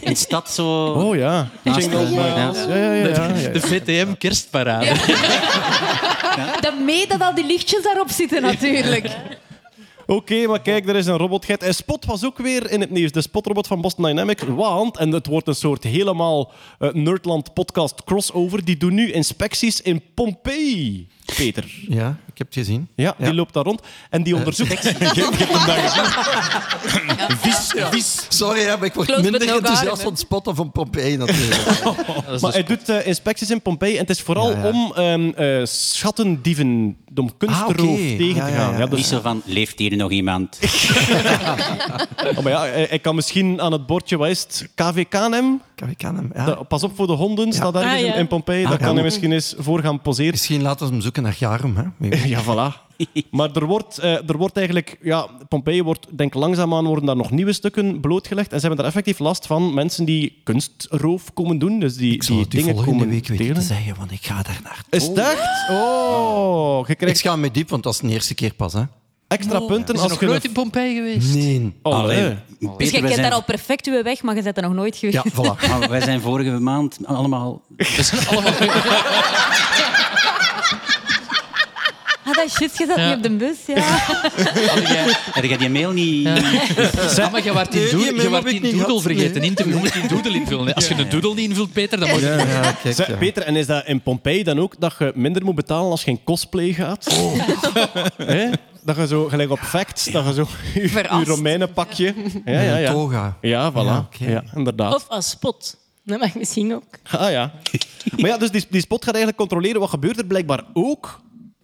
[0.00, 0.84] in de stad zo...
[0.86, 1.48] Oh ja.
[1.62, 2.61] Jingle bells.
[2.68, 3.48] Ja, ja, ja.
[3.48, 4.86] De VTM kerstparade.
[6.60, 9.10] Dat mee dat al die lichtjes daarop zitten, natuurlijk.
[10.06, 11.62] Oké, maar kijk, er is een robotgeit.
[11.62, 13.12] En Spot was ook weer in het nieuws.
[13.12, 14.42] De Spotrobot van Boston Dynamics.
[14.48, 19.80] Want, en het wordt een soort helemaal eh, Nerdland podcast crossover, die doen nu inspecties
[19.80, 21.08] in Pompeii.
[21.36, 21.64] Peter.
[21.88, 22.88] Ja, ik heb het gezien.
[22.94, 23.80] Ja, die loopt daar rond.
[24.10, 24.82] En die onderzoekt...
[24.82, 26.04] Je hebt hem daar gezien.
[27.38, 28.26] Vis, vis.
[28.28, 31.60] Sorry, maar ik word Close minder enthousiast van het spotten van Pompeii natuurlijk.
[32.40, 34.68] Maar hij doet eh, inspecties in Pompeii en het is vooral Ja, ja.
[34.68, 38.72] om ehm eh, schattendieven, om kunstroof Ah, tegen te ja, gaan.
[38.72, 38.78] ja.
[38.78, 40.58] Ja, dus- Niet zo van, leeft hier nog iemand?
[42.36, 45.60] Oh, maar ja, hij, hij kan misschien aan het bordje, wat is het, KVKNM?
[46.34, 46.44] Ja.
[46.44, 48.12] De- pas op voor de honden, staat ergens Ah, ja.
[48.14, 48.64] in- in Pompeii.
[48.64, 48.86] Ah, Daar ja.
[48.86, 50.30] kan hij misschien eens voor gaan poseren.
[50.30, 51.76] Misschien laten we hem zoeken naar Garum.
[51.76, 52.08] Hè?
[52.28, 52.90] Ja, voilà.
[53.30, 54.98] Maar er wordt, eh, er wordt eigenlijk...
[55.02, 58.52] Ja, Pompeii wordt, denk langzaamaan worden daar nog nieuwe stukken blootgelegd.
[58.52, 61.80] En ze hebben daar effectief last van mensen die kunstroof komen doen.
[61.80, 64.42] Dus die, Ik zal die dingen volgende komen week weten te zeggen, want ik ga
[64.42, 64.84] daar naar.
[64.90, 65.68] Is het echt?
[65.70, 68.72] Oh, je Ik krijgt ga me diep, want dat is de eerste keer pas.
[68.72, 68.82] Hè?
[69.32, 70.26] Extra punten Is er als nog je...
[70.26, 71.34] nooit in Pompeii geweest?
[71.34, 71.74] Nee.
[71.82, 72.36] Oh, Allee, nee.
[72.58, 74.62] Peter, Dus je wij kent zijn- daar al perfect uw weg, maar je bent er
[74.62, 75.18] nog nooit geweest.
[75.24, 75.68] Ja, voilà.
[75.78, 77.62] Maar wij zijn vorige maand allemaal...
[77.76, 78.52] We zijn allemaal...
[82.24, 83.06] Ah, dat is shit, je zat Ja.
[83.08, 83.80] niet op de bus, ja.
[83.80, 86.22] Had jij- Heb jij die mail niet...
[87.16, 88.84] Ja, maar je werd in, Nee, die je mail werd heb ik in niet doodle
[88.86, 89.02] gehad.
[89.02, 89.48] vergeten Nee.
[89.48, 90.66] in te Je moet die doodle invullen.
[90.66, 90.74] hè.
[90.74, 92.26] Als je een doodle niet invult, Peter, dan moet je...
[92.26, 93.16] Ja, ja, kijk, Zeg, ja.
[93.16, 96.10] Peter, en is dat in Pompeii dan ook dat je minder moet betalen als je
[96.10, 97.06] in cosplay gaat?
[98.16, 98.50] Hè?
[98.84, 101.28] Dat je zo, gelijk op Facts, dat je zo je, je Verrast.
[101.28, 102.14] Romeinenpakje...
[102.44, 102.90] Ja, ja, ja.
[102.92, 103.36] Toga.
[103.40, 103.74] Ja, voilà.
[103.74, 104.42] Ja, Ja, oké.
[104.54, 104.94] inderdaad.
[104.94, 105.76] Of als spot.
[106.04, 106.82] Dat mag misschien ook.
[107.10, 107.52] Ah ja.
[108.16, 111.20] Maar ja, dus die, die spot gaat eigenlijk controleren wat gebeurt er blijkbaar ook.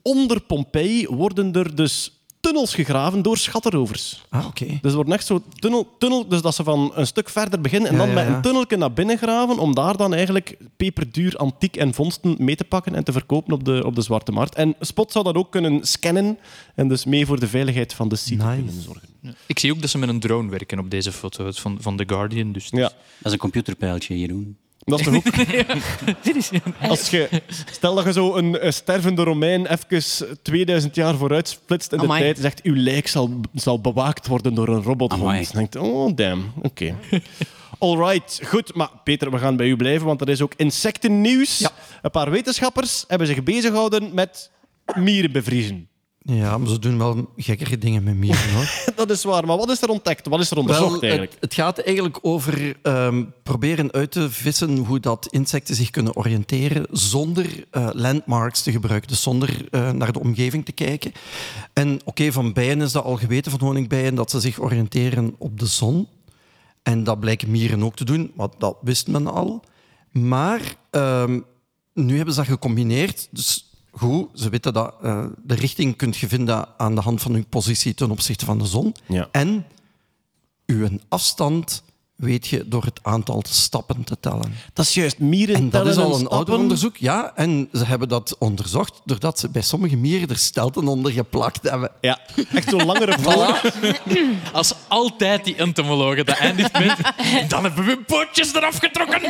[0.09, 4.25] Onder Pompeii worden er dus tunnels gegraven door schattenrovers.
[4.29, 4.67] Ah, oké.
[4.67, 7.89] Dus er wordt echt zo tunnel, tunnel, dus dat ze van een stuk verder beginnen
[7.91, 8.35] en Ja, dan ja, met ja.
[8.37, 12.65] een tunnelje naar binnen graven om daar dan eigenlijk peperduur antiek en vondsten mee te
[12.65, 14.55] pakken en te verkopen op de, op de zwarte markt.
[14.55, 16.39] En Spot zou dat ook kunnen scannen
[16.75, 18.57] en dus mee voor de veiligheid van de site Nice.
[18.65, 19.09] kunnen zorgen.
[19.47, 22.05] Ik zie ook dat ze met een drone werken op deze foto van, van The
[22.07, 22.53] Guardian.
[22.53, 24.57] Dus Ja, Dat is een computerpijltje, Jeroen.
[24.89, 25.25] Dat is toch ook...
[26.91, 27.29] Als je,
[27.71, 32.05] stel dat je zo een, een stervende Romein even 2000 jaar vooruit splitst in de
[32.05, 32.21] Amai.
[32.21, 35.53] tijd en zegt uw lijk zal, zal bewaakt worden door een robothond.
[35.53, 36.95] Denkt oh damn, oké.
[37.79, 38.75] Alright, goed.
[38.75, 41.59] Maar Peter, we gaan bij u blijven, want er is ook insectennieuws.
[41.59, 41.71] Ja.
[42.03, 44.51] Een paar wetenschappers hebben zich bezig gehouden met
[44.97, 45.89] mieren bevriezen.
[46.21, 48.85] Ja, maar ze doen wel gekkere dingen met mieren, hoor.
[48.97, 50.29] Dat is waar, maar wat is er ontdekt?
[50.29, 51.33] Wat is er onderzocht Wel, eigenlijk?
[51.33, 56.17] het, het gaat eigenlijk over ehm, proberen uit te vissen hoe dat insecten zich kunnen
[56.17, 61.13] oriënteren zonder eh, landmarks te gebruiken, dus zonder eh, naar de omgeving te kijken.
[61.73, 65.59] En oké, van bijen is dat al geweten, van honingbijen, dat ze zich oriënteren op
[65.59, 66.09] de zon.
[66.83, 69.65] En dat blijken mieren ook te doen, want dat wist men al.
[70.13, 71.41] Maar ehm,
[71.95, 73.29] nu hebben ze dat gecombineerd.
[73.31, 73.68] Dus
[73.99, 77.45] goed, ze weten dat eh, de richting kunt je vinden aan de hand van uw
[77.49, 78.95] positie ten opzichte van de zon.
[79.07, 79.29] Ja.
[79.33, 79.67] En
[80.67, 81.83] uw afstand
[82.19, 84.55] weet je door het aantal stappen te tellen.
[84.73, 86.37] Dat is juist, mieren En dat is al een stappen.
[86.37, 87.33] ouder onderzoek, ja.
[87.35, 91.91] En ze hebben dat onderzocht doordat ze bij sommige mieren er stelten onder geplakt hebben.
[92.01, 92.19] Ja,
[92.55, 93.61] echt zo'n langere voor.
[94.53, 96.97] Als altijd die entomologen, dat eindigt met...
[97.49, 99.21] Dan hebben we pootjes eraf getrokken.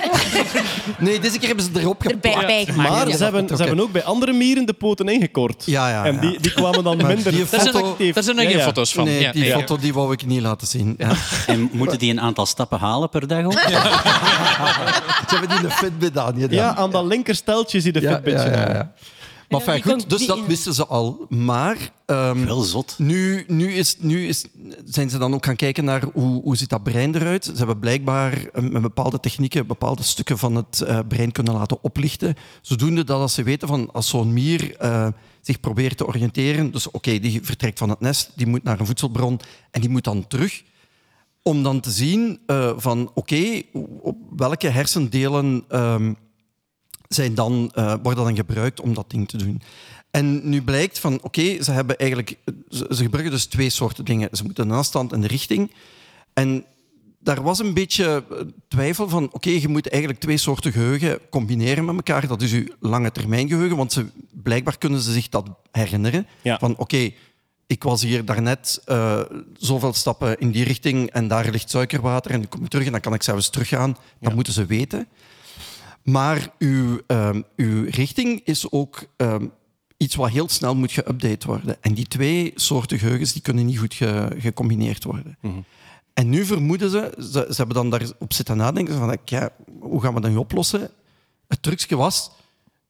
[0.98, 2.76] Nee, deze keer hebben ze erop Erbij geplakt.
[2.76, 5.62] Maar ze hebben, ze hebben ook bij andere mieren de poten ingekort.
[5.66, 6.20] Ja, ja, En ja.
[6.20, 8.14] die, die kwamen dan Maar minder die Daar zijn, nog- effectief.
[8.14, 8.64] daar zijn nog geen ja.
[8.64, 9.04] foto's van.
[9.04, 9.58] Nee, Ja, die ja.
[9.58, 10.94] foto die wou ik niet laten zien.
[10.98, 11.12] Ja.
[11.46, 13.52] En moeten die een aantal stappen halen per dag ook?
[15.28, 16.56] Ze hebben die een Fitbit aan gedaan.
[16.58, 18.38] Ja, aan dat linkersteltje zie je de Ja, Fitbitje.
[18.50, 18.74] ja, ja, aan.
[18.74, 18.92] ja.
[19.48, 21.26] Maar fijn, goed, dus die- dat wisten ze al.
[21.28, 21.76] Maar
[22.06, 22.94] ehm, Wel zot.
[22.98, 24.44] nu, nu, is, nu is,
[24.84, 27.44] zijn ze dan ook gaan kijken naar hoe, hoe ziet dat brein eruit.
[27.44, 31.78] Ze hebben blijkbaar eh, met bepaalde technieken bepaalde stukken van het eh, brein kunnen laten
[31.82, 32.34] oplichten.
[32.62, 35.06] Zodoende dat als ze weten van als zo'n mier eh,
[35.40, 38.86] zich probeert te oriënteren, dus oké, die vertrekt van het nest, die moet naar een
[38.86, 39.40] voedselbron
[39.70, 40.62] en die moet dan terug
[41.42, 43.62] om dan te zien eh, van oké,
[44.00, 46.12] op welke hersendelen ehm,
[47.08, 49.62] zijn dan, eh, worden dan gebruikt om dat ding te doen.
[50.10, 52.38] En nu blijkt van oké, ze hebben eigenlijk
[52.68, 54.28] ze, ze gebruiken dus twee soorten dingen.
[54.32, 55.72] Ze moeten een afstand en de richting.
[56.32, 56.64] En
[57.20, 58.36] daar was een beetje eh,
[58.68, 62.26] twijfel van oké, je moet eigenlijk twee soorten geheugen combineren met elkaar.
[62.26, 64.06] Dat is uw lange termijn geheugen, want ze,
[64.42, 66.26] blijkbaar kunnen ze zich dat herinneren.
[66.42, 66.58] Ja.
[66.58, 67.10] Van oké,
[67.68, 69.20] ik was hier daarnet eh
[69.56, 72.92] zoveel stappen in die richting en daar ligt suikerwater en dan kom ik terug en
[72.92, 73.96] dan kan ik zelfs teruggaan.
[74.20, 75.08] Dat moeten ze weten.
[76.02, 79.46] Maar uw, ehm, uw richting is ook ehm,
[79.96, 81.76] iets wat heel snel moet geüpdate worden.
[81.80, 85.38] En die twee soorten geheugens die kunnen niet goed ge- gecombineerd worden.
[86.14, 89.50] En nu vermoeden ze, ze, ze hebben dan daarop zitten nadenken, van, ja,
[89.80, 90.90] hoe gaan we dat nu oplossen?
[91.48, 92.30] Het trucje was,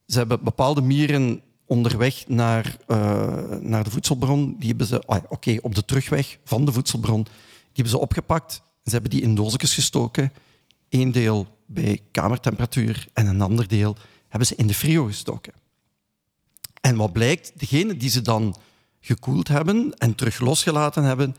[0.06, 5.56] ze hebben bepaalde mieren onderweg naar, eh, naar de voedselbron, die hebben ze, ah, oké,
[5.60, 7.32] op de terugweg van de voedselbron, die
[7.72, 8.62] hebben ze opgepakt.
[8.84, 10.32] Ze hebben die in doosjes gestoken.
[10.88, 13.96] Eén deel bij kamertemperatuur en een ander deel
[14.28, 15.52] hebben ze in de frio gestoken.
[16.80, 18.56] En wat blijkt, degene die ze dan
[19.00, 21.36] gekoeld hebben en terug losgelaten hebben,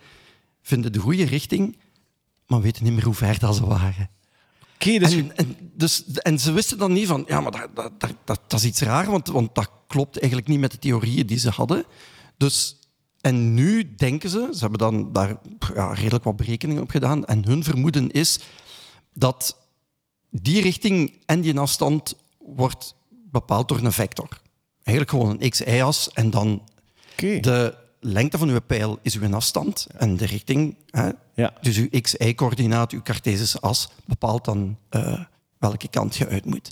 [0.61, 1.77] vinden de goede richting,
[2.47, 4.09] maar weten niet meer hoe ver dat ze waren.
[4.79, 5.13] Dus...
[5.13, 8.41] En, en, dus, en ze wisten dan niet van, ja, maar dat, dat, dat, dat,
[8.47, 11.49] dat is iets raar, want, want dat klopt eigenlijk niet met de theorieën die ze
[11.49, 11.85] hadden.
[12.37, 12.77] Dus,
[13.21, 15.39] en nu denken ze, ze hebben dan daar
[15.73, 18.39] ja, redelijk wat berekeningen op gedaan, en hun vermoeden is
[19.13, 19.57] dat
[20.29, 24.27] die richting en die afstand wordt bepaald door een vector.
[24.83, 26.69] Eigenlijk gewoon een x-y-as en dan
[27.15, 31.09] de lengte van uw pijl is uw afstand en de richting, hè,
[31.61, 35.19] dus uw x-y-coördinaat, uw Cartesische as, bepaalt dan eh,
[35.57, 36.69] welke kant je uit moet.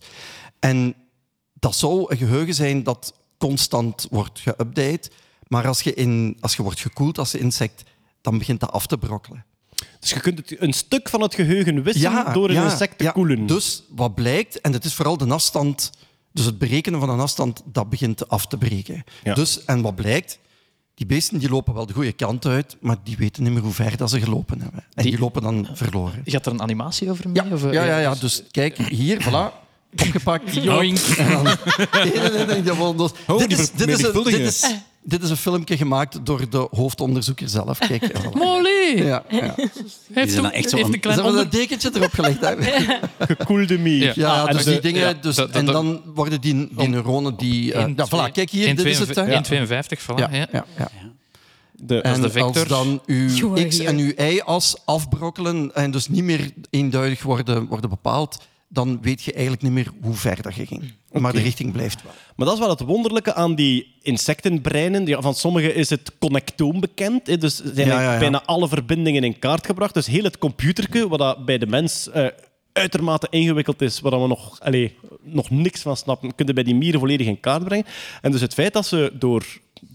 [0.60, 0.96] En
[1.54, 5.12] dat zou een geheugen zijn dat constant wordt geüpdate,
[5.48, 7.84] maar als je, in, als je wordt gekoeld als insect,
[8.22, 9.46] dan begint dat af te brokkelen.
[10.00, 13.04] Dus je kunt het, een stuk van het geheugen wisselen door een ja, insect te
[13.04, 13.12] ja.
[13.12, 13.46] koelen.
[13.46, 15.92] Dus wat blijkt, en het is vooral de afstand,
[16.32, 19.04] dus het berekenen van een afstand, dat begint af te breken.
[19.24, 19.34] Ja.
[19.34, 20.40] Dus, en wat blijkt,
[20.98, 23.74] die beesten die lopen wel de goede kant uit, maar die weten niet meer hoe
[23.74, 24.84] ver dat ze gelopen hebben.
[24.94, 26.22] En die, lopen dan verloren.
[26.26, 27.44] Gaat er een animatie over mee?
[27.44, 28.16] Ja, Of, eh, ja, ja, ja.
[28.16, 29.67] Dus kijk, hier, voilà.
[29.94, 30.54] Opgepakt.
[30.64, 30.98] Joink.
[31.18, 31.44] En dan-
[31.92, 32.62] Nee, nee, nee,
[32.96, 34.66] dus- Oh, dit, is, dit, is een, dit, is,
[35.04, 37.78] dit is een filmpje gemaakt door de hoofdonderzoeker zelf.
[37.78, 38.30] Kijk, ja.
[38.34, 38.94] Molly!
[39.06, 39.56] Ja, ja.
[40.14, 42.40] Heeft, ook- echt zo heeft een klein Ze hebben een dekentje erop gelegd.
[42.40, 42.56] Hè.
[43.26, 44.14] Gekoelde mier.
[44.20, 45.02] Ja, Ah, dus de- die dingen.
[45.02, 47.74] ja, dus, dat- dat- en dan worden die, die neuronen die.
[47.74, 49.16] eh, ja, voilà, kijk hier, dit is het.
[49.16, 49.26] hè.
[49.36, 50.16] 1,52, voilà.
[50.16, 50.48] Ja, Ja.
[50.52, 50.90] ja, ja.
[51.80, 52.56] De, En de vector.
[52.60, 57.90] als dan uw x en uw y-as afbrokkelen en dus niet meer eenduidig worden, worden
[57.90, 58.38] bepaald,
[58.68, 60.94] dan weet je eigenlijk niet meer hoe ver dat je ging.
[61.12, 62.12] Maar de richting blijft wel.
[62.36, 65.06] Maar dat is wel het wonderlijke aan die insectenbreinen.
[65.06, 67.28] Ja, van sommigen is het connectoom bekend.
[67.28, 67.38] Hè.
[67.38, 68.20] Dus zijn Ja, ja, ja.
[68.20, 69.94] bijna alle verbindingen in kaart gebracht.
[69.94, 72.26] Dus heel het computerke, wat dat bij de mens eh,
[72.78, 77.00] uitermate ingewikkeld is, waar we nog, allee, nog niks van snappen, kunnen bij die mieren
[77.00, 77.86] volledig in kaart brengen.
[78.22, 79.46] En dus het feit dat ze door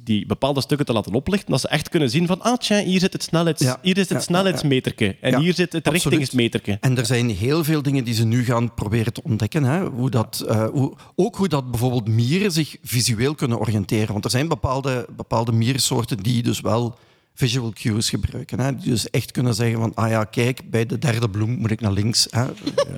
[0.05, 3.01] die bepaalde stukken te laten oplichten, dat ze echt kunnen zien van, ah tja, hier
[3.01, 3.79] zit het, snelheids, Ja.
[3.83, 6.05] hier is het Ja, snelheidsmeterke en Ja, hier zit het absoluut.
[6.19, 6.79] richtingsmeterke.
[6.81, 9.65] En er zijn heel veel dingen die ze nu gaan proberen te ontdekken.
[9.65, 9.85] Hè?
[9.87, 14.13] Hoe dat, eh, hoe, ook hoe dat bijvoorbeeld mieren zich visueel kunnen oriënteren.
[14.13, 16.99] Want er zijn bepaalde, bepaalde mierensoorten die dus wel
[17.35, 18.61] visual cues gebruiken.
[18.61, 18.77] Hè?
[18.77, 21.81] Die dus echt kunnen zeggen van, ah ja, kijk, bij de derde bloem moet ik
[21.81, 22.27] naar links.
[22.31, 22.45] Hè?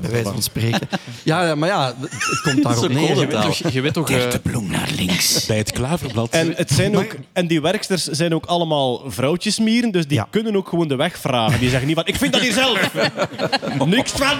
[0.01, 0.89] Bij wijze van spreken.
[1.23, 3.19] Ja, ja, maar ja, het komt daarop neer.
[3.19, 3.73] Je weet toch...
[3.73, 5.33] Je weet toch eh, bloem naar links.
[5.47, 6.31] Bij het klaverblad.
[6.31, 10.69] En, het zijn ook, en die werksters zijn ook allemaal vrouwtjesmieren, dus die kunnen ook
[10.69, 11.61] gewoon de weg vragen.
[11.61, 12.95] Die zeggen niet van, ik vind dat hier zelf.
[13.87, 14.37] Niks van.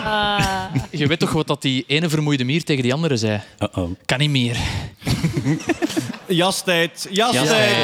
[0.91, 3.41] je weet toch wat dat die ene vermoeide mier tegen die andere zei?
[3.59, 3.91] Uh-oh.
[4.05, 4.57] Kan niet meer.
[6.29, 7.77] Jastijd, jastijd.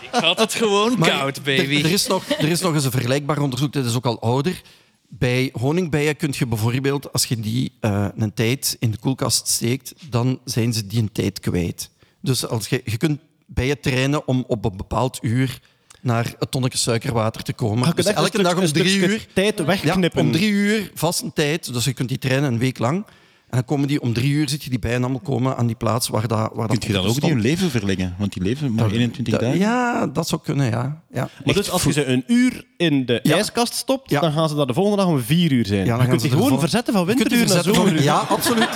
[0.00, 1.82] Ik had het gewoon Maar koud, baby.
[1.82, 4.60] Er, is nog, er is nog eens een vergelijkbaar onderzoek, dit is ook al ouder.
[5.08, 9.94] Bij honingbijen kun je bijvoorbeeld, als je die eh, een tijd in de koelkast steekt,
[10.10, 11.90] dan zijn ze die een tijd kwijt.
[12.20, 15.58] Dus als je, je kunt bijen trainen om op een bepaald uur
[16.00, 17.82] naar het tonnetje suikerwater te komen.
[17.82, 19.26] Ah, je kunt Dus elke dag om drie uur.
[19.34, 20.20] tijd wegknippen.
[20.20, 21.72] Ja, om drie uur, vast een tijd.
[21.72, 23.06] Dus je kunt die trainen een week lang.
[23.46, 25.76] En dan komen die om drie uur, zit je die bijen allemaal komen aan die
[25.76, 27.22] plaats waar dat waar Kun dat je dan ook stond.
[27.22, 28.14] niet hun leven verlengen?
[28.18, 29.58] Want die leven maar 21 Dat- dagen.
[29.58, 31.02] Ja, dat zou kunnen, ja.
[31.12, 31.28] ja.
[31.44, 33.34] Maar dus als je ze een uur in de Ja.
[33.34, 34.20] ijskast stopt, Ja.
[34.20, 35.78] dan gaan ze daar de volgende dag om vier uur zijn.
[35.78, 38.02] Ja, dan je gaan kunt ze gewoon vol- verzetten van die winteruur naar zomeruur.
[38.02, 38.68] Ja, absoluut.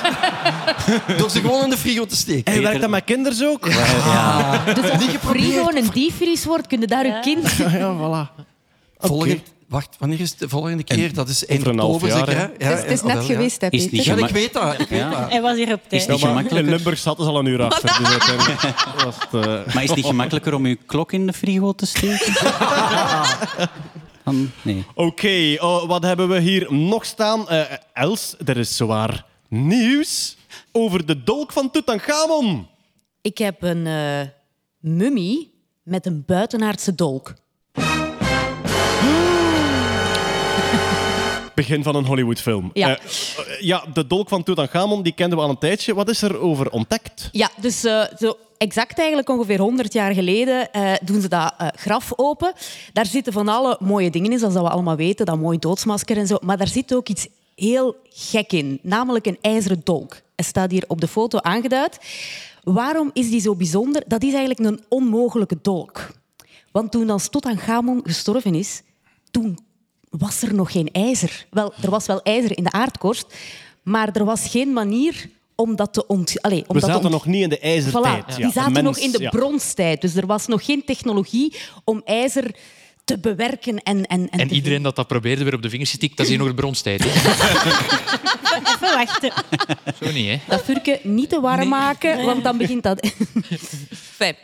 [1.18, 2.52] Door ze gewoon in de frigo te steken.
[2.52, 3.64] Hij werkt dat met kinderen ook.
[3.64, 7.51] Dus als je frigo een diepvries wordt, kun je daar je kind...
[7.78, 8.44] Ja, voilà.
[8.98, 9.40] Volgend,
[9.70, 11.14] wacht, wanneer is het de volgende keer?
[11.14, 12.38] Dat is eind oktober jaar, zeker, hè?
[12.38, 12.72] hè?
[12.72, 13.34] Het is, het is ja, net ja.
[13.34, 14.80] geweest, hè, Is niet Ja, ik weet dat.
[14.80, 15.10] Ik weet Ja.
[15.10, 15.30] dat.
[15.30, 15.92] Hij was hier op tijd.
[15.92, 16.68] Is het niet Ja, gemakkelijker?
[16.70, 17.98] in Limburg zaten ze al een uur achter.
[17.98, 18.09] Dus
[19.05, 21.86] was het, eh, Maar is het niet gemakkelijker om je klok in de frigo te
[21.86, 22.32] steken?
[24.24, 24.84] Dan, nee.
[24.94, 27.48] Oké, oh, wat hebben we hier nog staan?
[27.48, 27.60] Eh,
[27.92, 30.36] Els, er is zwaar nieuws
[30.72, 32.66] over de dolk van Tutankhamon.
[33.20, 34.20] Ik heb een eh
[34.80, 35.52] mummie
[35.82, 37.34] met een buitenaardse dolk.
[41.61, 42.70] Begin van een Hollywoodfilm.
[42.73, 42.89] Ja.
[42.89, 45.95] Eh, eh, ja, de dolk van Tutankhamon die kenden we al een tijdje.
[45.95, 47.28] Wat is er over ontdekt?
[47.32, 52.12] Ja, dus eh, zo exact eigenlijk ongeveer 100 jaar geleden eh, doen ze dat graf
[52.16, 52.53] open.
[52.93, 55.27] Daar zitten van alle mooie dingen in, zoals dat we allemaal weten.
[55.27, 56.37] Dat mooi doodsmasker en zo.
[56.41, 60.20] Maar daar zit ook iets heel gek in, namelijk een ijzeren dolk.
[60.37, 61.99] Hij staat hier op de foto aangeduid.
[62.62, 64.03] Waarom is die zo bijzonder?
[64.07, 66.11] Dat is eigenlijk een onmogelijke dolk.
[66.73, 68.82] Want toen dan Tutankhamon gestorven is,
[69.31, 69.59] toen
[70.11, 71.47] was er nog geen ijzer.
[71.51, 73.27] Wel, er was wel ijzer in de aardkorst,
[73.82, 76.43] maar er was geen manier om dat te ont...
[76.43, 78.23] Allee, om We dat te zaten ont- nog niet in de ijzertijd.
[78.24, 79.31] Voilà, Ja, die zaten mens, nog in de ja.
[79.31, 80.01] bronstijd.
[80.01, 82.55] Dus er was nog geen technologie om ijzer
[83.05, 83.82] te bewerken.
[83.82, 86.27] En, en, en, En te- iedereen dat dat probeerde weer op de vingers getikt, dat
[86.27, 87.05] is hier nog de bronstijd.
[87.05, 87.11] hè.
[88.74, 89.32] even wachten.
[90.03, 90.39] Zo niet, hè?
[90.49, 93.07] Dat vuurke niet te warm maken, want dan begint dat...
[94.16, 94.37] Fijn.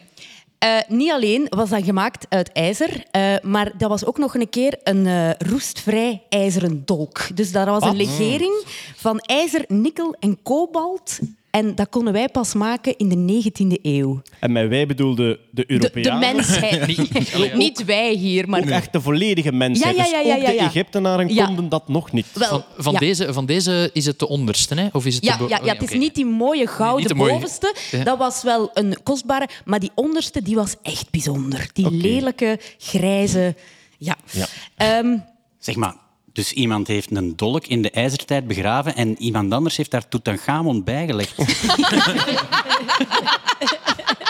[0.59, 4.49] Eh, niet alleen was dat gemaakt uit ijzer, eh, maar dat was ook nog een
[4.49, 7.37] keer een eh, roestvrij ijzeren dolk.
[7.37, 7.97] Dus dat was een Wat?
[7.97, 8.65] legering
[8.97, 11.19] van ijzer, nikkel en kobalt.
[11.57, 14.23] En dat konden wij pas maken in de 19e eeuw.
[14.41, 16.21] En met wij bedoelde de Europeanen.
[16.21, 16.87] de mensheid.
[16.97, 18.61] Niet- Niet wij hier, maar...
[18.61, 19.97] Ook echt de volledige mensheid.
[19.97, 20.65] Ja, ja, ja, ja, dus ook de.
[20.65, 21.47] Egyptenaren Ja.
[21.47, 22.27] konden dat nog niet.
[22.33, 22.99] Wel, Van, van, ja.
[22.99, 24.89] deze, van deze is het de onderste, hè?
[24.93, 27.15] Of is het Ja, de ja, ja, het is niet die mooie gouden Niet de
[27.15, 27.75] mooie- bovenste.
[27.91, 28.05] Ja.
[28.05, 29.49] Dat was wel een kostbare.
[29.65, 31.69] Maar die onderste die was echt bijzonder.
[31.73, 33.55] Die lelijke, grijze...
[33.99, 34.17] Ja.
[34.31, 34.47] Ja.
[34.77, 35.17] Ehm,
[35.59, 35.95] Zeg maar,
[36.37, 40.85] dus iemand heeft een dolk in de ijzertijd begraven en iemand anders heeft daar Tutankhamon
[40.85, 41.39] bijgelegd.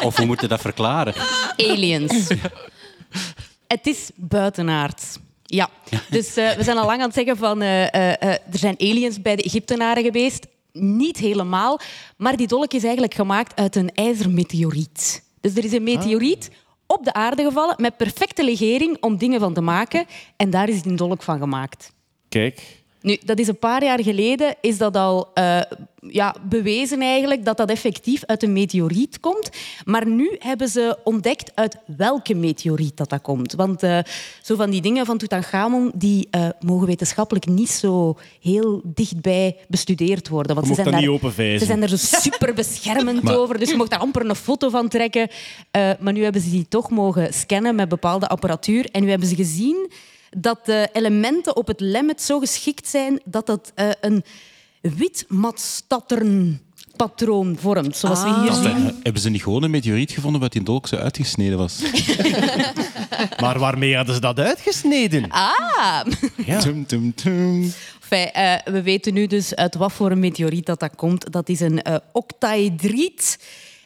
[0.07, 1.15] of hoe moet je dat verklaren?
[1.57, 2.29] aliens.
[3.67, 5.19] het is buitenaards.
[5.43, 5.69] Ja,
[6.11, 8.75] dus eh, we zijn al lang aan het zeggen van eh, eh, eh, er zijn
[8.79, 10.47] aliens bij de Egyptenaren geweest.
[10.73, 11.81] Niet helemaal,
[12.17, 15.23] maar die dolk is eigenlijk gemaakt uit een ijzermeteoriet.
[15.41, 16.51] Dus er is een meteoriet
[16.87, 20.07] op de aarde gevallen met perfecte legering om dingen van te maken.
[20.37, 21.95] En daar is die dolk van gemaakt.
[22.29, 22.85] Kijk.
[23.07, 25.61] Nu, dat is een paar jaar geleden is dat al eh,
[26.01, 29.51] ja, bewezen eigenlijk dat dat effectief uit een meteoriet komt.
[29.85, 33.53] Maar nu hebben ze ontdekt uit welke meteoriet dat, dat komt.
[33.53, 33.99] Want eh,
[34.43, 40.29] zo van die dingen van Tutankhamon die eh, mogen wetenschappelijk niet zo heel dichtbij bestudeerd
[40.29, 40.55] worden.
[40.55, 41.59] Want ze zijn daar.
[41.59, 44.69] Ze zijn er zo super beschermend Maar- over, dus je mocht daar amper een foto
[44.69, 45.29] van trekken.
[45.99, 48.89] Maar nu hebben ze die toch mogen scannen met bepaalde apparatuur.
[48.93, 49.91] En nu hebben ze gezien
[50.31, 54.25] dat de elementen op het lemmet zo geschikt zijn dat dat eh, een
[54.81, 59.01] wit matstatternpatroon vormt, zoals we hier zien.
[59.03, 61.83] hebben ze niet gewoon een meteoriet gevonden wat in dolk zo uitgesneden was?
[63.41, 65.31] Maar waarmee hadden ze dat uitgesneden?
[65.31, 66.05] Ah!
[66.61, 67.73] Tum, tum, tum.
[68.01, 71.33] Enfin, eh, we weten nu dus uit wat voor een meteoriet dat, dat komt.
[71.33, 73.39] Dat is een eh octaedriet.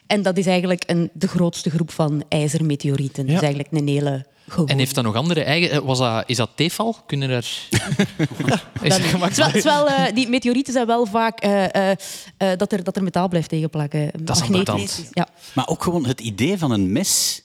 [0.07, 3.25] En dat is eigenlijk een, de grootste groep van ijzermeteorieten.
[3.25, 4.25] Dus eigenlijk een hele
[4.65, 5.71] En heeft dat nog andere eigen...
[5.71, 6.95] eh, Was dat, is dat Tefal?
[7.05, 7.67] Kunnen er...
[8.81, 11.91] is dat eh, die meteorieten zijn wel vaak eh, eh,
[12.37, 14.11] eh, dat, er, dat er metaal blijft tegenplakken.
[14.19, 14.47] Dat
[14.77, 15.01] is.
[15.11, 15.27] Ja.
[15.53, 17.43] Maar ook gewoon het idee van een mes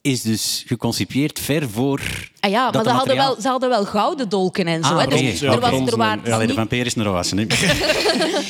[0.00, 2.00] is dus geconcipieerd ver voor...
[2.40, 4.94] Ah ja, maar de ze hadden, wel, ze hadden wel gouden dolken en zo.
[4.94, 5.06] Ah, hè.
[5.06, 7.38] Dus er was, er waren, Allee, de niet- vampier is wassen.
[7.38, 7.44] hè.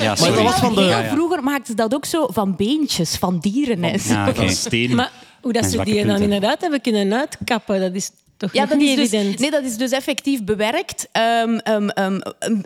[0.04, 1.10] ja, Maar dat was Ja, heel ja.
[1.12, 4.12] vroeger maakten ze dat ook zo van beentjes, van dieren en zo.
[4.12, 4.88] Ja, oké.
[4.94, 5.10] Maar
[5.46, 8.78] hoe dat ze die dan inderdaad hebben kunnen uitkappen, dat is toch Ja, nog dat
[8.78, 9.38] niet is, dus, evident.
[9.38, 12.20] nee, dat is dus effectief bewerkt ehm, ehm, ehm,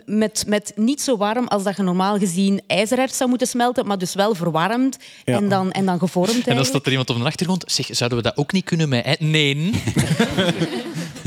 [0.05, 3.97] met, met niet zo warm als dat je normaal gezien ijzererts zou moeten smelten, maar
[3.97, 5.35] dus wel verwarmd Ja.
[5.37, 6.47] en, dan, en dan gevormd.
[6.47, 7.63] En dan staat er iemand op de achtergrond.
[7.67, 9.19] Zeg, zouden we dat ook niet kunnen met...
[9.19, 9.71] Nee.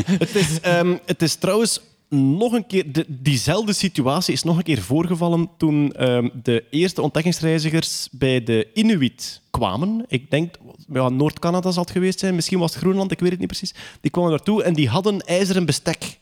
[0.04, 2.92] Het is, ehm, het is trouwens nog een keer...
[2.92, 8.68] de- diezelfde situatie is nog een keer voorgevallen toen ehm, de eerste ontdekkingsreizigers bij de
[8.74, 10.04] Inuit kwamen.
[10.08, 10.54] Ik denk,
[10.92, 12.34] ja, Noord-Canada zal het geweest zijn.
[12.34, 13.74] Misschien was het Groenland, ik weet het niet precies.
[14.00, 16.18] Die kwamen naartoe en die hadden ijzeren bestek.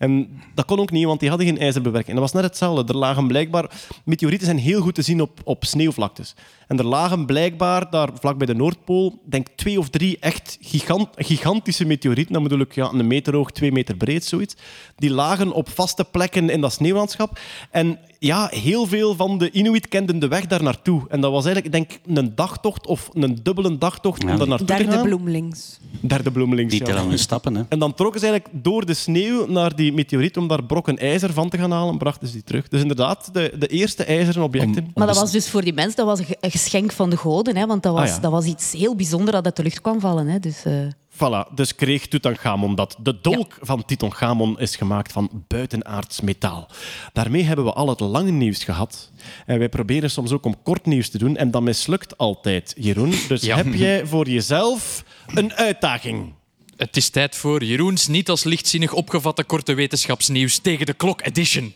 [0.00, 2.16] En dat kon ook niet, want die hadden geen ijzerbewerking.
[2.16, 2.92] En dat was net hetzelfde.
[2.92, 3.70] Er lagen blijkbaar...
[4.04, 6.34] Meteorieten zijn heel goed te zien op, op sneeuwvlaktes.
[6.66, 11.08] En er lagen blijkbaar, daar vlak bij de Noordpool, denk twee of drie echt gigant,
[11.14, 12.32] gigantische meteorieten.
[12.32, 14.56] Dat bedoel ik ja, een meter hoog, twee meter breed, zoiets.
[14.96, 17.38] Die lagen op vaste plekken in dat sneeuwlandschap.
[17.70, 21.02] En ja, heel veel van de Inuit kenden de weg daar naartoe.
[21.08, 24.66] En dat was eigenlijk, ik denk een dagtocht of een dubbele dagtocht om daar naartoe
[24.66, 25.02] te Derde gaan.
[25.04, 25.78] bloemlings.
[26.00, 26.72] Derde bloemelings.
[26.72, 27.54] Die tellen hun stappen.
[27.54, 27.62] Hè.
[27.68, 31.32] En dan trokken ze eigenlijk door de sneeuw naar die meteoriet om daar brokken ijzer
[31.32, 32.68] van te gaan halen en brachten ze die terug.
[32.68, 34.90] Dus inderdaad, de, de eerste ijzeren objecten.
[34.94, 37.16] Maar dat was dus voor die mensen dat was een ge- een geschenk van de
[37.16, 38.20] goden, hè, want dat was, Ah, ja.
[38.20, 40.26] dat was iets heel bijzonders dat uit de lucht kwam vallen.
[40.26, 40.72] Hè, dus, eh,
[41.14, 42.96] Voilà, dus kreeg Tutankhamon dat.
[43.02, 46.68] De dolk van Tutankhamon is gemaakt van buitenaards metaal.
[47.12, 49.10] Daarmee hebben we al het lange nieuws gehad.
[49.46, 53.14] En wij proberen soms ook om kort nieuws te doen en dat mislukt altijd, Jeroen.
[53.28, 53.56] Dus Ja.
[53.56, 56.32] heb jij voor jezelf een uitdaging?
[56.76, 61.74] Het is tijd voor Jeroens niet als lichtzinnig opgevatte korte wetenschapsnieuws tegen de klok edition.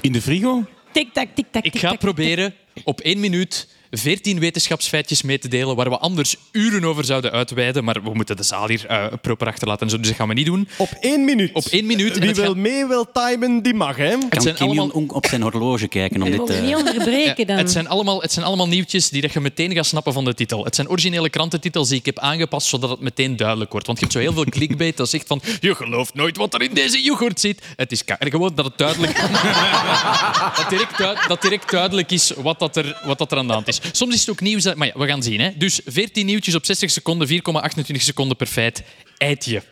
[0.00, 0.64] In de frigo?
[0.92, 2.54] Tik-tak, tik-tak, Ik ga proberen
[2.84, 7.84] op één minuut 14 wetenschapsfeitjes mee te delen waar we anders uren over zouden uitweiden,
[7.84, 10.34] maar we moeten de zaal hier eh, proper achterlaten en zo, dus dat gaan we
[10.34, 10.68] niet doen.
[10.76, 11.50] Op één minuut.
[11.52, 12.14] Op één minuut.
[12.14, 14.16] En Wie wil gaat- mee, wil timen, die mag, hè?
[14.28, 16.38] Kan zijn allemaal- op zijn horloge kijken om dit...
[16.38, 17.56] mogen eh, niet onderbreken Ja, dan.
[17.56, 20.34] het, zijn allemaal, het zijn allemaal nieuwtjes die dat je meteen gaat snappen van de
[20.34, 20.64] titel.
[20.64, 23.86] Het zijn originele krantentitels die ik heb aangepast, zodat het meteen duidelijk wordt.
[23.86, 26.62] Want je hebt zo heel veel clickbait dat zegt van je gelooft nooit wat er
[26.62, 27.62] in deze yoghurt zit.
[27.76, 29.16] Het is ka- gewoon dat het duidelijk...
[30.56, 30.98] dat, direct
[31.28, 33.79] dat direct duidelijk is wat, dat er, wat dat er aan de hand is.
[33.92, 34.62] Soms is het ook nieuws...
[34.62, 35.40] dat- Maar ja, we gaan zien.
[35.40, 35.50] Hè.
[35.56, 38.82] Dus 14 nieuwtjes op 60 seconden, 4,28 seconden per feit.
[39.18, 39.62] Eitje.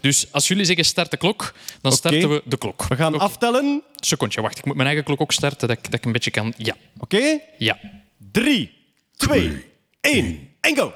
[0.00, 2.84] Dus als jullie zeggen start de klok, dan starten we de klok.
[2.88, 3.82] We gaan aftellen.
[3.96, 4.58] Secondje, wacht.
[4.58, 6.54] Ik moet mijn eigen klok ook starten, dat ik, dat ik een beetje kan...
[6.56, 6.76] Ja.
[6.98, 7.38] Oké?
[7.58, 7.78] Ja.
[8.32, 8.70] Drie,
[9.16, 9.64] twee,
[10.00, 10.48] één.
[10.60, 10.92] En go!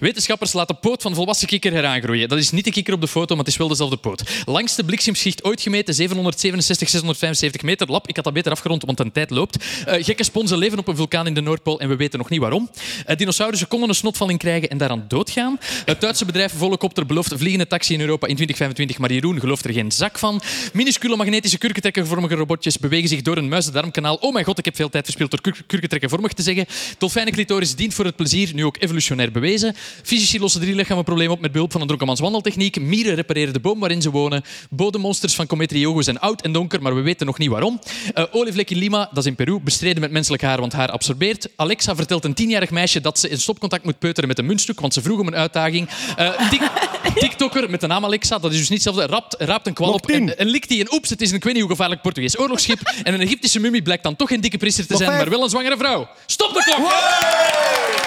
[0.00, 2.28] Wetenschappers laten poot van volwassen kikker heraangroeien.
[2.28, 4.22] Dat is niet de kikker op de foto, maar het is wel dezelfde poot.
[4.44, 7.90] Langste bliksemschicht ooit gemeten, 767, 675 meter.
[7.90, 9.64] Lap, ik had dat beter afgerond, want de tijd loopt.
[9.86, 12.40] Eh, gekke sponsen leven op een vulkaan in de Noordpool en we weten nog niet
[12.40, 12.70] waarom.
[13.08, 15.58] Uh, dinosaurussen konden een snotvalling krijgen en daaraan doodgaan.
[15.84, 19.72] Het Duitse bedrijf Volocopter belooft vliegende taxi in Europa in 2025, maar Jeroen gelooft er
[19.72, 20.42] geen zak van.
[20.72, 24.14] Minuscule magnetische kurkentrekkervormige robotjes bewegen zich door een muizendarmkanaal.
[24.14, 26.66] Oh mijn god, ik heb veel tijd verspild door kur- kurkentrekkervormig te zeggen.
[26.98, 29.74] Dolfijnen clitoris dient voor het plezier, nu ook evolutionair bewezen.
[30.02, 32.80] Fysici lossen drie lichamen op met behulp van een dronkenmans wandeltechniek.
[32.80, 34.42] Mieren repareren de boom waarin ze wonen.
[34.70, 37.80] Bodemmonsters van Comet Riogo zijn oud en donker, maar we weten nog niet waarom.
[38.14, 41.48] Eh olievlek in Lima, dat is in Peru, bestreden met menselijk haar, want haar absorbeert.
[41.56, 44.94] Alexa vertelt een tienjarig meisje dat ze in stopcontact moet peuteren met een muntstuk, want
[44.94, 45.88] ze vroeg om een uitdaging.
[46.16, 46.70] Eh, Tik-
[47.20, 50.10] TikToker met de naam Alexa, dat is dus niet hetzelfde, raapt, raapt een kwal op
[50.10, 52.38] en, en likt die en oeps, het is een ik weet niet hoe gevaarlijk Portugees
[52.38, 52.78] oorlogsschip.
[53.02, 55.48] En een Egyptische mummie blijkt dan toch geen dikke priester te zijn, maar wel een
[55.48, 56.08] zwangere vrouw.
[56.26, 57.99] Stop de klok!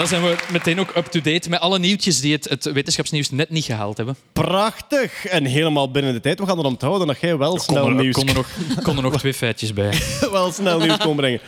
[0.00, 3.64] Dan zijn we meteen ook up-to-date met alle nieuwtjes die het, het wetenschapsnieuws net niet
[3.64, 4.16] gehaald hebben.
[4.32, 5.26] Prachtig.
[5.26, 6.38] En helemaal binnen de tijd.
[6.38, 8.48] We gaan er onthouden dat jij wel snel Kon er, nieuws kon er nog,
[8.82, 9.92] kon er nog twee feitjes bij.
[10.30, 11.40] wel snel nieuws kon brengen.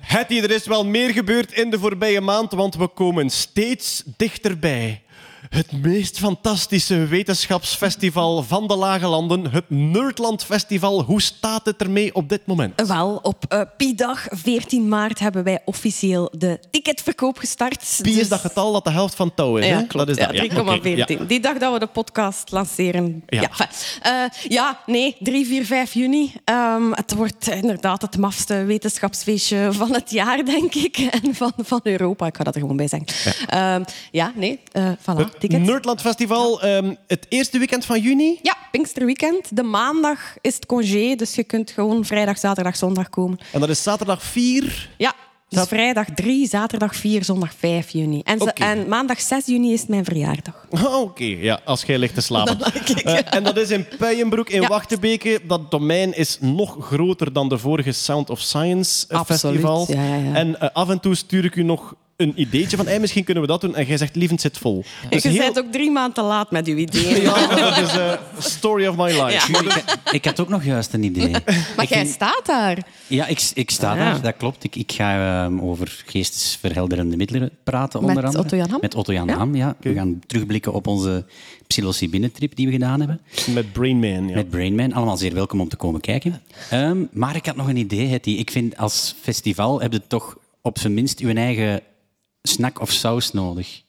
[0.00, 5.02] Hetty, er is wel meer gebeurd in de voorbije maand, want we komen steeds dichterbij.
[5.50, 11.02] Het meest fantastische wetenschapsfestival van de Lage Landen, het Nerdland Festival.
[11.02, 12.86] Hoe staat het ermee op dit moment?
[12.88, 17.98] Wel, op eh Pi-dag 14 maart hebben wij officieel de ticketverkoop gestart.
[18.02, 19.66] Pi is Dus- dat getal dat de helft van touw is.
[19.66, 19.86] Ja, hè?
[19.86, 20.06] klopt.
[20.06, 20.36] Dat is Ja, dat.
[20.36, 20.96] 3,14.
[20.96, 21.24] Ja, oké, ja.
[21.24, 23.22] Die dag dat we de podcast lanceren.
[23.26, 23.40] Ja.
[23.40, 23.68] Ja,
[24.02, 26.32] eh, ja nee, 3, 4, 5 juni.
[26.44, 30.96] Ehm, het wordt inderdaad het mafste wetenschapsfeestje van het jaar, denk ik.
[30.98, 32.26] En van, van Europa.
[32.26, 33.34] Ik ga dat er gewoon bij zeggen.
[33.50, 35.38] Ja, ja nee, eh voilà.
[35.40, 35.66] Tickets.
[35.68, 38.38] Nerdland Festival, ehm, het eerste weekend van juni.
[38.42, 39.56] Ja, Pinksterweekend.
[39.56, 43.38] De maandag is het congé, dus je kunt gewoon vrijdag, zaterdag, zondag komen.
[43.52, 44.90] En dat is zaterdag 4.
[44.98, 45.12] Ja,
[45.48, 48.20] dus vrijdag 3, zaterdag 4, zondag 5 juni.
[48.24, 50.66] En, ze- en maandag 6 juni is mijn verjaardag.
[51.00, 52.58] Oké, ja, als jij ligt te slapen.
[53.04, 54.68] Eh, en dat is in Puijenbroek in Ja.
[54.68, 55.40] Wachtebeke.
[55.46, 59.88] Dat domein is nog groter dan de vorige Sound of Science eh, Absoluut, festivals.
[59.88, 60.34] ja, ja, ja.
[60.34, 63.42] En eh, af en toe stuur ik u nog een ideetje van hey, misschien kunnen
[63.42, 63.74] we dat doen.
[63.74, 64.84] En jij zegt, lievend zit vol.
[65.10, 67.22] Dus je heel- bent ook drie maanden te laat met uw ideeën.
[67.22, 69.52] Ja, dat is eh story of my life.
[69.52, 69.80] Ja.
[70.12, 71.30] Ik had ook nog juist een idee.
[71.76, 72.78] Maar jij staat daar.
[73.06, 74.04] Ja, ik, ik sta Ah, ja.
[74.12, 74.64] daar, dat klopt.
[74.64, 78.42] Ik, ik ga ehm, over geestesverhelderende middelen praten, Met onder andere.
[78.44, 78.78] Otto Jan Ham?
[78.80, 79.36] Met Otto Jan Ja.
[79.36, 79.76] Ham, ja.
[79.80, 81.24] We gaan terugblikken op onze
[81.66, 83.20] psilocybine-trip die we gedaan hebben.
[83.54, 84.34] Met Brain Man, ja.
[84.34, 84.92] Met Brain Man.
[84.92, 86.42] Allemaal zeer welkom om te komen kijken.
[86.70, 88.30] Ehm, maar ik had nog een idee, Hetty.
[88.30, 91.80] Ik vind als festival heb je toch op zijn minst je eigen
[92.42, 93.82] snack of saus nodig.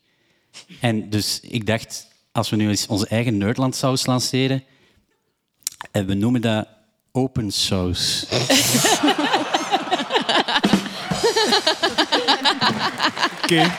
[0.80, 4.64] En dus ik dacht, als we nu eens onze eigen Nerdland saus lanceren,
[5.92, 6.68] en we noemen dat
[7.12, 8.26] open saus.
[13.44, 13.72] Oké.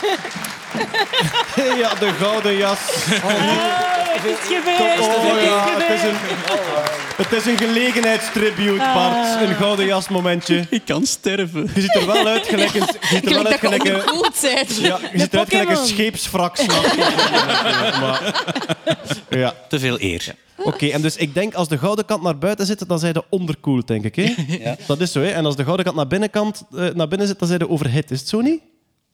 [1.82, 2.78] ja, de gouden jas.
[4.22, 5.00] Het is gebeurd.
[5.00, 6.16] Oh, ja, Het is het is een,
[7.16, 9.40] het is een gelegenheidstribute, Bart.
[9.40, 10.66] Een gouden jas momentje.
[10.70, 11.70] Ik kan sterven.
[11.74, 14.02] Je ziet er wel uit gelijk een, je ziet er wel uit gelijk een,
[14.80, 16.56] ja, je ziet eruit gelijk een scheepswrak.
[19.28, 19.54] Ja.
[19.68, 20.34] Te veel eer.
[20.56, 23.24] Oké, en dus ik denk als de gouden kant naar buiten zit, dan zijn de
[23.28, 24.14] onderkoeld, denk ik.
[24.16, 24.34] Hè?
[24.86, 25.30] Dat is zo, hè?
[25.30, 28.10] En als de gouden kant naar, binnenkant, eh, naar binnen zit, dan zijn de overhit.
[28.10, 28.60] Is het zo niet?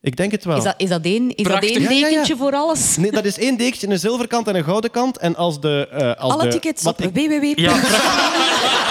[0.00, 0.56] Ik denk het wel.
[0.56, 1.70] Is dat, is dat één, is dat Prachtig.
[1.70, 2.08] één Ja, ja, ja.
[2.08, 2.96] dekentje voor alles?
[2.96, 5.18] Nee, dat is één dekentje, een zilverkant en een gouden kant.
[5.18, 5.88] En als de...
[5.92, 7.44] eh, als Alle de, tickets op ik- www.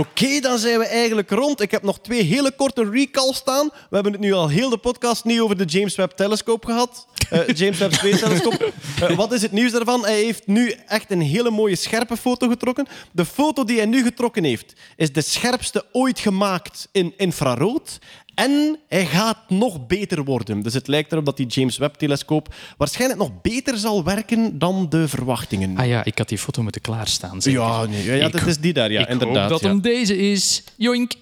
[0.00, 1.60] Oké, dan zijn we eigenlijk rond.
[1.60, 3.66] Ik heb nog twee hele korte recalls staan.
[3.66, 7.06] We hebben het nu al heel de podcast niet over de James Webb Telescoop gehad.
[7.30, 8.72] Eh, James Webb Space Telescope.
[9.00, 10.04] Eh, wat is het nieuws daarvan?
[10.04, 12.86] Hij heeft nu echt een hele mooie scherpe foto getrokken.
[13.12, 17.98] De foto die hij nu getrokken heeft, is de scherpste ooit gemaakt in infrarood.
[18.40, 20.62] En hij gaat nog beter worden.
[20.62, 25.08] Dus het lijkt erop dat die James Webb-telescoop waarschijnlijk nog beter zal werken dan de
[25.08, 25.76] verwachtingen.
[25.76, 27.42] Ah ja, ik had die foto moeten klaarstaan.
[27.42, 27.60] zeker.
[27.60, 29.40] Ja, nee, ja, dat is die daar, ja, ik inderdaad.
[29.40, 29.68] hoop dat ja.
[29.68, 30.62] hem deze is.
[30.76, 31.14] Joink.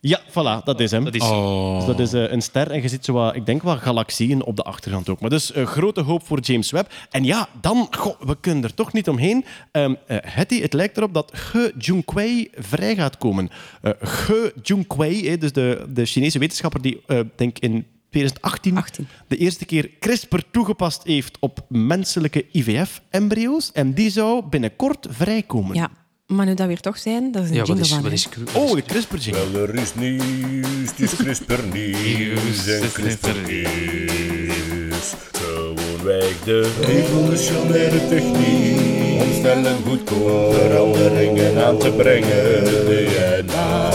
[0.00, 1.04] Ja, voilà, dat is hem.
[1.04, 3.62] Dat is Dus dat is eh, een ster en je ziet zo wat, ik denk
[3.62, 5.20] wel galaxieën op de achtergrond ook.
[5.20, 6.92] Maar dus eh, grote hoop voor James Webb.
[7.10, 9.44] En ja, dan, goh, we kunnen er toch niet omheen.
[9.72, 13.50] Ehm eh, Hetty, het lijkt erop dat Ge Junquei vrij gaat komen.
[13.82, 19.36] Eh Ge Junquei, eh, dus de, de Chinese wetenschapper die, eh denk in 2018 de
[19.36, 23.72] eerste keer CRISPR toegepast heeft op menselijke IVF-embryo's.
[23.72, 25.76] En die zou binnenkort vrijkomen.
[25.76, 25.90] Ja.
[26.30, 28.42] Maar nu dat we er toch zijn, dat is een Ja, wat jingle is, van
[28.42, 29.50] is Oh, de CRISPR jingle.
[29.52, 35.14] Wel, er is nieuws, het is CRISPR nieuws en CRISPR nieuws.
[35.32, 42.64] Gewoonweg de revolutionaire techniek om snel en goedkoop veranderingen aan te brengen.
[42.86, 43.90] DNA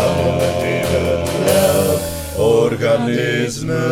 [0.60, 2.00] tegen elk
[2.38, 3.84] organisme.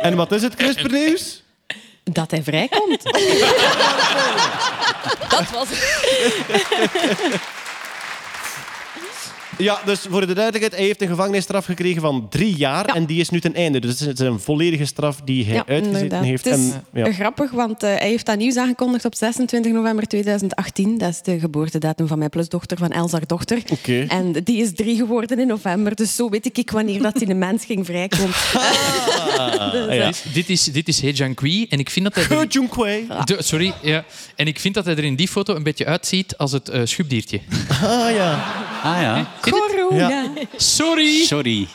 [0.00, 1.42] En wat is het CRISPR-nieuws?
[2.12, 3.02] Dat hij vrijkomt.
[5.30, 7.40] Dat was het.
[9.60, 13.20] Ja, dus voor de duidelijkheid, hij heeft een gevangenisstraf gekregen van drie jaar en die
[13.20, 13.80] is nu ten einde.
[13.80, 16.24] Dus het is een volledige straf die hij Ja, uitgezeten inderdaad.
[16.24, 16.44] heeft.
[16.44, 17.12] Het is En, ja.
[17.12, 20.98] grappig, want eh, hij heeft dat nieuws aangekondigd op 26 november 2018.
[20.98, 23.58] Dat is de geboortedatum van mijn plusdochter, van Elsa's dochter.
[23.72, 24.04] Oké.
[24.08, 27.38] En die is drie geworden in november, dus zo weet ik wanneer dat die een
[27.38, 28.34] mens ging vrijkomen.
[29.72, 32.46] Dus, eh, dit, dit is, dit is He Jiankui en ik vind dat hij...
[33.24, 34.04] De- sorry, ja.
[34.36, 36.80] En ik vind dat hij er in die foto een beetje uitziet als het eh
[36.84, 37.40] schubdiertje.
[37.82, 38.44] Ah ja.
[38.82, 39.30] Ah ja.
[39.50, 40.08] Corona.
[40.08, 40.30] Ja.
[40.56, 41.24] Sorry.
[41.24, 41.68] Sorry,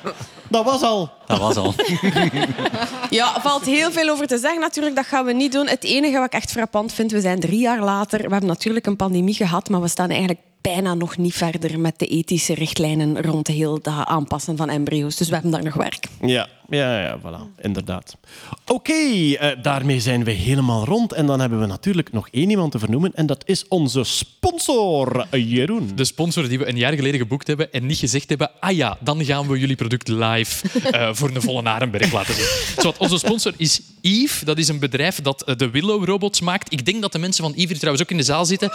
[0.49, 1.09] Dat was al.
[1.27, 1.73] dat was al.
[3.09, 4.59] Ja, er valt heel veel over te zeggen.
[4.59, 5.67] Natuurlijk, dat gaan we niet doen.
[5.67, 8.17] Het enige wat ik echt frappant vind, we zijn drie jaar later.
[8.21, 10.39] We hebben natuurlijk een pandemie gehad, maar we staan eigenlijk
[10.73, 15.15] bijna nog niet verder met de ethische richtlijnen rond heel dat aanpassen van embryo's.
[15.15, 16.07] Dus we hebben daar nog werk.
[16.21, 18.17] Ja, ja, ja, voilà, inderdaad.
[18.65, 21.13] Oké, eh, daarmee zijn we helemaal rond.
[21.13, 23.11] En dan hebben we natuurlijk nog één iemand te vernoemen.
[23.13, 25.91] En dat is onze sponsor, Jeroen.
[25.95, 28.97] De sponsor die we een jaar geleden geboekt hebben en niet gezegd hebben, ah ja,
[28.99, 32.45] dan gaan we jullie product live eh, voor een volle Arenberg laten zien.
[32.77, 34.45] Zowat, onze sponsor is Eve.
[34.45, 36.73] Dat is een bedrijf dat eh, de Willow-robots maakt.
[36.73, 38.71] Ik denk dat de mensen van Eve hier trouwens ook in de zaal zitten.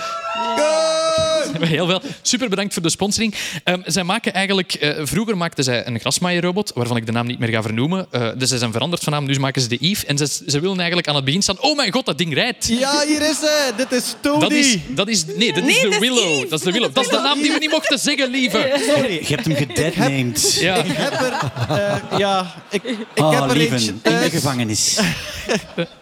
[1.60, 2.00] Heel veel.
[2.22, 3.34] Super bedankt voor de sponsoring.
[3.64, 4.72] Ehm, zij maken eigenlijk...
[4.74, 8.06] eh, vroeger maakten zij een grasmaaierrobot, waarvan ik de naam niet meer ga vernoemen.
[8.10, 10.06] Eh, dus zij zijn veranderd van naam, dus maken ze de Eve.
[10.06, 11.60] En ze, ze willen eigenlijk aan het begin staan...
[11.60, 12.66] Oh mijn god, dat ding rijdt!
[12.66, 13.72] Ja, hier is hij.
[13.76, 14.40] Dit is Tony.
[14.40, 16.48] Dat is, dat is, nee, dat is de dat Willow.
[16.50, 16.94] Dat is de Willow.
[16.94, 18.72] Dat is de naam die we niet mochten zeggen, lieve.
[18.94, 19.12] Sorry.
[19.12, 20.54] Je hebt hem gedeadnamed.
[20.60, 20.76] Ja.
[20.76, 21.32] Ik heb er...
[21.76, 24.98] eh, ja, ik, ik heb Oh, er lieven, eentje in de gevangenis.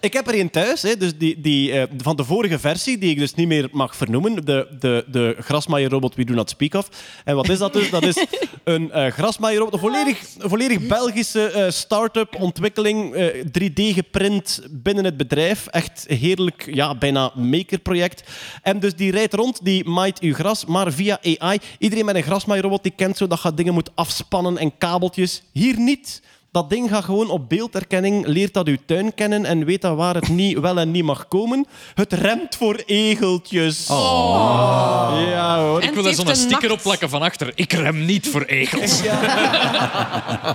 [0.00, 3.10] Ik heb er een thuis, hè, dus die, die, eh, van de vorige versie, die
[3.10, 4.44] ik dus niet meer mag vernoemen.
[4.44, 6.88] De, de, de grasmaaierrobot We Do Not Speak Of.
[7.24, 7.90] En wat is dat dus?
[7.90, 8.16] Dat is
[8.64, 15.04] een eh grasmaaierrobot, een volledig, een volledig Belgische eh, start-up ontwikkeling, eh, 3D geprint binnen
[15.04, 15.66] het bedrijf.
[15.66, 18.22] Echt heerlijk, ja, bijna makerproject.
[18.62, 21.58] En dus die rijdt rond, die maait uw gras, maar via AI.
[21.78, 25.42] Iedereen met een grasmaaierrobot die kent zo dat je dingen moet afspannen en kabeltjes.
[25.52, 26.20] Hier niet.
[26.52, 30.14] Dat ding gaat gewoon op beelderkenning, leert dat uw tuin kennen en weet dat waar
[30.14, 31.66] het niet wel en niet mag komen.
[31.94, 33.86] Het remt voor egeltjes.
[33.86, 35.82] Ja hoor.
[35.82, 37.52] Ik wil er zo'n een sticker nacht- op plakken van achter.
[37.54, 39.00] Ik rem niet voor egels.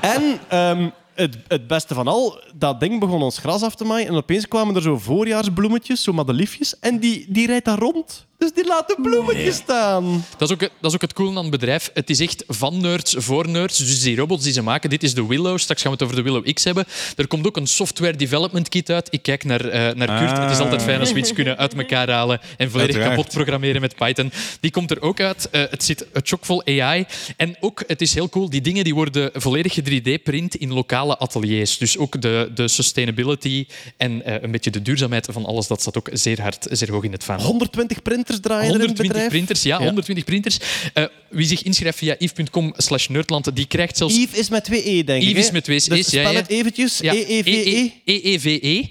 [0.01, 4.07] En ehm, het, het beste van al, dat ding begon ons gras af te maaien
[4.07, 8.25] en opeens kwamen er zo voorjaarsbloemetjes, zo madeliefjes, en die, die rijdt daar rond.
[8.37, 10.25] Dus die laat de bloemetjes staan.
[10.37, 11.89] Dat is, ook, dat is ook het coole aan het bedrijf.
[11.93, 13.77] Het is echt van nerds voor nerds.
[13.77, 15.57] Dus die robots die ze maken, dit is de Willow.
[15.57, 16.85] Straks gaan we het over de Willow X hebben.
[17.15, 19.07] Er komt ook een software development kit uit.
[19.11, 20.37] Ik kijk naar, eh, naar Kurt.
[20.37, 23.15] Het is altijd fijn als we iets kunnen uit elkaar halen en volledig Uiteraard.
[23.17, 24.31] kapot programmeren met Python.
[24.59, 25.49] Die komt er ook uit.
[25.49, 27.05] Eh, het zit chockvol AI.
[27.37, 31.77] En ook, het is heel cool, die dingen die worden volledig 3D-print in lokale ateliers.
[31.77, 33.67] Dus ook de, de sustainability
[33.97, 37.03] en eh, een beetje de duurzaamheid van alles, dat staat ook zeer hard, zeer hoog
[37.03, 37.47] in het vaandel.
[37.47, 39.29] 120 printers draaien er in het 120 bedrijf.
[39.29, 40.57] printers, ja, 120 printers.
[40.93, 44.15] Eh, wie zich inschrijft via eve.com slash nerdland, die krijgt zelfs...
[44.15, 45.29] Yves is met twee E, denk ik.
[45.29, 46.97] Yves is met twee Dus E's, ja, spel het eventjes.
[46.97, 47.91] Ja, E E-E-V-E.
[48.05, 48.83] E-E-V-E.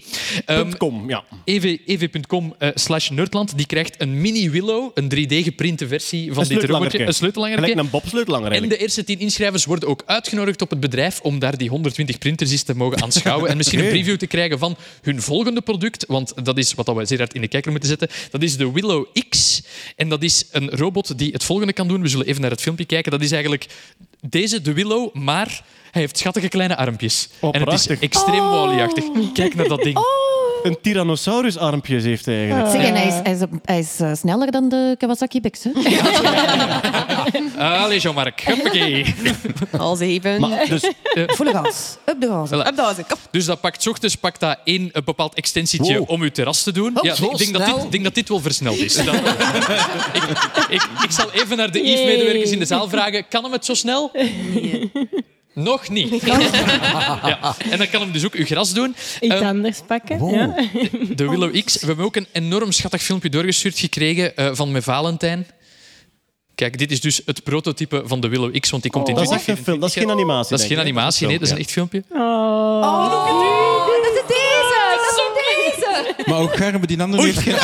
[0.46, 1.24] Ehm, .com, ja.
[1.44, 6.64] ev- ev.com eh, slash nerdland, die krijgt een mini Willow, een 3D-geprinte versie van dit
[6.64, 7.00] robotje.
[7.06, 7.62] Een sleutelangerke.
[7.62, 11.38] Gelijk een bobsleutelanger En de eerste tien inschrijvers worden ook uitgenodigd op het bedrijf om
[11.38, 14.76] daar die 120 printers eens te mogen aanschouwen en misschien een preview te krijgen van
[15.02, 18.08] hun volgende product, want dat is wat we zeer hard in de kijker moeten zetten.
[18.30, 19.62] Dat is de Willow X
[19.96, 22.02] en dat is een robot die het volgende kan doen.
[22.02, 23.10] We zullen even naar het filmpje kijken.
[23.10, 23.66] Dat is eigenlijk
[24.20, 27.28] deze, de Willow, maar hij heeft schattige kleine armpjes.
[27.40, 29.04] Oh, en het is extreem Wally-achtig.
[29.32, 29.98] Kijk naar dat ding.
[30.64, 32.70] Een Tyrannosaurus-armpjes heeft hij eigenlijk.
[32.70, 35.64] Zeg, en hij is, hij is, hij is eh, sneller dan de Kawasaki Bex.
[35.64, 35.70] Hè?
[37.82, 38.42] Allee, Jean-Marc.
[39.78, 40.40] Als even.
[40.40, 40.90] Maar, dus,
[41.26, 41.96] Volle gas.
[42.06, 42.48] Up de gas.
[42.48, 42.66] Voilà.
[42.66, 43.06] Up dat was ik.
[43.30, 46.10] Dus dat pakt 's ochtends pakt dat één een bepaald extensietje Wow.
[46.10, 46.90] om uw terras te doen.
[46.98, 48.96] Oh, ja, zo ik denk dat, dit, ik denk dat dit wel versneld is.
[50.68, 53.28] Ik, ik zal even naar de Yves-medewerkers in de zaal vragen.
[53.28, 54.10] Kan hem het zo snel?
[55.54, 56.22] Nog niet.
[56.24, 57.54] ja.
[57.70, 58.96] En dan kan hem dus ook uw gras doen.
[59.20, 60.26] Iets Ehm, anders pakken.
[60.30, 60.54] Ja.
[61.14, 61.80] de Willow X.
[61.80, 65.46] We hebben ook een enorm schattig filmpje doorgestuurd gekregen eh, van mijn Valentijn.
[66.54, 69.20] Kijk, dit is dus het prototype van de Willow X, want die komt in Oh.
[69.20, 69.58] dat is echt 2024.
[69.58, 70.50] een film, dat is geen animatie.
[70.50, 72.04] Dat is geen animatie, nee, dat is een echt filmpje.
[72.10, 73.10] Oh.
[74.02, 74.96] Dat is deze!
[74.96, 75.16] Dat is
[75.76, 76.14] deze!
[76.30, 77.54] Maar ook Garme, die andere heeft geen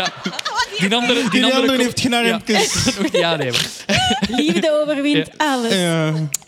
[0.00, 0.12] Ja.
[0.78, 2.84] Die andere, die Die andere, andere komt- heeft geen armpjes.
[2.84, 3.60] Ja, nog niet aannemen.
[4.28, 5.72] Liefde overwint alles.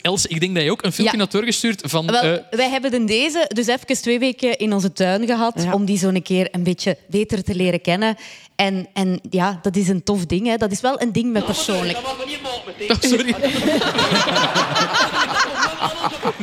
[0.00, 1.22] Els, ik denk dat je ook een filmpje Ja.
[1.22, 2.06] had doorgestuurd van...
[2.06, 5.84] Wel, eh, wij hebben den deze dus even twee weken in onze tuin gehad om
[5.84, 8.16] die zo een keer een beetje beter te leren kennen.
[8.60, 10.46] En, en ja, dat is een tof ding.
[10.46, 10.56] Hè.
[10.56, 11.98] Dat is wel een ding met persoonlijk.
[11.98, 13.34] Oh, sorry.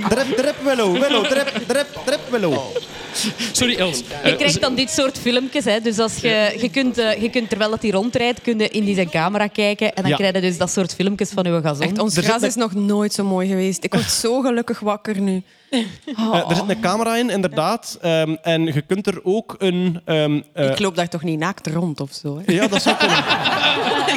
[0.10, 2.60] Drip, drip, Willow, Willow, drip, drip, drip, Willow.
[3.52, 4.02] Sorry, Els.
[4.24, 5.66] Je krijgt dan dit soort filmpjes.
[5.66, 5.80] Hè.
[5.80, 8.86] Dus als je, je, kunt, eh, je kunt, terwijl dat hij rondrijdt, kun je in
[8.86, 9.94] die zijn camera kijken.
[9.96, 10.18] En dan Ja.
[10.18, 11.82] krijg je dus dat soort filmpjes van uw gazon.
[11.84, 13.84] Echt, ons gras is nog nooit zo mooi geweest.
[13.84, 15.44] Ik word zo gelukkig wakker nu.
[15.70, 17.98] Eh, er zit een camera in, inderdaad.
[18.02, 20.02] Ehm, en je kunt er ook een...
[20.06, 22.42] ehm, eh, Ik loop daar toch niet naakt rond of zo.
[22.46, 22.54] Hè?
[22.54, 23.18] Ja, dat zou kunnen.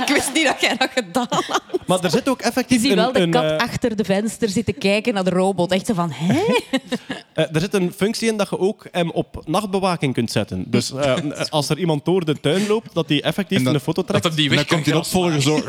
[0.02, 1.62] ik wist niet dat jij dat gedaan had.
[1.86, 3.12] Maar er zit ook Je effectief ziet wel een...
[3.12, 5.72] de een, kat eh, achter de venster zitten kijken naar de robot.
[5.72, 6.43] Echt zo van, hè?
[7.40, 10.64] Eh, er zit een functie in dat je ook hem op nachtbewaking kunt zetten.
[10.66, 11.16] Dus eh,
[11.48, 14.22] als er iemand door de tuin loopt, dat hij effectief een foto trekt.
[14.22, 15.62] Dat hem die dan komt die opvolger zo...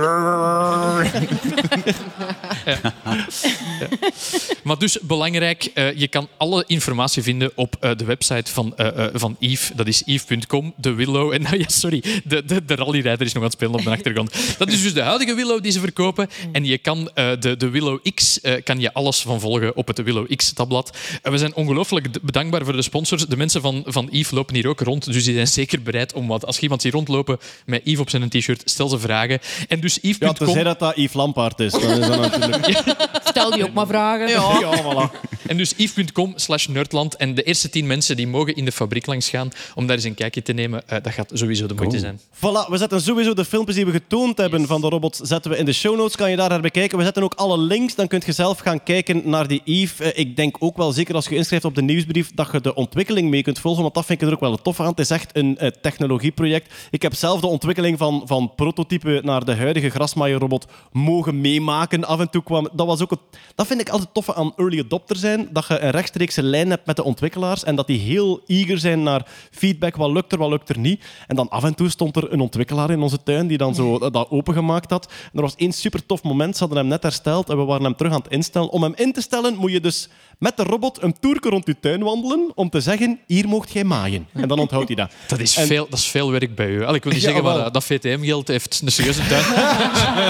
[4.64, 8.74] Maar dus belangrijk, eh, je kan alle informatie vinden op eh, de website van,
[9.14, 9.72] van Yves.
[9.76, 11.34] Dat is yves.com, de Willow.
[11.34, 13.90] En nou ja, sorry, de, de, de rallyrijder is nog aan het spelen op de
[13.98, 14.58] achtergrond.
[14.58, 16.30] Dat is dus de huidige Willow die ze verkopen.
[16.52, 19.88] En je kan eh, de, de Willow X, eh, kan je alles van volgen op
[19.88, 20.98] het Willow X-tabblad.
[21.22, 23.26] En we zijn ongelooflijk bedankbaar voor de sponsors.
[23.26, 26.28] De mensen van, van Yves lopen hier ook rond, dus die zijn zeker bereid om
[26.28, 26.46] wat.
[26.46, 29.40] Als je iemand ziet rondlopen met Yves op zijn t-shirt, stel ze vragen.
[29.68, 30.34] En dus Ja, Yves.com...
[30.34, 31.72] tenzij dat dat Yves Lampaard is.
[31.72, 32.66] Dan is dat natuurlijk...
[33.32, 34.28] Stel die ook maar vragen.
[34.30, 35.30] Ja, voilà.
[35.48, 37.16] En dus yves.com slash nerdland.
[37.16, 40.06] En de eerste tien mensen die mogen in de fabriek langs gaan om daar eens
[40.06, 42.20] een kijkje te nemen, eh, dat gaat sowieso de moeite zijn.
[42.36, 45.58] Voilà, we zetten sowieso de filmpjes die we getoond hebben van de robots zetten we
[45.58, 46.16] in de show notes.
[46.16, 46.98] Kan je daar naar bekijken.
[46.98, 47.96] We zetten ook alle links.
[47.96, 50.04] Dan kunt je zelf gaan kijken naar die Eve.
[50.04, 52.76] Eh, Ik denk ook wel, zeker als je inschrijft op de nieuwsbrief, dat je de
[52.76, 53.82] ontwikkeling mee kunt volgen.
[53.82, 54.88] Want dat vind ik er ook wel tof aan.
[54.88, 56.74] Het is echt een eh, technologieproject.
[56.92, 62.06] Ik heb zelf de ontwikkeling van, van prototype naar de huidige grasmaaierrobot mogen meemaken.
[62.06, 62.70] Af en toe kwam...
[62.74, 63.20] Dat, was ook het,
[63.56, 65.50] dat vind ik altijd tof aan early adopter zijn.
[65.52, 67.64] Dat je een rechtstreekse lijn hebt met de ontwikkelaars.
[67.64, 69.96] En dat die heel eager zijn naar feedback.
[69.96, 71.06] Wat lukt er, wat lukt er niet.
[71.28, 74.00] En dan af en toe stond er een ontwikkelaar in onze tuin die dan zo
[74.10, 75.06] dat opengemaakt had.
[75.06, 76.54] En er was één super tof moment.
[76.54, 78.70] Ze hadden hem net hersteld en we waren hem terug aan het instellen.
[78.70, 82.04] Om hem in te stellen moet je dus met de robot een rond je tuin
[82.04, 84.28] wandelen om te zeggen, hier moogt jij maaien.
[84.34, 85.12] En dan onthoudt hij dat.
[85.28, 86.84] Dat is, En- veel, dat is veel werk bij u.
[86.84, 87.72] Allee, Ik wil niet Ja, zeggen, maar wel.
[87.72, 89.44] dat, VTM-geld heeft een serieuze tuin,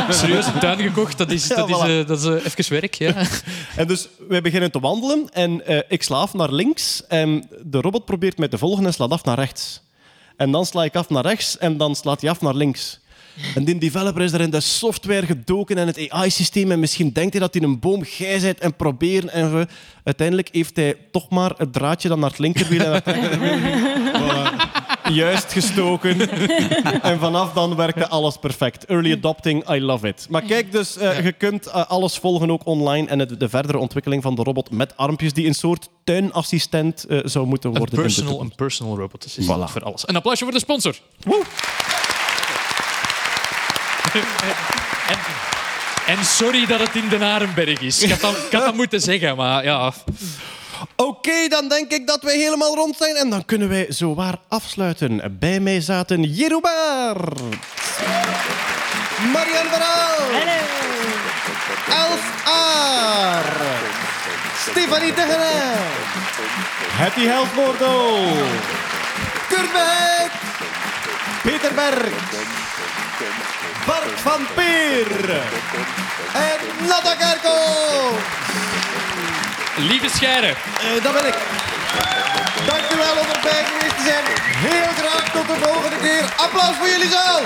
[0.08, 1.18] een serieuze tuin gekocht.
[1.18, 2.94] Dat is, Ja, dat is, eh, dat is eh, even werk.
[2.94, 3.14] Ja.
[3.76, 7.82] En dus wij beginnen te wandelen en eh, ik sla af naar links en de
[7.82, 9.82] robot probeert mij te volgen en slaat af naar rechts.
[10.38, 13.00] En dan sla ik af naar rechts en dan slaat hij af naar links.
[13.56, 17.32] En die developer is er in de software gedoken en het AI-systeem en misschien denkt
[17.32, 19.68] hij dat hij een boom gij bent en proberen en we-
[20.04, 23.58] uiteindelijk heeft hij toch maar het draadje dan naar het linkerwiel en naar het rechterwiel
[24.14, 24.70] Voilà.
[25.14, 26.30] juist gestoken.
[27.02, 28.86] en vanaf dan werkte alles perfect.
[28.86, 30.28] Early adopting, I love it.
[30.30, 33.78] Maar kijk, dus eh, je kunt eh, alles volgen ook online en het- de verdere
[33.78, 37.96] ontwikkeling van de robot met armpjes die een soort tuinassistent eh, zou moeten Een worden.
[37.96, 40.08] de personal, een personal robot assistant voor alles.
[40.08, 40.96] Een applausje voor de sponsor.
[44.14, 45.18] En,
[46.06, 48.02] en sorry dat het in Den Arenberg is.
[48.02, 49.94] Ik had dat, ik had dat moeten zeggen, maar ja.
[50.96, 55.38] Oké, dan denk ik dat wij helemaal rond zijn en dan kunnen wij zowaar afsluiten.
[55.40, 56.62] Bij mij zaten Jeroen
[59.34, 60.18] Marianne Verhaal.
[61.88, 63.56] Els Aar.
[64.70, 65.78] Stefanie Tegenen.
[66.92, 68.24] Hetty Helsmoordo.
[69.48, 70.32] Kurt Beek.
[71.44, 72.14] Peter Berg.
[73.86, 75.30] Bart van Peer
[76.34, 77.58] en Natakerko
[79.78, 80.54] Lieve Scheire.
[81.04, 81.36] Dat ben ik.
[82.66, 84.24] Dankjewel om erbij geweest te zijn.
[84.56, 86.24] Heel graag tot de volgende keer.
[86.36, 87.42] Applaus voor jullie zelf.